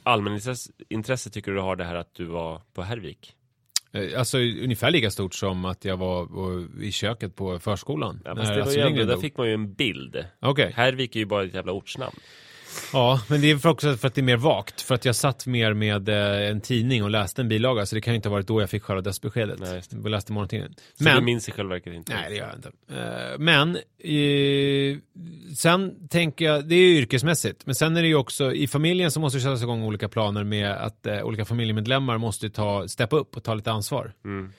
allmänintresse 0.02 0.72
intresse 0.88 1.30
tycker 1.30 1.52
du 1.52 1.60
har 1.60 1.76
det 1.76 1.84
här 1.84 1.94
att 1.94 2.14
du 2.14 2.24
var 2.24 2.60
på 2.74 2.82
Hervik? 2.82 3.32
Eh, 3.92 4.18
Alltså 4.18 4.38
ungefär 4.38 4.90
lika 4.90 5.10
stort 5.10 5.34
som 5.34 5.64
att 5.64 5.84
jag 5.84 5.96
var 5.96 6.36
och, 6.38 6.62
i 6.82 6.92
köket 6.92 7.36
på 7.36 7.58
förskolan. 7.58 8.20
Ja, 8.24 8.36
fast 8.36 8.54
det 8.54 8.62
var 8.62 8.72
ju 8.72 8.80
ändå, 8.80 9.04
där 9.04 9.16
fick 9.16 9.36
man 9.36 9.46
ju 9.48 9.54
en 9.54 9.74
bild. 9.74 10.24
Okej. 10.40 10.72
Hervik 10.76 11.16
är 11.16 11.20
ju 11.20 11.26
bara 11.26 11.44
ett 11.44 11.54
jävla 11.54 11.72
ortsnamn. 11.72 12.16
Ja, 12.92 13.20
men 13.28 13.40
det 13.40 13.50
är 13.50 13.66
också 13.66 13.96
för 13.96 14.08
att 14.08 14.14
det 14.14 14.20
är 14.20 14.22
mer 14.22 14.36
vagt. 14.36 14.80
För 14.80 14.94
att 14.94 15.04
jag 15.04 15.16
satt 15.16 15.46
mer 15.46 15.74
med 15.74 16.08
eh, 16.08 16.50
en 16.50 16.60
tidning 16.60 17.04
och 17.04 17.10
läste 17.10 17.42
en 17.42 17.48
bilaga, 17.48 17.86
så 17.86 17.94
det 17.94 18.00
kan 18.00 18.12
ju 18.12 18.16
inte 18.16 18.28
ha 18.28 18.32
varit 18.34 18.46
då 18.46 18.60
jag 18.60 18.70
fick 18.70 18.82
själva 18.82 19.02
dödsbeskedet. 19.02 19.58
Nej, 19.60 19.74
just 19.74 19.90
det. 19.90 19.96
Jag 19.96 20.10
läste 20.10 20.32
morgontidningen. 20.32 20.74
Så 20.98 21.04
Men, 21.04 21.16
du 21.16 21.22
minns 21.22 21.48
i 21.48 21.52
själva 21.52 21.74
verket 21.74 21.94
inte? 21.94 22.14
nej 22.14 22.30
det 22.30 22.36
gör 22.36 22.46
jag 22.46 22.56
inte. 22.56 22.70
Eh, 22.88 23.38
men, 23.38 23.78
sen 25.56 26.08
tänker 26.08 26.44
jag, 26.44 26.68
det 26.68 26.74
är 26.74 26.80
ju 26.80 26.98
yrkesmässigt, 26.98 27.66
men 27.66 27.74
sen 27.74 27.96
är 27.96 28.02
det 28.02 28.08
ju 28.08 28.16
också, 28.16 28.52
i 28.52 28.66
familjen 28.66 29.10
så 29.10 29.20
måste 29.20 29.38
det 29.38 29.42
sättas 29.42 29.62
igång 29.62 29.84
olika 29.84 30.08
planer 30.08 30.44
med 30.44 30.70
att 30.70 31.06
eh, 31.06 31.22
olika 31.22 31.44
familjemedlemmar 31.44 32.18
måste 32.18 32.50
ta, 32.50 32.88
steppa 32.88 33.16
upp 33.16 33.36
och 33.36 33.44
ta 33.44 33.54
lite 33.54 33.72
ansvar. 33.72 34.12
Mm. 34.24 34.52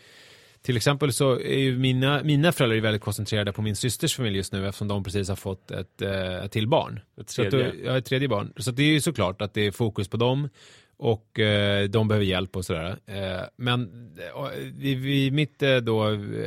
Till 0.66 0.78
exempel 0.78 1.14
så 1.14 1.40
är 1.40 1.58
ju 1.58 1.78
mina, 1.78 2.24
mina 2.24 2.52
föräldrar 2.52 2.78
är 2.78 2.82
väldigt 2.82 3.02
koncentrerade 3.02 3.54
på 3.54 3.62
min 3.62 3.76
systers 3.76 4.16
familj 4.16 4.38
just 4.38 4.54
nu 4.54 4.68
eftersom 4.68 4.88
de 4.88 5.04
precis 5.04 5.30
har 5.30 5.36
fått 5.36 5.72
ett, 5.72 6.02
eh, 6.02 6.44
ett 6.44 6.52
till 6.52 6.68
barn. 6.68 7.00
Ett 7.22 7.30
Så 7.30 7.42
att 7.42 7.50
tredje. 7.50 7.74
ja, 7.86 7.98
ett 7.98 8.06
tredje 8.06 8.28
barn. 8.28 8.54
Så 8.58 8.72
det 8.72 8.84
är 8.84 8.94
ju 8.94 9.02
såklart 9.02 9.42
att 9.42 9.54
det 9.54 9.62
är 9.68 9.72
fokus 9.72 10.08
på 10.08 10.18
dem 10.18 10.50
och 10.98 11.40
eh, 11.40 11.90
de 11.90 12.08
behöver 12.08 12.26
hjälp 12.26 12.56
och 12.56 12.66
sådär. 12.66 12.98
Eh, 13.06 13.42
men 13.58 13.82
eh, 14.20 14.50
vid, 14.76 14.98
vid 15.00 15.34
mitt 15.34 15.62
eh, 15.64 15.76
då 15.78 16.04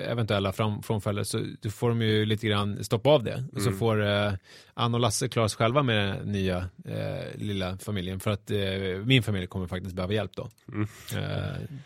eventuella 0.06 0.52
fram, 0.52 0.82
frånfälle 0.82 1.24
så 1.24 1.44
får 1.70 1.88
de 1.88 2.02
ju 2.02 2.24
lite 2.26 2.46
grann 2.46 2.84
stoppa 2.84 3.10
av 3.10 3.24
det. 3.24 3.44
Och 3.52 3.62
så 3.62 3.68
Mm. 3.68 3.78
får 3.78 4.06
eh, 4.08 4.32
Ann 4.74 4.94
och 4.94 5.00
Lasse 5.00 5.28
klara 5.28 5.48
sig 5.48 5.56
själva 5.56 5.82
med 5.82 6.08
den 6.16 6.32
nya 6.32 6.56
eh, 6.88 7.24
lilla 7.40 7.78
familjen 7.78 8.20
för 8.20 8.30
att 8.30 8.50
min 9.04 9.22
familj 9.22 9.46
kommer 9.46 9.66
faktiskt 9.66 9.94
behöva 9.94 10.12
hjälp 10.14 10.32
då. 10.34 10.48
Mm. 10.72 10.88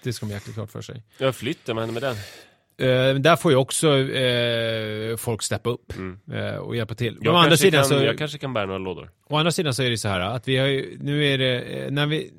Det 0.02 0.12
ska 0.12 0.26
de 0.26 0.32
jäkligt 0.32 0.54
klart 0.54 0.70
för 0.70 0.80
sig. 0.82 1.02
Jag 1.18 1.34
flyttar, 1.36 1.74
vad 1.74 1.84
händer 1.86 2.00
med 2.00 2.10
den? 2.10 2.16
Eh, 2.78 3.14
där 3.14 3.36
får 3.36 3.52
ju 3.52 3.56
också 3.58 3.98
eh, 3.98 5.16
folk 5.16 5.42
steppa 5.42 5.70
upp 5.70 5.92
eh, 6.32 6.54
och 6.56 6.76
hjälpa 6.76 6.94
till. 6.94 7.12
Mm. 7.12 7.22
Jag, 7.24 7.34
andra 7.36 7.56
sidan 7.56 7.80
kan, 7.80 7.88
så, 7.88 7.94
jag 7.94 8.18
kanske 8.18 8.38
kan 8.38 8.54
bära 8.54 8.66
några 8.66 8.78
lådor. 8.78 9.10
å 9.28 9.36
andra 9.36 9.52
sidan 9.52 9.74
så 9.74 9.82
är 9.82 9.90
det 9.90 9.98
så 9.98 10.08
här 10.08 10.20
att 10.20 10.48
vi 10.48 10.56
har 10.56 10.66
ju, 10.66 10.98
nu 11.00 11.26
är 11.26 11.38
det, 11.38 11.90
när 11.90 12.06
vi, 12.06 12.30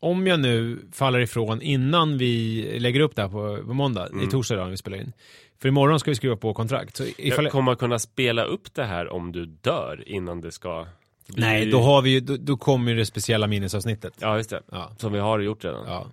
om 0.00 0.26
jag 0.26 0.40
nu 0.40 0.78
faller 0.92 1.18
ifrån 1.20 1.62
innan 1.62 2.18
vi 2.18 2.62
lägger 2.80 3.00
upp 3.00 3.16
det 3.16 3.22
här 3.22 3.28
på, 3.28 3.66
på 3.66 3.74
måndag, 3.74 4.06
Mm. 4.06 4.24
i 4.28 4.30
torsdag 4.30 4.56
när 4.56 4.70
vi 4.70 4.76
spelar 4.76 4.98
in. 4.98 5.12
För 5.60 5.68
imorgon 5.68 6.00
ska 6.00 6.10
vi 6.10 6.14
skriva 6.14 6.36
på 6.36 6.54
kontrakt. 6.54 6.96
Så 6.96 7.04
ifall, 7.18 7.44
Jag 7.44 7.52
kommer 7.52 7.74
kunna 7.74 7.98
spela 7.98 8.44
upp 8.44 8.74
det 8.74 8.84
här 8.84 9.12
om 9.12 9.32
du 9.32 9.46
dör 9.46 10.02
innan 10.06 10.40
det 10.40 10.52
ska... 10.52 10.86
bli- 11.28 11.44
nej, 11.44 11.70
då, 11.70 11.80
har 11.80 12.02
vi, 12.02 12.10
ju- 12.10 12.20
då, 12.20 12.36
då 12.36 12.56
kommer 12.56 12.90
ju 12.92 12.96
det 12.98 13.06
speciella 13.06 13.46
minnesavsnittet. 13.46 14.14
Ja, 14.20 14.36
just 14.36 14.50
det. 14.50 14.62
Ja. 14.72 14.90
Som 14.98 15.12
vi 15.12 15.18
har 15.18 15.38
gjort 15.40 15.64
redan. 15.64 15.84
Ja. 15.86 16.06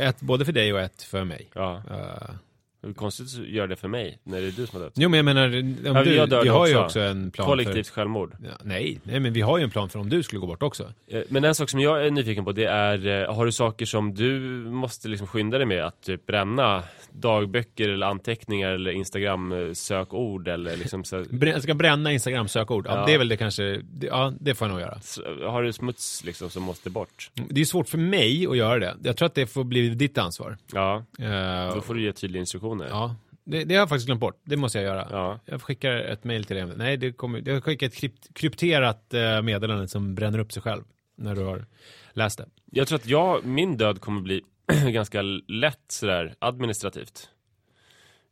Ett 0.00 0.20
både 0.20 0.44
för 0.44 0.52
dig 0.52 0.72
och 0.72 0.80
ett 0.80 1.02
för 1.02 1.24
mig. 1.24 1.48
Ja. 1.54 1.82
Eh, 1.90 2.34
Är 2.82 2.92
konstigt 2.92 3.46
göra 3.46 3.66
det 3.66 3.76
för 3.76 3.88
mig, 3.88 4.18
när 4.24 4.40
det 4.40 4.46
är 4.46 4.50
du 4.52 4.66
som 4.66 4.78
har 4.80 4.86
dött. 4.86 4.92
Jo 4.96 5.08
men 5.08 5.16
jag 5.16 5.24
menar, 5.24 5.44
om 5.46 6.04
du, 6.04 6.14
jag 6.14 6.42
vi 6.42 6.48
har 6.48 6.66
ju 6.66 6.74
också. 6.74 6.84
också 6.84 7.00
en 7.00 7.30
plan 7.30 7.46
Kollektivt 7.48 7.86
för... 7.86 7.94
självmord. 7.94 8.36
Ja, 8.42 8.50
nej, 8.64 9.00
nej, 9.02 9.20
men 9.20 9.32
vi 9.32 9.40
har 9.40 9.58
ju 9.58 9.64
en 9.64 9.70
plan 9.70 9.88
för 9.88 9.98
om 9.98 10.08
du 10.08 10.22
skulle 10.22 10.40
gå 10.40 10.46
bort 10.46 10.62
också. 10.62 10.92
Eh, 11.08 11.22
Men 11.28 11.44
en 11.44 11.54
sak 11.54 11.70
som 11.70 11.80
jag 11.80 12.06
är 12.06 12.10
nyfiken 12.10 12.44
på 12.44 12.52
det 12.52 12.64
är, 12.64 13.06
eh, 13.06 13.34
har 13.34 13.46
du 13.46 13.52
saker 13.52 13.86
som 13.86 14.14
du 14.14 14.40
måste 14.70 15.08
liksom 15.08 15.26
skynda 15.26 15.58
dig 15.58 15.66
med 15.66 15.84
att 15.86 16.02
typ 16.02 16.26
bränna? 16.26 16.82
Dagböcker 17.12 17.88
eller 17.88 18.06
anteckningar 18.06 18.70
eller 18.70 18.90
Instagram-sökord 18.90 20.48
eller 20.48 20.76
liksom 20.76 21.04
så, 21.04 21.24
Jag 21.40 21.62
ska 21.62 21.74
bränna 21.74 22.12
Instagram-sökord. 22.12 22.86
Ja, 22.86 22.96
Ja. 23.00 23.06
det 23.06 23.14
är 23.14 23.18
väl 23.18 23.28
det 23.28 23.36
kanske, 23.36 23.82
ja 24.00 24.32
det 24.40 24.54
får 24.54 24.68
jag 24.68 24.72
nog 24.72 24.80
göra. 24.80 25.50
Har 25.50 25.62
du 25.62 25.72
smuts 25.72 26.24
liksom 26.24 26.50
som 26.50 26.62
måste 26.62 26.90
bort? 26.90 27.30
Det 27.48 27.60
är 27.60 27.64
svårt 27.64 27.88
för 27.88 27.98
mig 27.98 28.46
att 28.46 28.56
göra 28.56 28.78
det. 28.78 28.96
Jag 29.02 29.16
tror 29.16 29.26
att 29.26 29.34
det 29.34 29.46
får 29.46 29.64
bli 29.64 29.88
ditt 29.88 30.18
ansvar. 30.18 30.56
Ja, 30.72 31.04
Eh, 31.18 31.74
då 31.74 31.80
får 31.80 31.94
du 31.94 32.02
ge 32.02 32.12
tydliga 32.12 32.40
instruktioner. 32.40 32.69
Ja, 32.90 33.16
det, 33.44 33.64
det 33.64 33.74
har 33.74 33.80
jag 33.80 33.88
faktiskt 33.88 34.06
glömt 34.06 34.20
bort. 34.20 34.40
Det 34.44 34.56
måste 34.56 34.78
jag 34.78 34.84
göra. 34.84 35.08
Ja. 35.10 35.40
Jag 35.44 35.62
skickar 35.62 35.90
ett 35.90 36.24
mail 36.24 36.44
till 36.44 36.56
dig. 36.56 36.66
Nej, 36.76 36.96
det 36.96 37.12
kommer, 37.12 37.42
jag 37.48 37.64
skickar 37.64 37.86
ett 37.86 37.94
krypt, 37.94 38.34
krypterat 38.34 39.14
eh, 39.14 39.42
meddelande 39.42 39.88
som 39.88 40.14
bränner 40.14 40.38
upp 40.38 40.52
sig 40.52 40.62
själv 40.62 40.82
när 41.16 41.34
du 41.34 41.44
har 41.44 41.66
läst 42.12 42.38
det. 42.38 42.46
Jag 42.70 42.88
tror 42.88 42.98
att 42.98 43.06
jag, 43.06 43.44
min 43.44 43.76
död 43.76 44.00
kommer 44.00 44.20
bli 44.20 44.42
ganska 44.92 45.22
lätt 45.48 45.84
sådär 45.88 46.34
administrativt. 46.38 47.28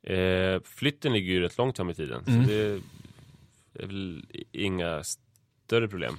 Eh, 0.02 0.60
flytten 0.64 1.12
ligger 1.12 1.32
ju 1.32 1.40
rätt 1.40 1.58
långt 1.58 1.76
fram 1.76 1.90
i 1.90 1.94
tiden. 1.94 2.24
Mm. 2.26 2.42
Så 2.44 2.48
det 2.48 3.82
är 3.82 3.86
väl 3.86 4.26
inga 4.52 5.02
större 5.04 5.88
problem. 5.88 6.18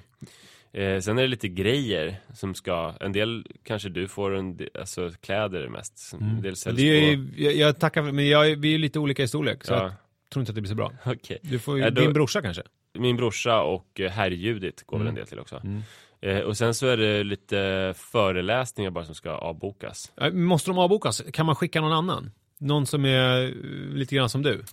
Eh, 0.74 1.00
sen 1.00 1.18
är 1.18 1.22
det 1.22 1.28
lite 1.28 1.48
grejer 1.48 2.16
som 2.34 2.56
ska, 2.56 2.94
en 3.00 3.12
del 3.12 3.46
kanske 3.64 3.90
du 3.90 4.08
får, 4.08 4.36
en 4.36 4.58
del, 4.58 4.70
alltså 4.80 5.12
kläder 5.22 5.68
mest. 5.68 6.14
En 6.22 6.42
del 6.42 6.56
säljs 6.56 6.80
Mm. 6.80 6.92
Det 6.92 7.12
är, 7.12 7.16
på. 7.18 7.22
ju- 7.38 7.44
jag, 7.46 7.56
jag 7.56 7.80
tackar 7.80 8.02
men 8.02 8.28
jag, 8.28 8.44
vi 8.44 8.68
är 8.68 8.72
ju 8.72 8.78
lite 8.78 9.00
olika 9.00 9.24
i 9.24 9.28
storlek. 9.28 9.64
Så 9.64 9.74
Ja. 9.74 9.84
jag 9.84 9.94
tror 10.34 10.42
inte 10.42 10.50
att 10.52 10.56
det 10.56 10.62
blir 10.62 10.70
så 10.70 10.76
bra. 10.76 10.92
Okej. 11.06 11.40
Du 11.42 11.60
får 11.60 11.78
ju, 11.78 11.84
Ja, 11.84 11.90
då- 11.90 12.02
din 12.02 12.14
brorsa 12.14 12.42
kanske? 12.42 12.64
Min 12.94 13.18
brorsa 13.18 13.62
och 13.62 14.00
eh, 14.00 14.12
herrljudit 14.12 14.84
går 14.86 14.98
väl 14.98 15.08
Mm. 15.08 15.12
en 15.12 15.16
del 15.16 15.28
till 15.28 15.40
också. 15.40 15.62
Mm. 15.64 15.82
Eh, 16.22 16.40
och 16.40 16.58
sen 16.58 16.74
så 16.74 16.88
är 16.88 16.98
det 16.98 17.24
lite 17.24 17.94
föreläsningar 17.98 18.92
bara 18.92 19.06
som 19.06 19.16
ska 19.16 19.30
avbokas. 19.32 20.12
Ja, 20.16 20.32
Måste 20.32 20.70
de 20.70 20.78
avbokas? 20.78 21.22
Kan 21.34 21.46
man 21.46 21.56
skicka 21.56 21.82
någon 21.82 21.92
annan? 21.94 22.32
Någon 22.58 22.86
som 22.86 23.06
är 23.06 23.44
eh, 23.44 23.50
lite 23.96 24.16
grann 24.16 24.30
som 24.30 24.42
du? 24.44 24.64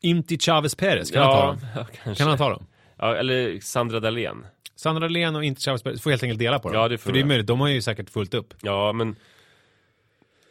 Inti 0.00 0.38
Chavez 0.38 0.74
Perez, 0.74 1.10
kan 1.10 1.22
han 1.22 1.32
ta 1.32 1.46
dem? 1.46 1.58
ja. 2.04 2.14
Kan 2.14 2.28
han 2.28 2.38
ta 2.38 2.48
dem? 2.50 2.66
Ja, 2.98 3.16
eller 3.16 3.60
Sandra 3.60 4.00
Dahlén. 4.00 4.46
Sandra 4.76 5.08
Len 5.08 5.36
och 5.36 5.44
Inti 5.44 5.60
Chavez 5.60 6.02
får 6.02 6.10
helt 6.10 6.22
enkelt 6.22 6.38
dela 6.38 6.58
på 6.58 6.68
dem. 6.68 6.80
Ja, 6.82 6.88
det 6.88 6.98
får 6.98 7.04
För 7.04 7.12
det 7.12 7.18
är 7.18 7.20
jag. 7.20 7.28
möjligt, 7.28 7.46
de 7.46 7.60
har 7.60 7.68
ju 7.68 7.82
säkert 7.82 8.10
fullt 8.10 8.34
upp. 8.34 8.54
Ja, 8.62 8.92
men 8.92 9.16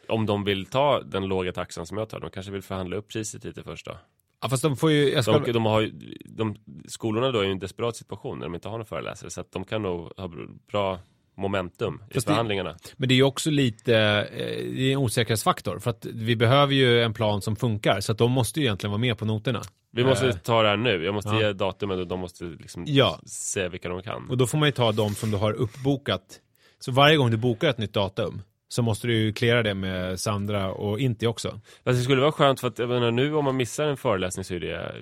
om 0.08 0.26
de 0.26 0.44
vill 0.44 0.66
ta 0.66 1.00
den 1.00 1.24
låga 1.26 1.52
taxan 1.52 1.86
som 1.86 1.98
jag 1.98 2.08
tar, 2.08 2.20
de 2.20 2.30
kanske 2.30 2.52
vill 2.52 2.62
förhandla 2.62 2.96
upp 2.96 3.08
priset 3.08 3.44
lite 3.44 3.62
först 3.62 3.86
då. 3.86 3.98
Ja, 4.42 4.48
fast 4.48 4.62
de 4.62 4.76
får 4.76 4.90
ju... 4.90 5.22
Ska... 5.22 5.38
De, 5.38 5.52
de 5.52 5.64
har 5.66 5.80
ju, 5.80 5.92
de, 6.24 6.56
skolorna 6.88 7.30
då 7.30 7.38
är 7.38 7.42
ju 7.42 7.48
i 7.48 7.52
en 7.52 7.58
desperat 7.58 7.96
situation 7.96 8.38
när 8.38 8.46
de 8.46 8.54
inte 8.54 8.68
har 8.68 8.78
någon 8.78 8.86
föreläsare, 8.86 9.30
så 9.30 9.40
att 9.40 9.52
de 9.52 9.64
kan 9.64 9.82
nog 9.82 10.12
ha 10.16 10.30
bra 10.72 10.98
momentum 11.36 12.02
i 12.10 12.14
Fast 12.14 12.26
det- 12.26 12.30
förhandlingarna. 12.32 12.76
Men 12.96 13.08
det 13.08 13.14
är 13.14 13.16
ju 13.16 13.22
också 13.22 13.50
lite, 13.50 13.94
eh, 13.96 14.72
det 14.74 14.82
är 14.82 14.92
en 14.92 14.98
osäkerhetsfaktor. 14.98 15.78
För 15.78 15.90
att 15.90 16.06
vi 16.06 16.36
behöver 16.36 16.74
ju 16.74 17.02
en 17.02 17.14
plan 17.14 17.42
som 17.42 17.56
funkar. 17.56 18.00
Så 18.00 18.12
att 18.12 18.18
de 18.18 18.32
måste 18.32 18.60
ju 18.60 18.66
egentligen 18.66 18.90
vara 18.90 19.00
med 19.00 19.18
på 19.18 19.24
noterna. 19.24 19.62
Vi 19.96 20.04
måste 20.04 20.26
Eh, 20.28 20.34
ta 20.34 20.62
det 20.62 20.68
här 20.68 20.76
nu, 20.76 21.04
jag 21.04 21.14
måste 21.14 21.30
ja. 21.30 21.40
ge 21.40 21.52
datumet 21.52 21.98
och 21.98 22.06
de 22.06 22.20
måste 22.20 22.44
liksom 22.44 22.84
Ja. 22.86 23.20
säga 23.26 23.68
vilka 23.68 23.88
de 23.88 24.02
kan. 24.02 24.30
Och 24.30 24.36
då 24.36 24.46
får 24.46 24.58
man 24.58 24.68
ju 24.68 24.72
ta 24.72 24.92
de 24.92 25.14
som 25.14 25.30
du 25.30 25.36
har 25.36 25.52
uppbokat. 25.52 26.40
Så 26.78 26.92
varje 26.92 27.16
gång 27.16 27.30
du 27.30 27.36
bokar 27.36 27.68
ett 27.68 27.78
nytt 27.78 27.92
datum 27.92 28.42
så 28.68 28.82
måste 28.82 29.06
du 29.06 29.14
ju 29.16 29.32
klära 29.32 29.62
det 29.62 29.74
med 29.74 30.20
Sandra 30.20 30.72
och 30.72 31.00
Inti 31.00 31.26
också. 31.26 31.48
Fast 31.84 31.98
det 31.98 32.02
skulle 32.02 32.20
vara 32.20 32.32
skönt 32.32 32.60
för 32.60 32.68
att, 32.68 32.78
jag 32.78 32.88
menar, 32.88 33.10
nu 33.10 33.34
om 33.34 33.44
man 33.44 33.56
missar 33.56 33.86
en 33.88 33.96
föreläsning 33.96 34.44
så 34.44 34.54
är 34.54 34.60
det 34.60 34.94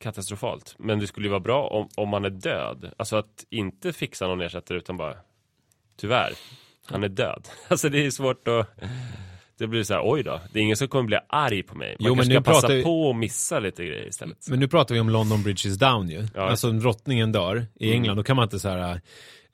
katastrofalt. 0.00 0.74
Men 0.78 0.98
det 0.98 1.06
skulle 1.06 1.26
ju 1.26 1.30
vara 1.30 1.40
bra 1.40 1.68
om, 1.68 1.88
om 1.96 2.08
man 2.08 2.24
är 2.24 2.30
död. 2.30 2.92
Alltså 2.96 3.16
att 3.16 3.44
inte 3.50 3.92
fixa 3.92 4.26
någon 4.26 4.40
ersättare 4.40 4.78
utan 4.78 4.96
bara, 4.96 5.16
tyvärr, 5.96 6.32
han 6.86 7.04
är 7.04 7.08
död. 7.08 7.48
Alltså 7.68 7.88
det 7.88 8.06
är 8.06 8.10
svårt 8.10 8.48
att, 8.48 8.80
det 9.60 9.66
blir 9.66 9.82
så 9.82 9.94
här, 9.94 10.02
oj 10.04 10.22
då, 10.22 10.40
det 10.52 10.58
är 10.58 10.62
ingen 10.62 10.76
som 10.76 10.88
kommer 10.88 11.04
bli 11.06 11.18
arg 11.28 11.62
på 11.62 11.74
mig. 11.78 11.96
Man 11.98 12.06
Jo, 12.08 12.14
men 12.14 12.16
kanske 12.24 12.42
ska 12.42 12.52
passa 12.52 12.68
vi- 12.74 12.82
på 12.82 13.10
att 13.10 13.16
missa 13.16 13.60
lite 13.60 13.84
grejer 13.84 14.08
istället. 14.08 14.36
Men 14.48 14.60
nu 14.60 14.68
pratar 14.68 14.94
vi 14.94 15.00
om 15.00 15.10
London 15.10 15.42
Bridge 15.42 15.68
is 15.68 15.78
down 15.78 16.08
ju. 16.08 16.26
Ja. 16.34 16.40
Alltså 16.42 16.68
om 16.70 16.80
drottningen 16.80 17.32
dör 17.32 17.66
i 17.80 17.92
England, 17.92 18.16
då 18.16 18.22
kan 18.22 18.36
man 18.36 18.42
inte 18.42 18.58
så 18.58 18.68
här. 18.68 19.00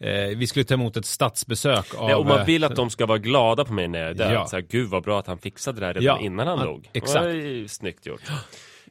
Eh, 0.00 0.36
vi 0.36 0.46
skulle 0.46 0.64
ta 0.64 0.74
emot 0.74 0.96
ett 0.96 1.06
statsbesök 1.06 1.94
av... 1.94 2.06
Nej, 2.06 2.14
och 2.14 2.26
man 2.26 2.38
eh, 2.38 2.46
vill 2.46 2.64
att 2.64 2.76
de 2.76 2.90
ska 2.90 3.06
vara 3.06 3.18
glada 3.18 3.64
på 3.64 3.72
mig 3.72 3.88
när 3.88 3.98
jag 3.98 4.10
är 4.10 4.14
död. 4.14 4.32
Ja. 4.32 4.46
Så 4.46 4.56
här, 4.56 4.64
Gud 4.70 4.90
vad 4.90 5.02
bra 5.02 5.18
att 5.18 5.26
han 5.26 5.38
fixade 5.38 5.80
det 5.80 5.86
här 5.86 5.94
redan 5.94 6.04
Ja, 6.20 6.26
innan 6.26 6.46
han 6.46 6.58
ja, 6.58 6.64
dog. 6.64 6.90
exakt. 6.92 7.24
Det 7.24 7.30
är 7.30 7.68
snyggt 7.68 8.06
gjort. 8.06 8.22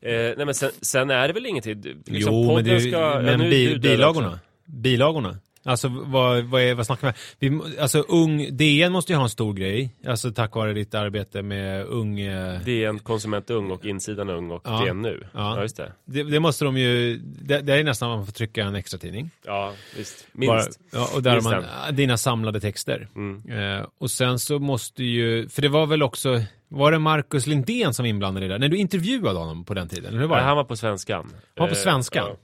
Eh, 0.02 0.12
nej 0.12 0.46
men 0.46 0.54
sen, 0.54 0.72
sen 0.82 1.10
är 1.10 1.28
det 1.28 1.34
väl 1.34 1.46
ingenting, 1.46 1.82
liksom 2.06 2.34
jo, 2.34 2.56
men, 2.56 2.64
det, 2.64 2.80
ska... 2.80 2.90
ja, 2.90 3.22
men 3.22 3.40
nu 3.40 3.46
är 3.46 3.50
bi, 3.50 3.80
bilagorna. 3.80 4.40
Bilagorna. 4.66 5.38
Alltså 5.68 5.88
vad, 5.88 6.44
vad, 6.44 6.62
är, 6.62 6.74
vad 6.76 6.86
snackar 6.86 7.14
vi 7.40 7.50
om? 7.50 7.64
Alltså 7.80 8.00
ung, 8.00 8.58
DN 8.58 8.92
måste 8.92 9.12
ju 9.12 9.16
ha 9.18 9.24
en 9.24 9.30
stor 9.30 9.54
grej. 9.54 9.96
Alltså 10.08 10.32
tack 10.32 10.56
vare 10.56 10.74
ditt 10.74 10.94
arbete 10.96 11.42
med 11.42 11.86
ung... 11.86 12.20
Eh, 12.20 12.60
DN 12.62 13.00
Konsument 13.00 13.50
Ung 13.50 13.72
och 13.72 13.86
Insidan 13.86 14.30
Ung 14.30 14.52
och 14.52 14.62
Ja. 14.66 14.86
DN 14.86 15.02
Nu. 15.02 15.28
Ja. 15.34 15.56
Ja, 15.56 15.62
just 15.62 15.78
det. 15.78 15.92
det, 16.06 16.24
det 16.24 16.40
måste 16.40 16.66
de 16.66 16.78
ju... 16.78 17.18
Det, 17.18 17.62
det 17.62 17.74
är 17.74 17.84
nästan 17.84 18.10
man 18.10 18.26
får 18.26 18.34
trycka 18.34 18.64
en 18.64 18.76
extra 18.76 18.98
tidning. 19.00 19.30
Ja, 19.46 19.74
visst. 19.98 20.28
Bara, 20.34 20.64
Minst. 20.64 20.80
ja, 20.92 21.08
och 21.16 21.24
där 21.24 21.30
har 21.30 21.38
Minst 21.38 21.50
man 21.52 21.66
en. 21.88 21.96
dina 21.96 22.18
samlade 22.18 22.60
texter. 22.60 23.08
Mm. 23.16 23.50
Eh, 23.80 23.86
och 24.00 24.12
sen 24.12 24.40
så 24.40 24.60
måste 24.60 25.04
ju, 25.04 25.50
för 25.50 25.62
det 25.62 25.70
var 25.70 25.86
väl 25.86 26.04
också, 26.04 26.42
var 26.68 26.92
det 26.92 27.00
Marcus 27.00 27.48
Lindén 27.48 27.94
som 27.94 28.04
var 28.04 28.08
inblandad 28.10 28.44
i 28.44 28.48
det 28.48 28.54
där? 28.54 28.60
När 28.60 28.70
du 28.70 28.78
intervjuade 28.78 29.40
honom 29.40 29.66
på 29.66 29.74
den 29.74 29.88
tiden, 29.90 30.06
eller 30.06 30.20
hur 30.20 30.28
var 30.28 30.38
det? 30.38 30.44
han 30.44 30.58
var 30.58 30.64
på 30.64 30.76
svenskan. 30.76 31.26
Han 31.26 31.34
var 31.56 31.68
på 31.68 31.74
Eh, 31.74 31.78
svenskan. 31.84 32.26
ja. 32.30 32.36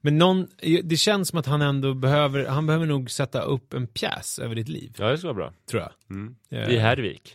Men 0.00 0.18
någon, 0.18 0.48
det 0.84 0.96
känns 0.96 1.28
som 1.28 1.38
att 1.38 1.46
han 1.46 1.62
ändå 1.62 1.94
behöver, 1.94 2.46
han 2.46 2.66
behöver 2.66 2.86
nog 2.86 3.10
sätta 3.10 3.42
upp 3.42 3.74
en 3.74 3.86
pjäs 3.86 4.38
över 4.38 4.54
ditt 4.54 4.68
liv, 4.68 4.94
Ja, 4.98 5.06
det 5.10 5.18
skulle 5.18 5.32
vara 5.32 5.44
bra. 5.44 5.52
tror 5.70 5.82
jag. 5.82 5.92
Mm. 6.10 6.36
Eh, 6.50 6.70
I 6.74 6.78
Härvik. 6.78 7.34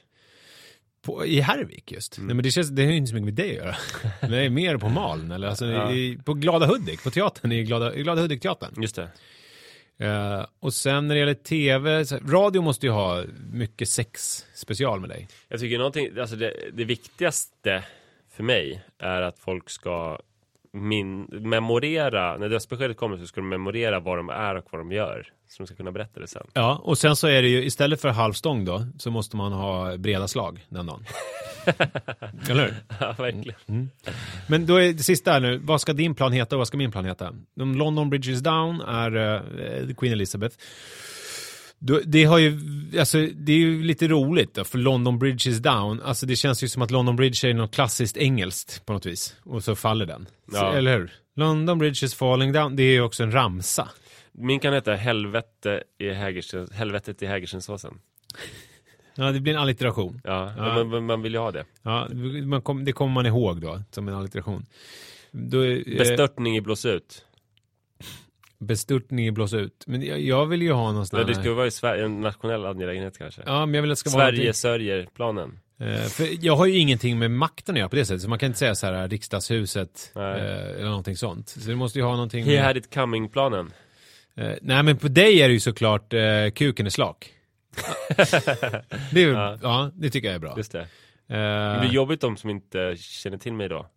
På, 1.02 1.26
I 1.26 1.40
Härvik 1.40 1.92
just. 1.92 2.18
Mm. 2.18 2.28
Nej 2.28 2.36
men 2.36 2.44
det 2.44 2.52
känns, 2.52 2.70
det 2.70 2.84
har 2.84 2.92
ju 2.92 2.98
inte 2.98 3.10
så 3.10 3.16
mycket 3.16 3.26
med 3.26 3.34
det 3.34 3.50
att 3.50 3.56
göra. 3.56 3.76
det 4.30 4.38
är 4.46 4.50
mer 4.50 4.78
på 4.78 4.90
Malm, 4.90 5.32
eller 5.32 5.48
alltså 5.48 5.66
Ja. 5.66 5.92
i, 5.94 6.18
på 6.26 6.34
Glada 6.34 6.66
Hudik, 6.66 7.04
på 7.04 7.12
teatern, 7.12 7.52
i 7.52 7.64
Glada, 7.64 7.96
i 7.96 8.04
Glada 8.04 8.22
Hudik-teatern. 8.22 8.82
Just 8.82 8.96
det. 8.96 9.10
Eh, 9.98 10.46
och 10.60 10.74
sen 10.74 11.08
när 11.08 11.16
det 11.16 11.20
gäller 11.20 11.34
tv, 11.34 12.06
så, 12.06 12.18
radio 12.18 12.62
måste 12.62 12.86
ju 12.86 12.92
ha 12.92 13.24
mycket 13.52 13.90
sex 13.90 14.46
special 14.56 15.00
med 15.00 15.10
dig. 15.10 15.28
Jag 15.48 15.60
tycker 15.60 15.78
någonting, 15.78 16.20
alltså 16.20 16.36
det, 16.36 16.54
det 16.74 16.84
viktigaste 16.86 17.84
för 18.32 18.44
mig 18.44 18.84
är 19.00 19.22
att 19.22 19.40
folk 19.40 19.70
ska 19.70 20.20
min, 20.74 21.28
memorera, 21.32 22.38
när 22.38 22.50
dödsbeskedet 22.50 22.98
kommer 22.98 23.18
så 23.18 23.28
ska 23.28 23.42
de 23.42 23.50
memorera 23.50 24.00
vad 24.00 24.18
de 24.18 24.30
är 24.30 24.56
och 24.56 24.66
vad 24.72 24.82
de 24.82 24.92
gör. 24.92 25.28
Så 25.50 25.64
de 25.64 25.68
ska 25.68 25.76
kunna 25.76 25.92
berätta 25.92 26.20
det 26.20 26.28
sen. 26.28 26.48
Ja, 26.54 26.82
och 26.84 26.98
sen 26.98 27.16
så 27.16 27.28
är 27.28 27.42
det 27.42 27.48
ju 27.48 27.66
istället 27.66 28.02
för 28.02 28.10
halvstång 28.10 28.66
då, 28.66 28.86
så 28.98 29.12
måste 29.12 29.38
man 29.38 29.52
ha 29.52 29.98
breda 29.98 30.28
slag 30.28 30.66
den 30.70 30.86
dagen. 30.86 31.06
Eller 32.50 32.64
hur? 32.64 32.74
Ja, 33.00 33.16
verkligen. 33.18 33.90
Men 34.48 34.66
då 34.66 34.76
är 34.76 34.94
det 34.94 35.04
sista 35.04 35.32
här 35.32 35.40
nu, 35.40 35.58
vad 35.58 35.82
ska 35.82 35.94
din 35.94 36.16
plan 36.16 36.32
heta 36.32 36.56
och 36.56 36.58
vad 36.58 36.68
ska 36.68 36.78
min 36.78 36.92
plan 36.92 37.06
heta? 37.06 37.34
De 37.56 37.76
London 37.76 38.10
Bridges 38.10 38.40
Down 38.40 38.82
är 38.82 39.16
eh, 39.16 39.96
Queen 39.96 40.14
Elizabeth. 40.14 40.58
Det 42.06 42.24
har 42.24 42.38
ju, 42.38 42.60
alltså 43.00 43.28
det 43.36 43.52
är 43.54 43.58
ju 43.58 43.84
lite 43.84 44.08
roligt 44.08 44.54
då, 44.54 44.64
för 44.64 44.78
London 44.78 45.20
Bridge 45.20 45.50
is 45.50 45.58
down, 45.60 46.02
alltså 46.02 46.26
det 46.26 46.36
känns 46.36 46.64
ju 46.64 46.68
som 46.68 46.82
att 46.82 46.92
London 46.92 47.16
Bridge 47.16 47.50
är 47.50 47.54
något 47.54 47.74
klassiskt 47.76 48.18
engelskt 48.18 48.86
på 48.86 48.94
något 48.94 49.06
vis. 49.06 49.36
Och 49.44 49.64
så 49.64 49.76
faller 49.76 50.06
den. 50.06 50.28
Så, 50.52 50.58
Ja. 50.58 50.74
eller 50.74 50.98
hur? 50.98 51.12
London 51.36 51.78
Bridge 51.78 52.06
is 52.06 52.16
falling 52.16 52.52
down, 52.52 52.76
det 52.76 52.84
är 52.84 52.92
ju 52.92 53.02
också 53.02 53.24
en 53.24 53.32
ramsa. 53.32 53.90
Min 54.32 54.60
kan 54.60 54.74
heta 54.74 54.94
Helvete 54.96 55.84
i 56.00 56.10
Hägersten, 56.10 56.68
Helvetet 56.74 57.22
i 57.24 57.26
Hägerstensåsen. 57.26 57.94
Ja, 59.16 59.32
det 59.32 59.40
blir 59.40 59.54
en 59.54 59.60
allitteration. 59.60 60.22
Ja, 60.24 60.54
Ja. 60.58 60.76
Men, 60.76 60.90
men 60.90 61.06
man 61.06 61.22
vill 61.22 61.34
ju 61.34 61.40
ha 61.40 61.52
det. 61.52 61.66
Ja, 61.82 62.08
man 62.44 62.62
kom, 62.62 62.86
det 62.86 62.92
kommer 62.92 63.14
man 63.14 63.26
ihåg 63.26 63.62
då, 63.62 63.82
som 63.92 64.08
en 64.08 64.14
allitteration. 64.16 64.66
Då, 65.32 65.64
eh, 65.64 65.80
Bestörtning 65.98 66.56
i 66.58 66.62
blås 66.62 66.86
ut. 66.86 67.26
Bestörtning 68.66 69.28
i 69.28 69.32
blås 69.32 69.54
ut. 69.54 69.84
Men 69.88 70.02
jag, 70.06 70.22
jag 70.22 70.46
vill 70.46 70.62
ju 70.62 70.72
ha 70.72 70.92
någon 70.92 71.08
sån 71.08 71.18
Men 71.20 71.28
det 71.28 71.34
här... 71.36 71.42
ska 71.42 71.54
vara 71.54 71.68
i 71.68 71.72
Sverige, 71.72 72.06
en 72.06 72.22
nationell 72.22 72.66
angelägenhet 72.66 73.18
kanske. 73.18 73.42
Ja, 73.46 73.66
men 73.66 73.74
jag 73.76 73.82
vill 73.82 73.92
att 73.92 73.96
det 73.96 74.00
ska 74.00 74.10
vara 74.10 74.22
Sverige 74.28 74.38
någonting- 74.40 74.54
sörjer 74.54 75.08
planen. 75.16 75.60
Eh, 75.80 76.02
för 76.02 76.28
jag 76.46 76.56
har 76.56 76.66
ju 76.66 76.78
ingenting 76.78 77.20
med 77.20 77.32
makten 77.32 77.76
att 77.76 77.80
göra 77.80 77.90
på 77.90 77.96
det 77.96 78.06
sättet, 78.06 78.22
så 78.22 78.30
man 78.30 78.40
kan 78.40 78.48
inte 78.48 78.60
säga 78.60 78.76
så 78.76 78.86
här 78.88 79.08
riksdagshuset 79.10 80.12
Nej. 80.16 80.42
eh, 80.42 80.70
eller 80.72 80.86
någonting 80.90 81.16
sånt. 81.18 81.50
Så 81.50 81.70
det 81.70 81.76
måste 81.76 82.00
ju 82.00 82.06
ha 82.06 82.12
någonting 82.12 82.44
He 82.46 82.52
med... 82.52 82.64
had 82.64 82.78
it 82.78 82.94
coming-planen. 82.94 83.72
Eh, 84.36 84.52
nej, 84.62 84.84
men 84.84 84.98
på 84.98 85.08
dig 85.08 85.42
är 85.42 85.48
det 85.48 85.54
ju 85.54 85.60
såklart 85.60 86.14
eh, 86.14 86.50
kuken 86.56 86.86
är 86.86 86.90
slak. 86.90 87.30
det, 89.12 89.24
är, 89.24 89.28
ja. 89.34 89.58
Ja. 89.62 89.92
det 89.94 90.10
tycker 90.10 90.28
jag 90.28 90.36
är 90.36 90.40
bra. 90.40 90.54
Just 90.58 90.72
det. 90.72 90.80
Eh, 90.82 91.74
Det 91.74 91.78
blir 91.82 91.92
jobbigt 91.92 92.22
de 92.22 92.38
som 92.38 92.50
inte 92.50 92.96
känner 92.98 93.38
till 93.38 93.54
mig 93.54 93.70
då. 93.70 93.88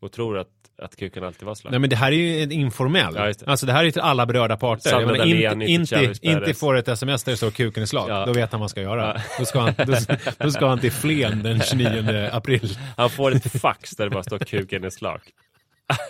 och 0.00 0.12
tror 0.12 0.38
att, 0.38 0.48
att 0.82 0.96
kuken 0.96 1.24
alltid 1.24 1.46
var 1.46 1.54
slak. 1.54 1.70
Nej 1.70 1.80
men 1.80 1.90
det 1.90 1.96
här 1.96 2.12
är 2.12 2.16
ju 2.16 2.42
en 2.42 2.52
informell. 2.52 3.14
Ja, 3.16 3.26
det. 3.26 3.42
Alltså 3.46 3.66
det 3.66 3.72
här 3.72 3.80
är 3.80 3.84
ju 3.84 3.90
till 3.90 4.00
alla 4.00 4.26
berörda 4.26 4.56
parter. 4.56 4.90
Jag 4.90 5.00
menar, 5.00 5.18
Dahlén, 5.18 5.62
inte, 5.62 6.04
inte 6.04 6.26
inte, 6.26 6.54
får 6.54 6.76
ett 6.76 6.88
sms 6.88 7.24
där 7.24 7.32
det 7.32 7.36
står 7.36 7.50
kuken 7.50 7.82
är 7.82 7.86
slag. 7.86 8.10
Ja. 8.10 8.26
Då 8.26 8.32
vet 8.32 8.52
han 8.52 8.60
vad 8.60 8.60
han 8.60 8.68
ska 8.68 8.82
göra. 8.82 9.14
Ja. 9.16 9.22
Då, 9.38 9.44
ska 9.44 9.60
han, 9.60 9.74
då, 9.76 9.96
då 10.38 10.50
ska 10.50 10.66
han 10.68 10.78
till 10.78 10.92
Flen 10.92 11.42
den 11.42 11.60
29 11.60 12.28
april. 12.32 12.78
Han 12.96 13.10
får 13.10 13.34
ett 13.34 13.60
fax 13.60 13.90
där 13.90 14.04
det 14.04 14.10
bara 14.10 14.22
står 14.22 14.38
kuken 14.38 14.84
är 14.84 14.90
slak. 14.90 15.22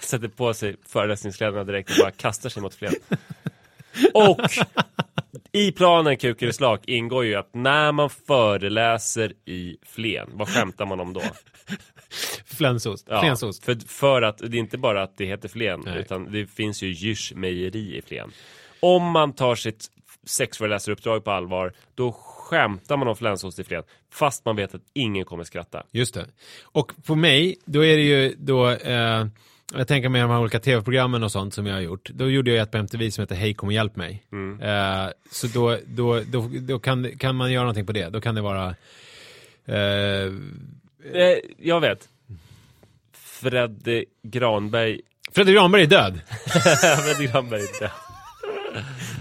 Sätter 0.03 0.29
på 0.29 0.55
sig 0.55 0.77
föreläsningskläderna 0.87 1.65
direkt 1.65 1.91
och 1.91 1.97
bara 2.01 2.11
kastar 2.11 2.49
sig 2.49 2.63
mot 2.63 2.75
Flen. 2.75 2.93
Och 4.15 4.41
i 5.53 5.73
planen 5.73 6.17
kuken 6.17 6.49
är 6.49 6.53
slak 6.53 6.81
ingår 6.87 7.25
ju 7.25 7.35
att 7.35 7.55
när 7.55 7.93
man 7.93 8.11
föreläser 8.11 9.33
i 9.45 9.77
Flen, 9.83 10.29
vad 10.33 10.49
skämtar 10.49 10.87
man 10.87 11.01
om 11.01 11.13
då? 11.13 11.23
Flensost. 12.45 13.07
Ja, 13.11 13.21
Flensost. 13.21 13.65
För, 13.65 13.89
för 13.89 14.23
att 14.23 14.39
det 14.39 14.57
är 14.57 14.59
inte 14.59 14.79
bara 14.79 15.03
att 15.03 15.17
det 15.17 15.27
heter 15.27 15.49
Flen, 15.49 15.83
Nej. 15.85 15.99
utan 15.99 16.33
det 16.33 16.47
finns 16.47 16.83
ju 16.83 16.89
Djurs 16.89 17.33
mejeri 17.35 17.97
i 17.97 18.03
Flen. 18.03 18.31
Om 18.81 19.03
man 19.03 19.33
tar 19.33 19.55
sitt 19.55 19.87
sexföreläsaruppdrag 20.25 21.25
på 21.25 21.31
allvar, 21.31 21.73
då 21.95 22.13
skämtar 22.13 22.97
man 22.97 23.09
om 23.09 23.17
flänsost 23.17 23.59
i 23.59 23.65
Flen, 23.65 23.83
fast 24.13 24.45
man 24.45 24.57
vet 24.57 24.75
att 24.75 24.83
ingen 24.93 25.25
kommer 25.25 25.45
skratta. 25.45 25.83
Just 25.91 26.15
det. 26.15 26.27
Och 26.63 26.93
på 27.07 27.15
mig, 27.15 27.57
då 27.65 27.85
är 27.85 27.97
det 27.97 28.03
ju 28.03 28.35
då, 28.39 28.71
eh, 28.71 29.27
jag 29.75 29.89
tänker 29.89 30.09
mig 30.09 30.21
de 30.21 30.31
här 30.31 30.41
olika 30.41 30.61
tv-programmen 30.61 31.23
och 31.23 31.33
sånt 31.33 31.55
som 31.55 31.67
jag 31.67 31.75
har 31.75 31.81
gjort. 31.81 32.11
Då 32.11 32.31
gjorde 32.31 32.51
jag 32.51 32.63
ett 32.63 32.71
på 32.71 32.79
MTV 32.79 33.11
som 33.11 33.23
heter 33.23 33.35
Hej 33.35 33.55
kom 33.55 33.67
och 33.67 33.73
hjälp 33.73 33.97
mig. 33.97 34.23
Mm. 34.33 34.61
Eh, 34.61 35.11
så 35.31 35.47
då, 35.47 35.79
då, 35.87 36.21
då, 36.21 36.51
då 36.61 36.79
kan, 36.79 37.19
kan 37.19 37.37
man 37.37 37.53
göra 37.53 37.63
någonting 37.63 37.87
på 37.87 37.93
det. 37.93 38.09
Då 38.09 38.21
kan 38.21 38.35
det 38.35 38.41
vara 38.41 38.75
eh, 39.67 40.33
Eh, 41.13 41.39
jag 41.59 41.81
vet. 41.81 42.09
Fredde 43.13 44.05
Granberg. 44.23 45.01
Fredrik 45.33 45.57
Granberg 45.57 45.83
är 45.83 45.87
död. 45.87 46.21
Fredde 47.05 47.33
Granberg 47.33 47.61
är 47.61 47.81
död. 47.81 47.91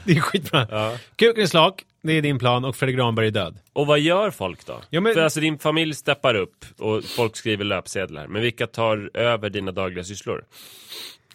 Det 0.05 0.11
är 0.11 0.19
skitbra. 0.19 0.67
Ja. 0.71 0.97
Kuken 1.15 1.43
är 1.43 1.47
slak, 1.47 1.83
det 2.07 2.13
är 2.13 2.21
din 2.21 2.39
plan 2.39 2.65
och 2.65 2.75
Fredrik 2.75 2.95
Granberg 2.97 3.27
är 3.27 3.31
död. 3.31 3.57
Och 3.73 3.87
vad 3.87 3.99
gör 3.99 4.31
folk 4.31 4.65
då? 4.65 4.81
Ja, 4.89 5.01
men- 5.01 5.13
För 5.13 5.21
alltså 5.23 5.39
din 5.39 5.59
familj 5.59 5.93
steppar 5.93 6.35
upp 6.35 6.65
och 6.79 7.03
folk 7.03 7.35
skriver 7.35 7.65
löpsedlar. 7.65 8.27
Men 8.27 8.41
vilka 8.41 8.67
tar 8.67 9.09
över 9.13 9.49
dina 9.49 9.71
dagliga 9.71 10.03
sysslor? 10.03 10.43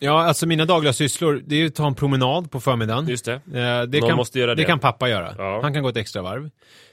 Ja, 0.02 0.22
alltså 0.24 0.46
mina 0.46 0.64
dagliga 0.64 0.92
sysslor, 0.92 1.42
det 1.46 1.54
är 1.54 1.58
ju 1.58 1.66
att 1.66 1.74
ta 1.74 1.86
en 1.86 1.94
promenad 1.94 2.50
på 2.50 2.60
förmiddagen. 2.60 3.08
Just 3.08 3.24
det. 3.24 3.32
Eh, 3.34 3.40
det, 3.86 4.00
Någon 4.00 4.08
kan, 4.08 4.16
måste 4.16 4.38
göra 4.38 4.54
det. 4.54 4.64
kan 4.64 4.78
pappa 4.78 5.08
göra. 5.08 5.34
Ja. 5.38 5.60
Han 5.62 5.72
kan 5.74 5.82
gå 5.82 5.88
ett 5.88 5.96
extra 5.96 6.22
varv. 6.22 6.50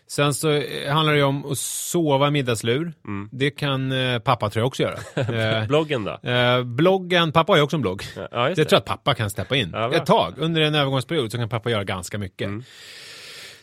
Sen 0.10 0.34
så 0.34 0.52
eh, 0.52 0.94
handlar 0.94 1.14
det 1.14 1.20
ju 1.20 1.26
om 1.26 1.52
att 1.52 1.58
sova 1.58 2.30
middagslur. 2.30 2.94
Mm. 3.08 3.30
Det 3.32 3.52
kan 3.52 3.92
eh, 3.92 4.20
pappa 4.20 4.50
tror 4.50 4.62
jag 4.62 4.68
också 4.68 4.84
göra. 4.84 4.98
Eh, 5.62 5.68
Bloggen 5.68 6.04
då? 6.04 6.30
eh, 6.30 6.64
bloggen, 6.64 7.32
pappa 7.32 7.52
har 7.52 7.58
ju 7.58 7.64
också 7.64 7.76
en 7.78 7.82
blogg. 7.82 8.04
Ja, 8.32 8.44
det 8.44 8.50
det. 8.50 8.56
tror 8.56 8.68
jag 8.72 8.78
att 8.80 8.86
pappa 8.86 9.14
kan 9.14 9.30
steppa 9.30 9.56
in. 9.56 9.70
Ja, 9.74 9.94
ett 9.94 10.06
tag, 10.06 10.34
under 10.38 10.62
en 10.62 10.76
övergångsperiod 10.76 11.32
så 11.32 11.38
kan 11.38 11.50
pappa 11.50 11.70
göra 11.72 11.84
ganska 11.84 12.18
mycket. 12.18 12.46
Mm. 12.48 12.64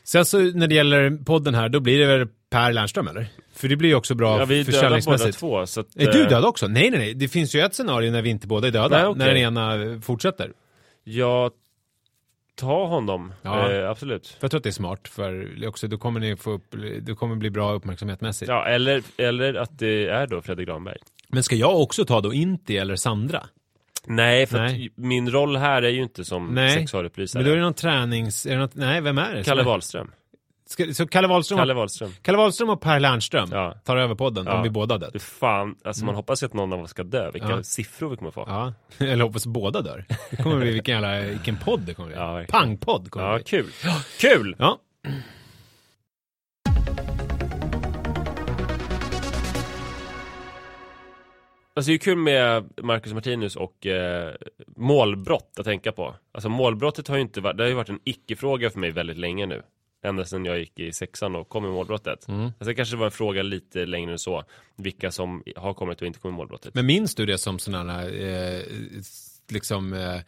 Sen 0.05 0.25
så 0.25 0.39
när 0.39 0.67
det 0.67 0.75
gäller 0.75 1.25
podden 1.25 1.55
här, 1.55 1.69
då 1.69 1.81
blir 1.81 1.99
det 1.99 2.07
väl 2.07 2.29
Per 2.51 2.73
Lernström 2.73 3.09
eller? 3.09 3.27
För 3.55 3.69
det 3.69 3.77
blir 3.77 3.89
ju 3.89 3.95
också 3.95 4.15
bra 4.15 4.39
Ja, 4.39 4.45
vi 4.45 4.55
döda 4.55 4.65
båda 4.65 4.73
försäljningsmässigt. 4.73 5.39
två. 5.39 5.67
Så 5.67 5.81
att, 5.81 5.97
Är 5.97 6.13
du 6.13 6.25
död 6.25 6.45
också? 6.45 6.69
Nej, 6.69 6.91
nej, 6.91 6.99
nej. 6.99 7.15
Det 7.15 7.29
finns 7.29 7.55
ju 7.55 7.61
ett 7.61 7.75
scenario 7.75 8.11
när 8.11 8.23
vi 8.23 8.31
inte 8.31 8.47
båda 8.47 8.67
är 8.69 8.73
döda. 8.73 8.97
Nej, 8.97 9.07
okej. 9.07 9.19
När 9.19 9.27
den 9.27 9.37
ena 9.37 10.01
fortsätter. 10.01 10.53
Ja, 11.05 11.51
ta 12.57 12.87
honom. 12.87 13.33
Ja. 13.43 13.73
Eh, 13.73 13.91
absolut. 13.91 14.27
För 14.27 14.39
jag 14.41 14.51
tror 14.51 14.59
att 14.59 14.65
det 14.65 14.71
är 14.71 14.73
smart, 14.73 15.09
för 15.09 15.49
också, 15.69 15.87
då 15.89 15.99
kommer 15.99 16.21
ni 16.21 16.37
få 16.37 16.51
upp, 16.51 16.75
det 17.01 17.15
kommer 17.15 17.37
bli 17.37 17.51
bra 17.51 17.73
uppmärksamhetmässigt. 17.73 18.49
Ja, 18.49 18.67
eller, 18.67 19.03
eller 19.17 19.55
att 19.55 19.79
det 19.79 20.07
är 20.09 20.27
då 20.27 20.43
Fredrik 20.43 20.69
Granberg. 20.69 20.99
Men 21.29 21.43
ska 21.43 21.57
jag 21.57 21.81
också 21.81 22.05
ta 22.05 22.21
då 22.21 22.35
Inti 22.35 22.77
eller 22.79 22.97
Sandra? 22.97 23.47
Nej, 24.07 24.47
för 24.47 24.59
Nej. 24.59 24.91
min 24.95 25.31
roll 25.31 25.57
här 25.57 25.83
är 25.83 25.89
ju 25.91 26.03
inte 26.03 26.25
som 26.25 26.47
Nej. 26.55 26.71
sexualupplysare. 26.71 27.43
Men 27.43 27.47
då 27.49 27.53
är 27.53 27.57
det 27.57 27.63
någon 27.63 27.75
tränings... 27.75 28.47
Är 28.47 28.51
det 28.51 28.59
något, 28.59 28.75
nej, 28.75 29.01
vem 29.01 29.19
är 29.19 29.35
det? 29.35 29.45
Kalle 29.45 29.63
Wahlström. 29.63 30.11
Ska, 30.67 30.95
så 30.95 31.07
Kalle 31.07 31.29
Wahlström, 31.29 31.59
Kalle 31.59 31.73
och, 31.73 31.77
Wahlström. 31.79 32.11
Kalle 32.23 32.39
Wahlström 32.39 32.71
och 32.71 32.81
Per 32.81 33.01
Lernström 33.01 33.49
Ja. 33.53 33.75
tar 33.85 33.97
över 33.97 34.15
podden 34.15 34.47
Ja. 34.47 34.57
om 34.57 34.63
vi 34.63 34.71
båda. 34.71 34.99
Du 35.11 35.19
fan, 35.19 35.75
alltså 35.85 36.05
man 36.05 36.15
hoppas 36.15 36.43
ju 36.43 36.47
att 36.47 36.53
någon 36.55 36.73
av 36.73 36.81
oss 36.81 36.91
ska 36.91 37.03
dö. 37.03 37.31
Vilka 37.31 37.51
Ja. 37.51 37.63
siffror 37.63 38.09
vi 38.11 38.17
kommer 38.17 38.31
få. 38.31 38.45
Ja, 38.47 38.73
eller 39.07 39.25
hoppas 39.25 39.47
båda 39.47 39.81
dör. 39.81 40.05
Det 40.31 40.37
kommer 40.37 40.57
bli 40.57 40.71
vilken 40.73 41.03
jävla, 41.03 41.21
vilken 41.31 41.57
podd 41.57 41.81
det 41.81 41.95
kommer 41.95 42.09
bli. 42.09 42.17
Ja. 42.19 42.45
Pangpodd 42.49 43.11
kommer 43.11 43.27
Ja, 43.27 43.35
bli. 43.37 43.45
kul. 43.45 43.67
Kul! 44.21 44.57
Ja. 44.59 44.79
Alltså 51.77 51.91
det 51.91 51.97
är 51.97 51.99
kul 51.99 52.19
med 52.19 52.65
Marcus 52.83 53.13
Martinus 53.13 53.57
och 53.57 53.87
eh, 53.87 54.35
målbrott 54.77 55.59
att 55.59 55.65
tänka 55.65 55.93
på. 55.93 56.15
Alltså 56.33 56.49
målbrottet 56.49 57.09
har 57.09 57.17
ju 57.17 57.23
inte 57.23 57.41
varit, 57.41 57.57
det 57.57 57.63
har 57.63 57.69
ju 57.69 57.75
varit 57.75 57.89
en 57.89 58.01
icke-fråga 58.05 58.71
för 58.71 58.79
mig 58.79 58.91
väldigt 58.91 59.17
länge 59.17 59.47
nu. 59.47 59.63
Ända 60.05 60.25
sedan 60.25 60.45
jag 60.45 60.59
gick 60.59 60.79
i 60.79 60.93
sexan 60.93 61.37
och 61.37 61.49
kom 61.49 61.65
i 61.65 61.69
målbrottet. 61.69 62.29
Mm. 62.29 62.45
Alltså 62.45 62.65
det 62.65 62.75
kanske 62.75 62.97
var 62.97 63.07
en 63.07 63.13
fråga 63.13 63.43
lite 63.43 63.87
längre 63.87 64.13
än 64.13 64.19
så. 64.19 64.45
Vilka 64.77 65.11
som 65.11 65.43
har 65.57 65.75
kommit 65.75 66.01
och 66.01 66.07
inte 66.07 66.19
kommit 66.19 66.35
i 66.35 66.37
målbrottet. 66.37 66.75
Men 66.75 66.87
minns 66.87 67.15
du 67.15 67.27
det 67.27 67.39
som 67.39 67.59
sådana 67.59 67.93
här, 67.93 68.07
eh, 68.07 68.63
liksom... 69.51 69.93
Eh, 69.93 70.21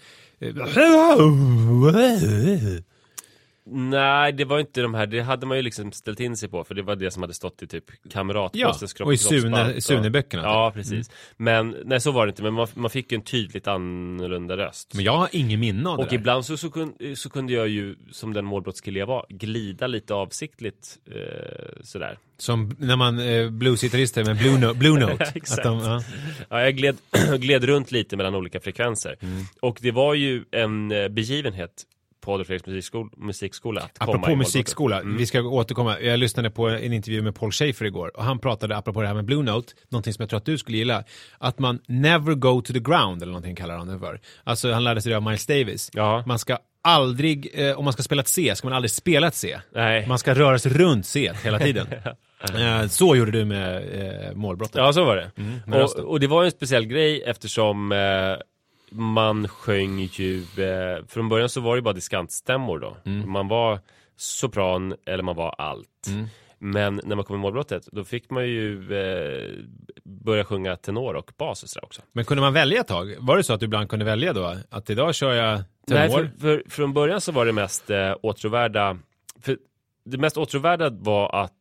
Nej, 3.69 4.33
det 4.33 4.45
var 4.45 4.61
inte 4.61 4.81
de 4.83 4.95
här, 4.95 5.07
det 5.07 5.21
hade 5.21 5.47
man 5.47 5.57
ju 5.57 5.63
liksom 5.63 5.93
ställt 5.93 6.21
in 6.21 6.37
sig 6.37 6.49
på 6.49 6.65
för 6.65 6.75
det 6.75 6.83
var 6.83 6.97
det 6.97 7.11
som 7.11 7.23
hade 7.23 7.35
stått 7.35 7.63
i 7.63 7.67
typ 7.67 7.85
Kamratpostens 8.11 8.95
Ja, 8.99 9.05
och 9.05 9.13
i 9.15 9.17
Sune- 9.17 9.81
Sune-böckerna, 9.81 10.43
typ. 10.43 10.49
Ja, 10.49 10.71
precis. 10.75 11.11
Men 11.37 11.77
nej, 11.85 12.01
så 12.01 12.11
var 12.11 12.27
det 12.27 12.31
inte, 12.31 12.43
men 12.43 12.55
man, 12.55 12.67
man 12.75 12.91
fick 12.91 13.13
ju 13.13 13.17
en 13.17 13.23
tydligt 13.25 13.67
annorlunda 13.69 14.57
röst. 14.57 14.95
men 14.95 15.05
jag 15.05 15.17
har 15.17 15.29
ingen 15.33 15.61
minne 15.61 15.89
av 15.91 15.97
det 15.97 16.03
Och 16.05 16.09
där. 16.09 16.17
ibland 16.17 16.45
så, 16.45 16.57
så, 16.57 16.71
kunde, 16.71 17.17
så 17.17 17.31
kunde 17.31 17.53
jag 17.53 17.69
ju, 17.69 17.97
som 18.13 18.33
den 18.33 18.45
målbrottskille 18.45 18.99
jag 18.99 19.07
var, 19.07 19.27
glida 19.29 19.87
lite 19.87 20.15
avsiktligt 20.15 20.99
eh, 21.11 21.83
sådär. 21.83 22.19
Som 22.39 22.77
när 22.79 22.97
man 22.97 23.19
eh, 23.19 23.51
bluesgitarrister 23.51 24.25
med 24.25 24.37
Blue, 24.39 24.59
no 24.59 24.75
Blue 24.75 24.99
Note. 25.07 25.33
Exakt. 25.35 25.59
Att 25.59 25.65
de, 25.65 25.79
ja. 25.91 26.03
Ja, 26.49 26.63
jag 26.63 26.77
gled, 26.77 26.97
gled 27.39 27.65
runt 27.65 27.93
lite 27.93 28.17
mellan 28.17 28.35
olika 28.35 28.61
frekvenser. 28.61 29.17
Mm. 29.21 29.45
Och 29.61 29.79
det 29.83 29.91
var 29.91 30.15
ju 30.15 30.45
en 30.51 30.93
eh, 30.93 31.09
begivenhet 31.09 31.83
på 32.27 32.33
Adolf 32.35 32.47
Fredriks 32.47 32.67
musikskola, 32.67 33.11
musikskola 33.17 33.81
att 33.81 33.99
komma 33.99 34.11
Apropå 34.13 34.31
målbrottet. 34.31 34.55
musikskola, 34.55 35.01
Mm. 35.01 35.17
vi 35.17 35.27
ska 35.27 35.41
återkomma. 35.43 36.01
Jag 36.01 36.19
lyssnade 36.19 36.51
på 36.51 36.69
en 36.69 36.93
intervju 36.93 37.23
med 37.23 37.35
Paul 37.35 37.53
Schaefer 37.53 37.85
igår 37.85 38.17
och 38.17 38.25
han 38.25 38.39
pratade, 38.39 38.77
apropå 38.77 39.01
det 39.03 39.07
här 39.09 39.15
med 39.15 39.25
Blue 39.25 39.43
Note, 39.43 39.73
någonting 39.89 40.13
som 40.13 40.23
jag 40.23 40.31
tror 40.31 40.37
att 40.37 40.45
du 40.47 40.59
skulle 40.59 40.79
gilla, 40.79 41.05
att 41.39 41.59
man 41.59 41.79
never 41.89 42.35
go 42.35 42.61
to 42.61 42.73
the 42.73 42.79
ground, 42.81 43.23
eller 43.23 43.33
någonting 43.33 43.57
kallar 43.57 43.79
han 43.79 43.87
det 43.89 43.99
för. 43.99 44.21
Alltså 44.45 44.73
han 44.73 44.85
lärde 44.85 45.01
sig 45.03 45.11
det 45.11 45.17
av 45.17 45.23
Miles 45.23 45.47
Davis. 45.47 45.91
Ja. 45.93 46.25
Man 46.27 46.39
ska 46.39 46.59
aldrig, 46.83 47.51
eh, 47.55 47.79
om 47.79 47.85
man 47.85 47.93
ska 47.93 48.03
spela 48.03 48.23
ett 48.23 48.29
C, 48.29 48.53
ska 48.57 48.67
man 48.69 48.77
aldrig 48.77 48.91
spela 48.91 49.27
ett 49.27 49.35
C. 49.35 49.59
Nej. 49.75 50.07
Man 50.09 50.19
ska 50.19 50.35
röra 50.35 50.59
sig 50.59 50.73
runt 50.73 51.07
C 51.07 51.33
hela 51.45 51.59
tiden. 51.59 51.87
eh, 52.59 52.87
så 52.89 53.17
gjorde 53.17 53.31
du 53.31 53.45
med 53.45 53.77
eh, 54.29 54.35
målbrottet. 54.35 54.77
Ja, 54.77 54.93
så 54.93 55.05
var 55.05 55.17
det. 55.17 55.31
rösten. 55.67 56.05
och, 56.05 56.11
och 56.11 56.21
det 56.21 56.27
var 56.27 56.45
en 56.45 56.51
speciell 56.51 56.85
grej 56.87 57.23
eftersom 57.27 57.93
eh, 57.93 57.99
man 58.91 59.49
sjöng 59.49 59.99
ju, 60.01 60.39
eh, 60.41 61.05
från 61.09 61.29
början 61.29 61.49
så 61.49 61.61
var 61.61 61.75
det 61.75 61.79
ju 61.79 61.83
bara 61.83 61.95
diskantstämmor 61.95 62.79
då. 62.79 62.97
Mm. 63.05 63.31
Man 63.31 63.49
var 63.49 63.81
sopran 64.17 64.95
eller 65.07 65.23
man 65.23 65.37
var 65.37 65.55
allt. 65.59 66.09
Men 66.59 67.01
när 67.05 67.17
man 67.17 67.25
kom 67.25 67.37
i 67.37 67.39
målbrottet, 67.39 67.89
då 67.93 68.05
fick 68.05 68.31
man 68.31 68.49
ju 68.49 68.95
eh, 68.99 69.51
börja 70.05 70.45
sjunga 70.45 70.77
tenor 70.77 71.15
och 71.15 71.33
bas 71.37 71.77
och 71.77 71.85
också. 71.85 72.03
Men 72.13 72.25
kunde 72.25 72.41
man 72.41 72.53
välja 72.53 72.81
ett 72.81 72.89
tag? 72.89 73.15
Var 73.19 73.37
det 73.37 73.43
så 73.43 73.53
att 73.53 73.61
du 73.61 73.67
ibland 73.67 73.89
kunde 73.89 74.05
välja 74.05 74.33
då? 74.33 74.57
Att 74.71 74.91
idag 74.91 75.15
kör 75.15 75.33
jag 75.33 75.63
Nej, 75.87 76.09
tenor? 76.09 76.31
för, 76.39 76.41
för, 76.41 76.63
från 76.71 76.93
början 76.93 77.21
så 77.21 77.33
var 77.33 77.47
det 77.47 77.53
mest 77.53 77.91
eh, 77.91 78.15
åtråvärda, 78.23 78.99
för 79.41 79.59
det 80.05 80.19
mest 80.19 80.37
åtråvärda 80.37 80.91
var 80.91 81.35
att 81.35 81.53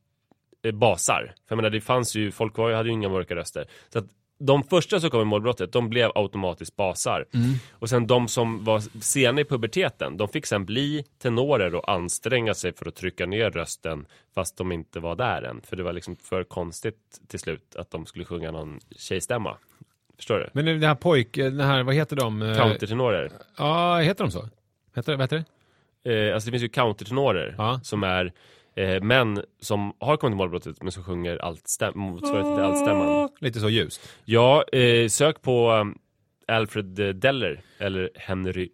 eh, 0.63 0.71
basar. 0.71 1.33
För 1.47 1.55
jag 1.55 1.57
menar, 1.57 1.69
det 1.69 1.81
fanns 1.81 2.15
ju, 2.15 2.31
folk 2.31 2.57
var, 2.57 2.71
hade 2.71 2.89
ju 2.89 2.93
inga 2.93 3.09
mörka 3.09 3.35
röster. 3.35 3.65
Så 3.89 3.99
att 3.99 4.05
de 4.39 4.63
första 4.63 4.99
som 4.99 5.09
kom 5.09 5.21
i 5.21 5.25
målbrottet, 5.25 5.71
de 5.71 5.89
blev 5.89 6.11
automatiskt 6.15 6.75
basar. 6.75 7.25
Och 7.71 7.89
sen 7.89 8.07
de 8.07 8.27
som 8.27 8.63
var 8.63 9.01
sena 9.01 9.41
i 9.41 9.45
puberteten, 9.45 10.17
de 10.17 10.27
fick 10.27 10.45
sen 10.45 10.65
bli 10.65 11.03
tenorer 11.21 11.75
och 11.75 11.91
anstränga 11.91 12.53
sig 12.53 12.73
för 12.75 12.85
att 12.87 12.95
trycka 12.95 13.25
ner 13.25 13.51
rösten 13.51 14.05
fast 14.35 14.57
de 14.57 14.71
inte 14.71 14.99
var 14.99 15.15
där 15.15 15.41
än. 15.41 15.61
För 15.61 15.75
det 15.75 15.83
var 15.83 15.93
liksom 15.93 16.15
för 16.15 16.43
konstigt 16.43 17.19
till 17.27 17.39
slut 17.39 17.75
att 17.75 17.91
de 17.91 18.05
skulle 18.05 18.25
sjunga 18.25 18.51
någon 18.51 18.79
tjejstämma. 18.97 19.57
Förstår 20.15 20.37
du? 20.39 20.49
Men 20.61 20.79
det 20.79 20.87
här 20.87 20.95
pojk, 20.95 21.33
den 21.35 21.59
här, 21.59 21.83
vad 21.83 21.95
heter 21.95 22.15
de? 22.15 22.41
Eh, 22.41 22.57
Countertenorer. 22.57 23.31
Ja, 23.57 23.97
heter 23.99 24.23
de 24.23 24.31
så? 24.31 24.49
Heter, 24.95 25.11
vad 25.15 25.21
heter 25.21 25.43
det? 26.03 26.27
Eh, 26.27 26.33
alltså 26.33 26.47
det 26.47 26.51
finns 26.51 26.63
ju 26.63 26.69
countertenorer 26.69 27.55
Ja. 27.57 27.79
som 27.83 28.03
är 28.03 28.33
eh, 28.75 29.01
män 29.01 29.43
som 29.61 29.93
har 29.99 30.17
kommit 30.17 30.31
till 30.31 30.37
målbrottet 30.37 30.83
men 30.83 30.91
som 30.91 31.03
sjunger 31.03 31.39
motsvarigheten 31.97 32.55
till 32.55 32.63
altstämman. 32.63 33.29
Lite 33.39 33.59
så 33.59 33.69
ljust. 33.69 34.09
Ja, 34.25 34.63
eh, 34.63 35.07
sök 35.07 35.41
på 35.41 35.71
um, 35.71 35.97
Alfred 36.47 36.99
eh, 36.99 37.07
Deller 37.09 37.61
eller 37.79 38.09
Henry 38.15 38.69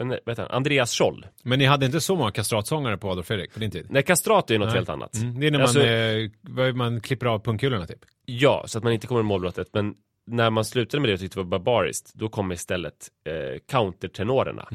eh, 0.00 0.06
nej, 0.06 0.20
heter 0.26 0.42
han? 0.42 0.50
Andreas 0.50 0.98
Scholl. 0.98 1.26
Men 1.42 1.58
ni 1.58 1.64
hade 1.64 1.86
inte 1.86 2.00
så 2.00 2.16
många 2.16 2.30
kastratsångare 2.30 2.96
på 2.98 3.10
Adolf 3.10 3.26
Fredrik 3.26 3.54
på 3.54 3.60
din 3.60 3.70
tid? 3.70 3.86
Nej, 3.90 4.02
kastrat 4.02 4.50
är 4.50 4.54
ju 4.54 4.58
något 4.58 4.68
Nej. 4.68 4.76
helt 4.76 4.88
annat. 4.88 5.14
Mm, 5.16 5.40
det 5.40 5.46
är 5.46 5.50
när 5.50 5.58
man, 5.58 5.62
Alltså- 5.62 5.82
eh, 5.86 6.30
vad- 6.40 6.74
man 6.76 7.00
klipper 7.00 7.26
av 7.26 7.38
pungkulorna 7.38 7.86
typ. 7.86 8.00
Ja, 8.24 8.64
så 8.66 8.78
att 8.78 8.84
man 8.84 8.92
inte 8.92 9.06
kommer 9.06 9.20
i 9.20 9.24
målbrottet 9.24 9.68
men 9.72 9.94
när 10.26 10.50
man 10.50 10.64
slutade 10.64 11.00
med 11.00 11.10
det 11.10 11.14
och 11.14 11.20
tyckte 11.20 11.38
det 11.38 11.42
var 11.42 11.58
barbariskt, 11.58 12.14
då 12.14 12.28
kom 12.28 12.52
istället 12.52 13.08
eh, 13.26 13.58
countertenorerna. 13.70 14.68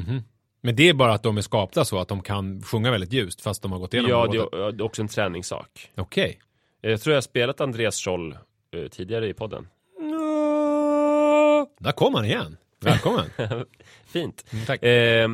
Men 0.66 0.76
det 0.76 0.90
är 0.90 0.94
bara 0.94 1.14
att 1.14 1.24
de 1.24 1.38
är 1.38 1.42
skapta 1.42 1.86
så 1.86 2.00
att 2.00 2.08
de 2.08 2.22
kan 2.22 2.62
sjunga 2.62 2.92
väldigt 2.92 3.14
ljust 3.14 3.42
fast 3.42 3.62
de 3.62 3.72
har 3.72 3.80
gått 3.80 3.94
igenom 3.94 4.12
Ja, 4.12 4.28
det 4.28 4.38
är, 4.38 4.72
det 4.72 4.82
är 4.82 4.86
också 4.86 5.02
en 5.02 5.08
träningssak. 5.08 5.92
Okej. 5.96 6.40
Jag 6.82 7.02
tror 7.02 7.12
jag 7.14 7.18
har 7.18 7.22
spelat 7.22 7.62
Andreas 7.62 8.04
Scholl 8.04 8.38
eh, 8.72 8.88
tidigare 8.92 9.30
i 9.30 9.34
podden. 9.34 9.68
Där 11.80 11.92
kom 11.92 12.16
han 12.16 12.26
igen. 12.26 12.58
Välkommen. 12.82 13.26
Fint. 14.08 14.46
Mm, 14.54 14.66
tack. 14.66 14.84
Eh, 14.84 15.30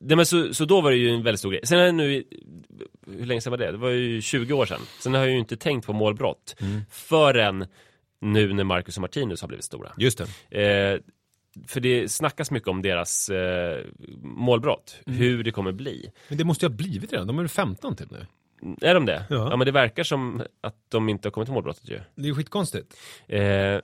det, 0.00 0.16
men 0.16 0.26
så, 0.26 0.54
så 0.54 0.64
då 0.64 0.80
var 0.80 0.90
det 0.90 0.96
ju 0.96 1.10
en 1.10 1.22
väldigt 1.22 1.40
stor 1.40 1.50
grej. 1.50 1.60
Sen 1.64 1.78
är 1.78 1.84
det 1.84 1.92
nu, 1.92 2.24
hur 3.06 3.26
länge 3.26 3.40
sedan 3.40 3.50
var 3.50 3.58
det? 3.58 3.72
Det 3.72 3.78
var 3.78 3.90
ju 3.90 4.20
20 4.20 4.52
år 4.54 4.66
sedan. 4.66 4.80
Sen 5.00 5.14
har 5.14 5.20
jag 5.20 5.30
ju 5.30 5.38
inte 5.38 5.56
tänkt 5.56 5.86
på 5.86 5.92
målbrott 5.92 6.56
Mm. 6.60 6.80
förrän 6.90 7.66
nu 8.20 8.52
när 8.52 8.64
Marcus 8.64 8.96
och 8.96 9.00
Martinus 9.00 9.40
har 9.40 9.48
blivit 9.48 9.64
stora. 9.64 9.92
Just 9.98 10.22
det. 10.50 10.62
Eh, 10.62 11.00
för 11.66 11.80
det 11.80 12.08
snackas 12.08 12.50
mycket 12.50 12.68
om 12.68 12.82
deras 12.82 13.28
eh, 13.28 13.84
målbrott, 14.22 15.00
Mm. 15.06 15.18
hur 15.18 15.44
det 15.44 15.50
kommer 15.50 15.72
bli. 15.72 16.10
Men 16.28 16.38
det 16.38 16.44
måste 16.44 16.66
ju 16.66 16.70
ha 16.70 16.76
blivit 16.76 17.12
redan. 17.12 17.26
De 17.26 17.38
är 17.38 17.42
väl 17.42 17.48
15 17.48 17.96
typ 17.96 18.10
nu. 18.10 18.26
Är 18.80 18.94
de 18.94 19.06
det? 19.06 19.24
Ja. 19.30 19.36
Ja. 19.50 19.56
men 19.56 19.66
det 19.66 19.72
verkar 19.72 20.02
som 20.04 20.42
att 20.60 20.76
de 20.88 21.08
inte 21.08 21.28
har 21.28 21.30
kommit 21.32 21.46
till 21.46 21.54
målbrottet 21.54 21.88
ju. 21.90 22.00
Det 22.14 22.22
är 22.22 22.26
ju 22.26 22.34
skitkonstigt. 22.34 22.96
Eh, 23.26 23.80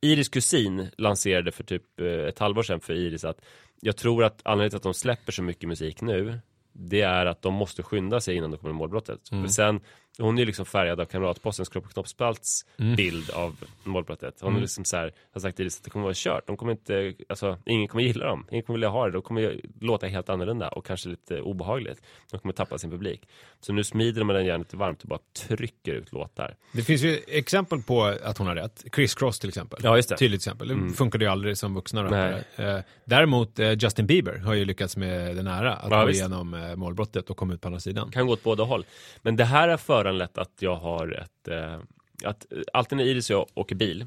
Iris 0.00 0.28
kusin 0.28 0.88
lanserade 0.98 1.52
för 1.52 1.64
typ 1.64 2.00
eh, 2.00 2.06
ett 2.06 2.38
halvår 2.38 2.62
sedan 2.62 2.80
för 2.80 2.92
Iris 2.94 3.24
att 3.24 3.40
jag 3.80 3.96
tror 3.96 4.24
att 4.24 4.40
anledningen 4.44 4.70
till 4.70 4.76
att 4.76 4.82
de 4.82 4.94
släpper 4.94 5.32
så 5.32 5.42
mycket 5.42 5.68
musik 5.68 6.00
nu 6.00 6.38
det 6.72 7.00
är 7.00 7.26
att 7.26 7.42
de 7.42 7.54
måste 7.54 7.82
skynda 7.82 8.20
sig 8.20 8.36
innan 8.36 8.50
de 8.50 8.56
kommer 8.56 8.70
till 8.72 8.76
målbrottet. 8.78 9.28
För 9.28 9.46
sen, 9.48 9.80
hon 10.18 10.34
är 10.36 10.40
ju 10.42 10.46
liksom 10.46 10.66
färgad 10.66 11.00
av 11.00 11.04
Kamratpostens 11.04 11.68
Kropp 11.68 11.84
och 11.84 11.92
Knoppspalts 11.92 12.64
bild 12.96 13.30
av 13.30 13.56
målbrottet. 13.84 14.34
Hon 14.40 14.56
är 14.56 14.60
liksom 14.60 14.84
så 14.84 14.96
här, 14.96 15.12
har 15.32 15.40
sagt 15.40 15.56
till 15.56 15.66
att 15.66 15.80
det 15.84 15.90
kommer 15.90 16.02
vara 16.04 16.14
kört. 16.16 16.46
De 16.46 16.56
kommer 16.56 16.72
inte, 16.72 17.14
alltså 17.28 17.58
ingen 17.66 17.88
kommer 17.88 18.04
gilla 18.04 18.26
dem. 18.26 18.46
Ingen 18.50 18.62
kommer 18.62 18.76
vilja 18.76 18.88
ha 18.88 19.06
det. 19.06 19.12
De 19.12 19.22
kommer 19.22 19.60
låta 19.80 20.06
helt 20.06 20.28
annorlunda 20.28 20.68
och 20.68 20.86
kanske 20.86 21.08
lite 21.08 21.40
obehagligt. 21.40 22.02
De 22.30 22.38
kommer 22.40 22.52
tappa 22.52 22.78
sin 22.78 22.90
publik. 22.90 23.28
Så 23.60 23.72
nu 23.72 23.84
smider 23.84 24.20
de 24.20 24.26
med 24.26 24.36
den 24.36 24.46
järnet 24.46 24.74
varmt 24.74 25.02
och 25.02 25.08
bara 25.08 25.18
trycker 25.48 25.92
ut 25.92 26.12
låtar. 26.12 26.56
Det 26.72 26.82
finns 26.82 27.02
ju 27.02 27.20
exempel 27.28 27.82
på 27.82 28.02
att 28.24 28.38
hon 28.38 28.46
har 28.46 28.54
rätt. 28.54 28.84
Chris 28.94 29.14
Cross 29.14 29.38
till 29.38 29.48
exempel. 29.48 29.80
Ja, 29.82 29.96
just 29.96 30.08
det. 30.08 30.16
Tydligt 30.16 30.38
exempel. 30.40 30.68
Det 30.88 30.94
funkade 30.94 31.24
ju 31.24 31.30
aldrig 31.30 31.58
som 31.58 31.74
vuxna 31.74 32.04
rappare. 32.04 32.44
Eh, 32.56 32.80
däremot 33.04 33.58
eh, 33.58 33.72
Justin 33.72 34.06
Bieber 34.06 34.38
har 34.38 34.54
ju 34.54 34.64
lyckats 34.64 34.96
med 34.96 35.36
den 35.36 35.46
ära 35.46 35.74
att 35.74 35.90
Ja, 35.90 36.00
gå 36.00 36.06
visst. 36.06 36.20
igenom 36.20 36.54
eh, 36.54 36.76
målbrottet 36.76 37.30
och 37.30 37.36
komma 37.36 37.54
ut 37.54 37.60
på 37.60 37.68
andra 37.68 37.80
sidan. 37.80 38.10
kan 38.10 38.26
gå 38.26 38.32
åt 38.32 38.42
båda 38.42 38.64
håll. 38.64 38.84
Men 39.22 39.36
det 39.36 39.44
här 39.44 39.68
har 39.68 39.76
föranlett 40.04 40.38
att 40.38 40.62
jag 40.62 40.76
har 40.76 41.08
ett, 41.12 41.48
eh, 41.48 41.80
att 42.24 42.52
eh, 42.52 42.58
alltid 42.72 42.98
när 42.98 43.04
Iris 43.04 43.30
och 43.30 43.36
jag 43.36 43.46
åker 43.54 43.74
bil 43.74 44.06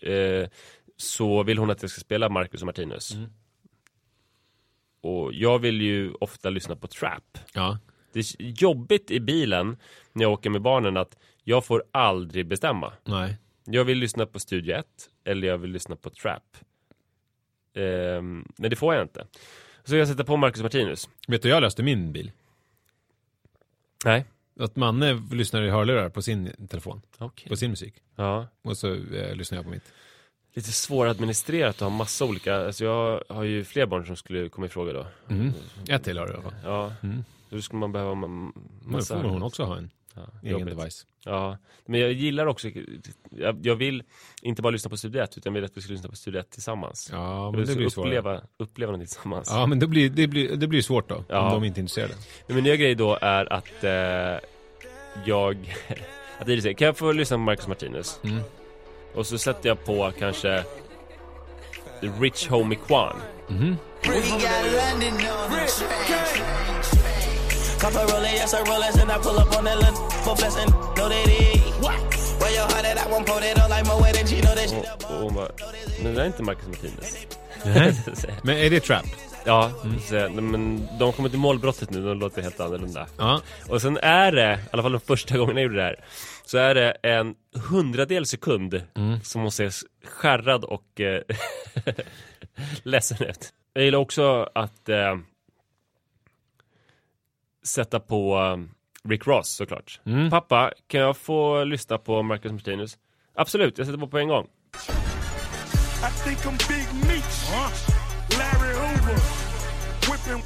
eh, 0.00 0.48
så 0.96 1.42
vill 1.42 1.58
hon 1.58 1.70
att 1.70 1.82
jag 1.82 1.90
ska 1.90 2.00
spela 2.00 2.28
Marcus 2.28 2.62
och 2.62 2.66
Martinus. 2.66 3.16
Och 5.00 5.32
jag 5.32 5.58
vill 5.58 5.80
ju 5.80 6.12
ofta 6.20 6.50
lyssna 6.50 6.76
på 6.76 6.86
trap. 6.86 7.38
Ja. 7.54 7.78
Det 8.12 8.18
är 8.18 8.62
jobbigt 8.62 9.10
i 9.10 9.20
bilen 9.20 9.76
när 10.12 10.22
jag 10.22 10.32
åker 10.32 10.50
med 10.50 10.62
barnen 10.62 10.96
att 10.96 11.16
jag 11.44 11.64
får 11.64 11.84
aldrig 11.90 12.46
bestämma. 12.46 12.92
Nej. 13.04 13.36
Jag 13.64 13.84
vill 13.84 13.98
lyssna 13.98 14.26
på 14.26 14.38
Studio 14.38 14.76
1 14.76 14.86
eller 15.24 15.48
jag 15.48 15.58
vill 15.58 15.70
lyssna 15.70 15.96
på 15.96 16.10
trap. 16.10 16.56
Ehm, 17.74 18.44
men 18.56 18.70
det 18.70 18.76
får 18.76 18.94
jag 18.94 19.04
inte. 19.04 19.26
Så 19.84 19.96
jag 19.96 20.08
sätter 20.08 20.24
på 20.24 20.36
Marcus 20.36 20.62
Martinus. 20.62 21.08
Vet 21.28 21.42
du 21.42 21.48
jag 21.48 21.60
löste 21.60 21.82
min 21.82 22.12
bil? 22.12 22.32
Nej. 24.04 24.24
Att 24.58 24.76
Manne 24.76 25.22
lyssnar 25.32 25.62
i 25.62 25.70
hörlurar 25.70 26.08
på 26.08 26.22
sin 26.22 26.52
telefon, 26.68 27.00
Okej. 27.18 27.48
på 27.48 27.56
sin 27.56 27.70
musik. 27.70 27.94
Ja. 28.16 28.46
Och 28.62 28.76
så 28.76 28.94
eh, 28.94 29.34
lyssnar 29.34 29.58
jag 29.58 29.64
på 29.64 29.70
mitt. 29.70 29.92
lite 30.54 30.72
svåradministrerat 30.72 31.74
att 31.74 31.80
ha 31.80 31.88
massa 31.90 32.24
olika, 32.24 32.56
alltså 32.66 32.84
jag 32.84 33.22
har 33.28 33.42
ju 33.42 33.64
fler 33.64 33.86
barn 33.86 34.06
som 34.06 34.16
skulle 34.16 34.48
komma 34.48 34.66
i 34.66 34.68
fråga 34.68 34.92
då. 34.92 35.06
Mm. 35.28 35.52
Ett 35.88 36.04
till 36.04 36.18
har 36.18 36.26
du 36.26 36.32
i 36.32 36.34
alla 36.34 36.42
fall. 36.42 36.54
Ja, 36.64 36.92
Mm. 37.02 37.24
då 37.50 37.62
skulle 37.62 37.80
man 37.80 37.92
behöva 37.92 38.14
massa. 38.82 39.22
får 39.22 39.28
hon 39.28 39.42
också 39.42 39.64
ha 39.64 39.76
en 39.76 39.90
Ja, 40.18 40.40
egen 40.42 40.58
jobbigt. 40.58 40.78
device. 40.78 41.06
Ja, 41.24 41.58
men 41.86 42.00
jag 42.00 42.12
gillar 42.12 42.46
också, 42.46 42.68
jag, 43.30 43.66
jag 43.66 43.74
vill 43.74 44.02
inte 44.42 44.62
bara 44.62 44.70
lyssna 44.70 44.90
på 44.90 44.96
Studio 44.96 45.22
1 45.22 45.38
utan 45.38 45.50
jag 45.50 45.54
vill 45.54 45.64
att 45.64 45.76
vi 45.76 45.80
ska 45.80 45.92
lyssna 45.92 46.08
på 46.08 46.16
Studio 46.16 46.40
1 46.40 46.50
tillsammans. 46.50 47.08
Ja, 47.12 47.50
men 47.50 47.66
det 47.66 47.76
blir 47.76 47.88
svårare. 47.88 48.08
uppleva, 48.08 48.42
uppleva 48.56 48.92
något 48.92 49.00
tillsammans. 49.00 49.48
Ja, 49.50 49.66
men 49.66 49.78
det 49.78 49.86
blir, 49.86 50.10
det 50.10 50.26
blir, 50.26 50.56
det 50.56 50.66
blir 50.66 50.82
svårt 50.82 51.08
då. 51.08 51.24
Ja. 51.28 51.46
Om 51.46 51.52
de 51.52 51.66
inte 51.66 51.78
är 51.78 51.82
intresserade. 51.82 52.14
Men 52.46 52.54
min 52.54 52.64
nya 52.64 52.76
grej 52.76 52.94
då 52.94 53.18
är 53.20 53.52
att 53.52 53.84
eh, 53.84 53.90
jag, 55.24 55.74
att 56.38 56.48
Iris 56.48 56.62
säger, 56.62 56.76
kan 56.76 56.86
jag 56.86 56.96
få 56.96 57.12
lyssna 57.12 57.36
på 57.36 57.40
Marcus 57.40 57.68
Martinus? 57.68 58.20
Mm. 58.24 58.38
Och 59.14 59.26
så 59.26 59.38
sätter 59.38 59.68
jag 59.68 59.84
på 59.84 60.12
kanske 60.18 60.64
Rich 62.00 62.48
Homie 62.48 62.78
Quan. 62.86 63.16
Mhm. 63.48 63.76
Cop 67.80 67.94
a 67.94 68.06
roller, 68.12 68.32
yes, 68.34 68.54
a 68.54 68.64
roller, 68.64 68.90
and 69.02 69.10
I 69.10 69.18
pull 69.18 69.38
up 69.38 69.56
on 69.56 69.64
that 69.64 69.78
little 69.78 70.08
professor, 70.26 70.66
know 70.96 71.08
that 71.08 71.28
it. 71.28 71.58
Where 72.40 72.52
your 72.52 72.66
heart 72.72 72.84
at, 72.84 72.98
I 72.98 73.06
won't 73.10 73.26
pull 73.26 73.42
it 73.42 73.58
on 73.62 73.70
like 73.70 73.86
my 73.86 73.94
wedding, 74.02 74.26
she 74.26 74.40
know 74.40 74.54
that 74.54 74.68
she 74.70 74.76
Och, 74.76 75.14
och 75.14 75.22
hon 75.22 75.34
bara, 75.34 75.48
men 76.02 76.14
det 76.14 76.22
är 76.22 76.26
inte 76.26 76.42
Marcus 76.42 76.66
Martinez. 76.68 77.26
Nej. 77.64 77.94
Men 78.42 78.56
är 78.56 78.70
det 78.70 78.80
trap? 78.80 79.06
Ja, 79.44 79.72
så, 80.08 80.14
jag, 80.14 80.32
men 80.42 80.88
de 80.98 81.12
kommer 81.12 81.28
till 81.28 81.38
målbrottet 81.38 81.90
nu, 81.90 82.02
de 82.06 82.18
låter 82.18 82.42
helt 82.42 82.60
annorlunda. 82.60 83.06
Ja. 83.18 83.40
Och 83.68 83.82
sen 83.82 83.96
är 83.96 84.32
det, 84.32 84.52
i 84.52 84.68
alla 84.70 84.82
fall 84.82 84.92
de 84.92 85.00
första 85.00 85.38
gångerna 85.38 85.60
jag 85.60 85.64
gjorde 85.64 85.76
det 85.76 85.82
här, 85.82 86.04
så 86.44 86.58
är 86.58 86.74
det 86.74 86.90
en 87.02 87.34
hundradel 87.70 88.26
sekund 88.26 88.82
som 89.22 89.40
hon 89.40 89.52
ser 89.52 89.72
skärrad 90.06 90.64
och 90.64 91.00
eh, 91.00 91.22
ledsen 92.82 93.26
ut. 93.28 93.52
Jag 93.72 93.84
gillar 93.84 93.98
också 93.98 94.48
att 94.54 94.88
eh, 94.88 95.16
sätta 97.64 98.00
på 98.00 98.38
eh, 98.38 99.08
Rick 99.10 99.26
Ross 99.26 99.48
såklart. 99.48 100.00
Pappa, 100.30 100.72
kan 100.86 101.00
jag 101.00 101.16
få 101.16 101.64
lyssna 101.64 101.98
på 101.98 102.22
Marcus 102.22 102.52
Martinus? 102.52 102.98
Absolut, 103.34 103.78
jag 103.78 103.86
sätter 103.86 103.98
på 103.98 104.08
på 104.08 104.18
en 104.18 104.28
gång. 104.28 104.46
I 105.98 106.10
think 106.24 106.38
I'm 106.38 106.68
Big 106.68 107.08
Meech. 107.08 107.50
Larry 108.38 108.74
Hoover. 108.74 109.18
Whipping. 110.10 110.42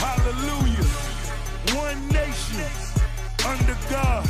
Hallelujah. 0.00 0.90
One 1.84 2.00
nation. 2.12 2.64
Under 3.50 3.76
God. 3.90 4.24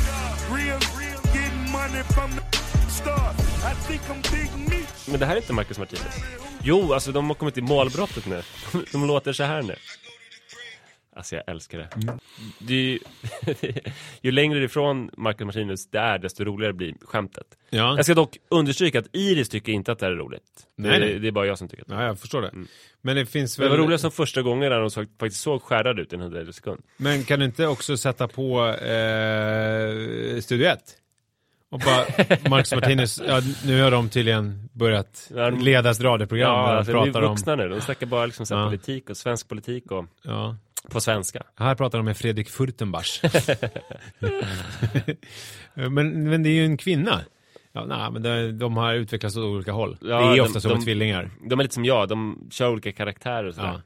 Real, 0.57 0.79
real. 0.99 1.19
Getting 1.33 1.71
money 1.71 2.03
from 2.03 2.31
the 2.31 2.91
start. 2.91 3.35
I 3.71 3.73
think 3.87 4.01
I'm 4.09 4.21
Big 4.31 4.69
Meech. 4.69 5.07
Men 5.07 5.19
det 5.19 5.25
här 5.25 5.33
är 5.33 5.37
inte 5.37 5.53
Marcus 5.53 5.77
Martinez. 5.79 6.15
Jo, 6.63 6.93
alltså 6.93 7.11
de 7.11 7.27
har 7.27 7.35
kommit 7.35 7.53
till 7.53 7.63
målbrottet 7.63 8.25
nu. 8.25 8.41
De 8.91 9.07
låter 9.07 9.33
så 9.33 9.43
här 9.43 9.61
nu. 9.61 9.75
Alltså 11.15 11.35
jag 11.35 11.43
älskar 11.47 11.77
det. 11.77 11.89
det 12.59 12.73
är 12.73 12.77
ju, 12.77 12.99
ju 14.21 14.31
längre 14.31 14.63
ifrån 14.63 15.09
Marcus 15.17 15.45
Martinez 15.45 15.87
det 15.89 15.99
är, 15.99 16.17
desto 16.17 16.43
roligare 16.43 16.73
blir 16.73 16.93
skämtet. 17.01 17.45
Ja. 17.69 17.95
Jag 17.95 18.05
ska 18.05 18.13
dock 18.13 18.37
understryka 18.49 18.99
att 18.99 19.07
Iris 19.13 19.49
tycker 19.49 19.71
inte 19.71 19.91
att 19.91 19.99
det 19.99 20.05
här 20.05 20.13
är 20.13 20.17
roligt. 20.17 20.43
Nej, 20.77 20.99
det, 20.99 21.19
det 21.19 21.27
är 21.27 21.31
bara 21.31 21.45
jag 21.45 21.57
som 21.57 21.67
tycker 21.67 21.83
att 21.83 21.87
det 21.89 21.95
ja, 21.95 22.03
jag 22.05 22.19
förstår 22.19 22.41
det. 22.41 22.51
Men 23.01 23.15
det 23.15 23.25
finns 23.25 23.55
Det 23.55 23.61
väl... 23.61 23.69
var 23.71 23.77
roligast 23.77 24.01
som 24.01 24.11
första 24.11 24.41
gången 24.41 24.69
när 24.69 24.79
de 24.79 24.89
såg, 24.91 25.07
faktiskt 25.19 25.41
såg 25.43 25.61
skärrad 25.61 25.99
ut 25.99 26.13
i 26.13 26.15
en 26.15 26.21
hundradels 26.21 26.55
sekund. 26.55 26.81
Men 26.97 27.23
kan 27.23 27.39
du 27.39 27.45
inte 27.45 27.67
också 27.67 27.97
sätta 27.97 28.27
på 28.27 28.67
eh, 28.67 30.41
Studio 30.41 30.67
1? 30.67 30.79
Och 31.69 31.79
bara, 31.79 32.05
Marcus 32.49 32.73
Martinez, 32.73 33.21
ja, 33.27 33.41
nu 33.65 33.81
har 33.81 33.91
de 33.91 34.09
tydligen 34.09 34.69
börjat 34.73 35.31
Ja, 35.35 35.49
de- 35.49 35.59
leda 35.61 35.89
ett 35.91 35.99
radioprogram 36.01 36.49
Ja, 36.51 36.67
alltså, 36.71 36.93
de 36.93 36.97
de 36.99 37.09
är 37.09 37.13
pratar 37.13 37.21
om... 37.27 37.31
vuxna 37.33 37.55
nu. 37.55 37.69
De 37.69 37.81
snackar 37.81 38.07
bara 38.07 38.25
liksom 38.25 38.45
så 38.45 38.53
Ja. 38.53 38.65
politik 38.65 39.09
och 39.09 39.17
svensk 39.17 39.47
politik 39.49 39.91
och 39.91 40.05
Ja. 40.23 40.55
På 40.89 41.01
svenska. 41.01 41.43
Här 41.55 41.75
pratar 41.75 41.97
de 41.97 42.05
med 42.05 42.17
Fredrik 42.17 42.49
Furtenbach. 42.49 43.21
men, 45.73 46.29
men 46.29 46.43
det 46.43 46.49
är 46.49 46.53
ju 46.53 46.65
en 46.65 46.77
kvinna. 46.77 47.21
Ja, 47.73 47.85
nej, 47.85 48.11
men 48.11 48.21
det, 48.21 48.51
de 48.51 48.77
har 48.77 48.93
utvecklats 48.93 49.37
åt 49.37 49.43
olika 49.43 49.71
håll. 49.71 49.97
Ja, 50.01 50.07
det 50.07 50.13
är 50.25 50.35
de- 50.35 50.41
ofta 50.41 50.59
så 50.61 50.67
med 50.67 50.77
de- 50.77 50.83
tvillingar. 50.83 51.29
De 51.49 51.59
är 51.59 51.63
lite 51.63 51.75
som 51.75 51.85
jag, 51.85 52.07
de 52.07 52.47
kör 52.51 52.69
olika 52.69 52.91
karaktärer 52.91 53.43
och 53.47 53.55
sådär. 53.55 53.67
Ja. 53.67 53.81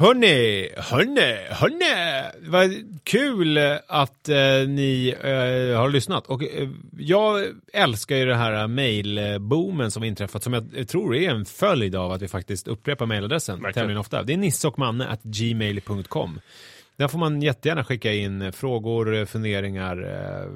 Hörni, 0.00 0.68
hörni, 0.76 1.36
hörni! 1.50 2.30
Vad 2.50 2.70
kul 3.04 3.58
att 3.86 4.28
eh, 4.28 4.68
ni 4.68 5.14
eh, 5.22 5.78
har 5.80 5.88
lyssnat. 5.88 6.26
Och 6.26 6.42
eh, 6.44 6.68
jag 6.98 7.44
älskar 7.72 8.16
ju 8.16 8.24
det 8.24 8.34
här 8.34 8.66
mailboomen 8.66 9.90
som 9.90 10.04
inträffat 10.04 10.42
som 10.42 10.52
jag 10.52 10.88
tror 10.88 11.16
är 11.16 11.30
en 11.30 11.44
följd 11.44 11.96
av 11.96 12.12
att 12.12 12.22
vi 12.22 12.28
faktiskt 12.28 12.68
upprepar 12.68 13.06
mailadressen 13.06 13.72
tämligen 13.74 13.98
ofta. 14.00 14.22
Det 14.22 14.32
är 14.32 14.36
nisseochmanne 14.36 15.06
at 15.08 15.22
gmail.com. 15.22 16.40
Där 16.96 17.08
får 17.08 17.18
man 17.18 17.42
jättegärna 17.42 17.84
skicka 17.84 18.12
in 18.12 18.52
frågor, 18.52 19.24
funderingar. 19.24 20.02
Eh, 20.02 20.50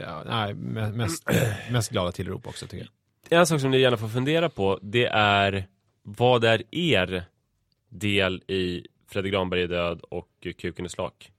ja, 0.00 0.22
nej, 0.26 0.54
me- 0.54 0.92
mest, 0.92 1.24
mest 1.70 1.90
glada 1.90 2.12
tillrop 2.12 2.46
också 2.46 2.66
tycker 2.66 2.88
jag. 3.30 3.38
En 3.40 3.46
sak 3.46 3.60
som 3.60 3.70
ni 3.70 3.78
gärna 3.78 3.96
får 3.96 4.08
fundera 4.08 4.48
på, 4.48 4.78
det 4.82 5.06
är 5.06 5.66
vad 6.02 6.44
är 6.44 6.62
er 6.70 7.24
del 7.94 8.42
i 8.46 8.86
Fredrik 9.08 9.32
Granberg 9.32 9.62
är 9.62 9.68
död 9.68 10.00
och 10.10 10.28
Kuken 10.60 10.84
är 10.84 10.88
slak. 10.88 11.30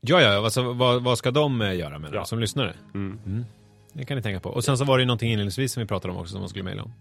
Ja, 0.00 0.20
ja, 0.20 0.44
alltså, 0.44 0.72
vad, 0.72 1.02
vad 1.02 1.18
ska 1.18 1.30
de 1.30 1.60
eh, 1.62 1.74
göra 1.76 1.98
med 1.98 2.10
det 2.12 2.16
Ja. 2.16 2.24
som 2.24 2.38
lyssnare? 2.38 2.74
Mm. 2.94 3.44
Det 3.92 4.04
kan 4.04 4.16
ni 4.16 4.22
tänka 4.22 4.40
på. 4.40 4.50
Och 4.50 4.64
sen 4.64 4.78
så 4.78 4.84
var 4.84 4.98
det 4.98 5.02
ju 5.02 5.06
någonting 5.06 5.32
inledningsvis 5.32 5.72
som 5.72 5.80
vi 5.80 5.86
pratade 5.86 6.14
om 6.14 6.20
också 6.20 6.32
som 6.32 6.40
man 6.40 6.48
skulle 6.48 6.64
mejla 6.64 6.82
om. 6.82 6.92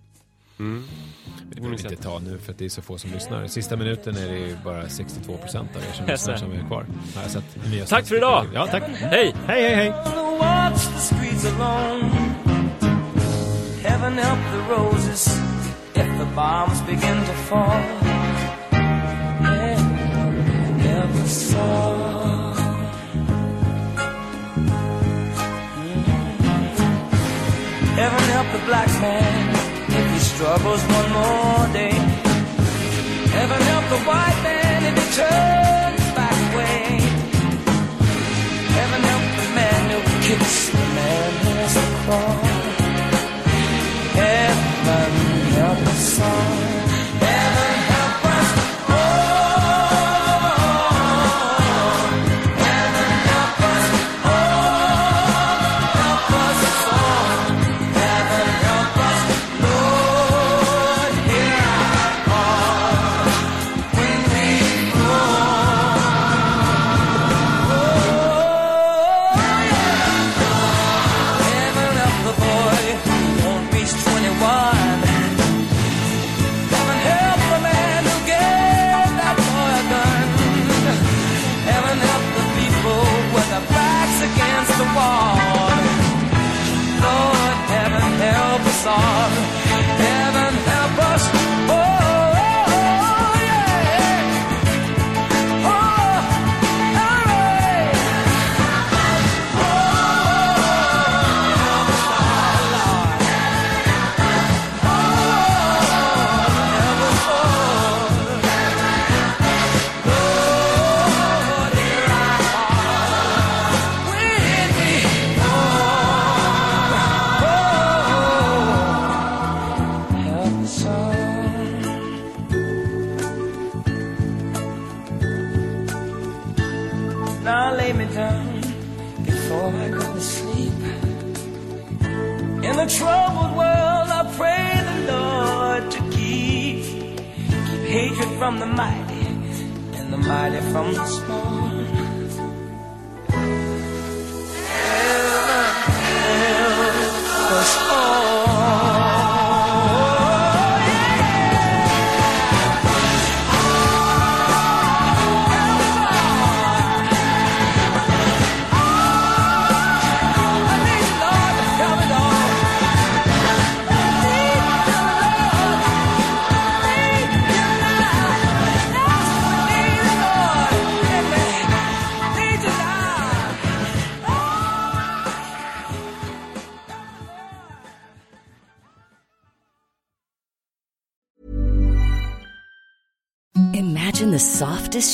Mm. 0.59 0.83
Det 1.49 1.55
behöver 1.55 1.77
vi 1.77 1.83
inte 1.89 2.03
ta 2.03 2.19
nu 2.19 2.37
för 2.37 2.51
att 2.51 2.57
det 2.57 2.65
är 2.65 2.69
så 2.69 2.81
få 2.81 2.97
som 2.97 3.11
lyssnar. 3.11 3.47
Sista 3.47 3.77
minuten 3.77 4.15
är 4.17 4.27
det 4.31 4.37
ju 4.39 4.55
bara 4.63 4.83
62% 4.83 5.57
av 5.57 5.61
er 5.61 5.93
som 5.93 6.05
lyssnar 6.05 6.37
som 6.37 6.51
är 6.51 6.67
kvar. 6.67 6.85
Har 7.15 7.21
jag 7.21 7.31
sett 7.31 7.65
nya 7.71 7.85
Tack 7.85 8.05
för 8.07 8.17
idag! 8.17 8.45
Ja, 8.53 8.67
tack. 8.67 8.83
Hej! 8.83 9.35
Hej, 9.47 9.61
hej, 9.61 9.75
hej! 9.75 9.93
Heaven 13.83 14.13
help 14.17 14.39
the 14.51 14.73
roses 14.73 15.27
if 15.95 16.07
the 16.19 16.27
bombs 16.35 16.81
begin 16.81 17.17
to 17.25 17.33
fall. 17.33 18.18
Struggles 30.39 30.81
one 30.99 31.11
more 31.11 31.67
day. 31.73 31.95
Heaven 33.35 33.61
help 33.71 33.85
the 33.89 34.01
white 34.09 34.39
man 34.41 34.79
if 34.89 34.95
he 34.99 35.05
turns 35.21 36.05
back 36.19 36.37
away. 36.53 36.83
Heaven 38.77 39.01
help 39.11 39.25
the 39.41 39.47
man 39.59 39.81
who 39.91 39.99
kicks 40.25 40.69
the 40.69 40.87
man 40.99 41.31
who 41.43 41.49
has 41.59 41.73
the 41.75 41.87
cross. 42.03 42.47
Heaven 44.21 45.11
help 45.59 45.79
us 45.93 46.21
all. 46.21 46.68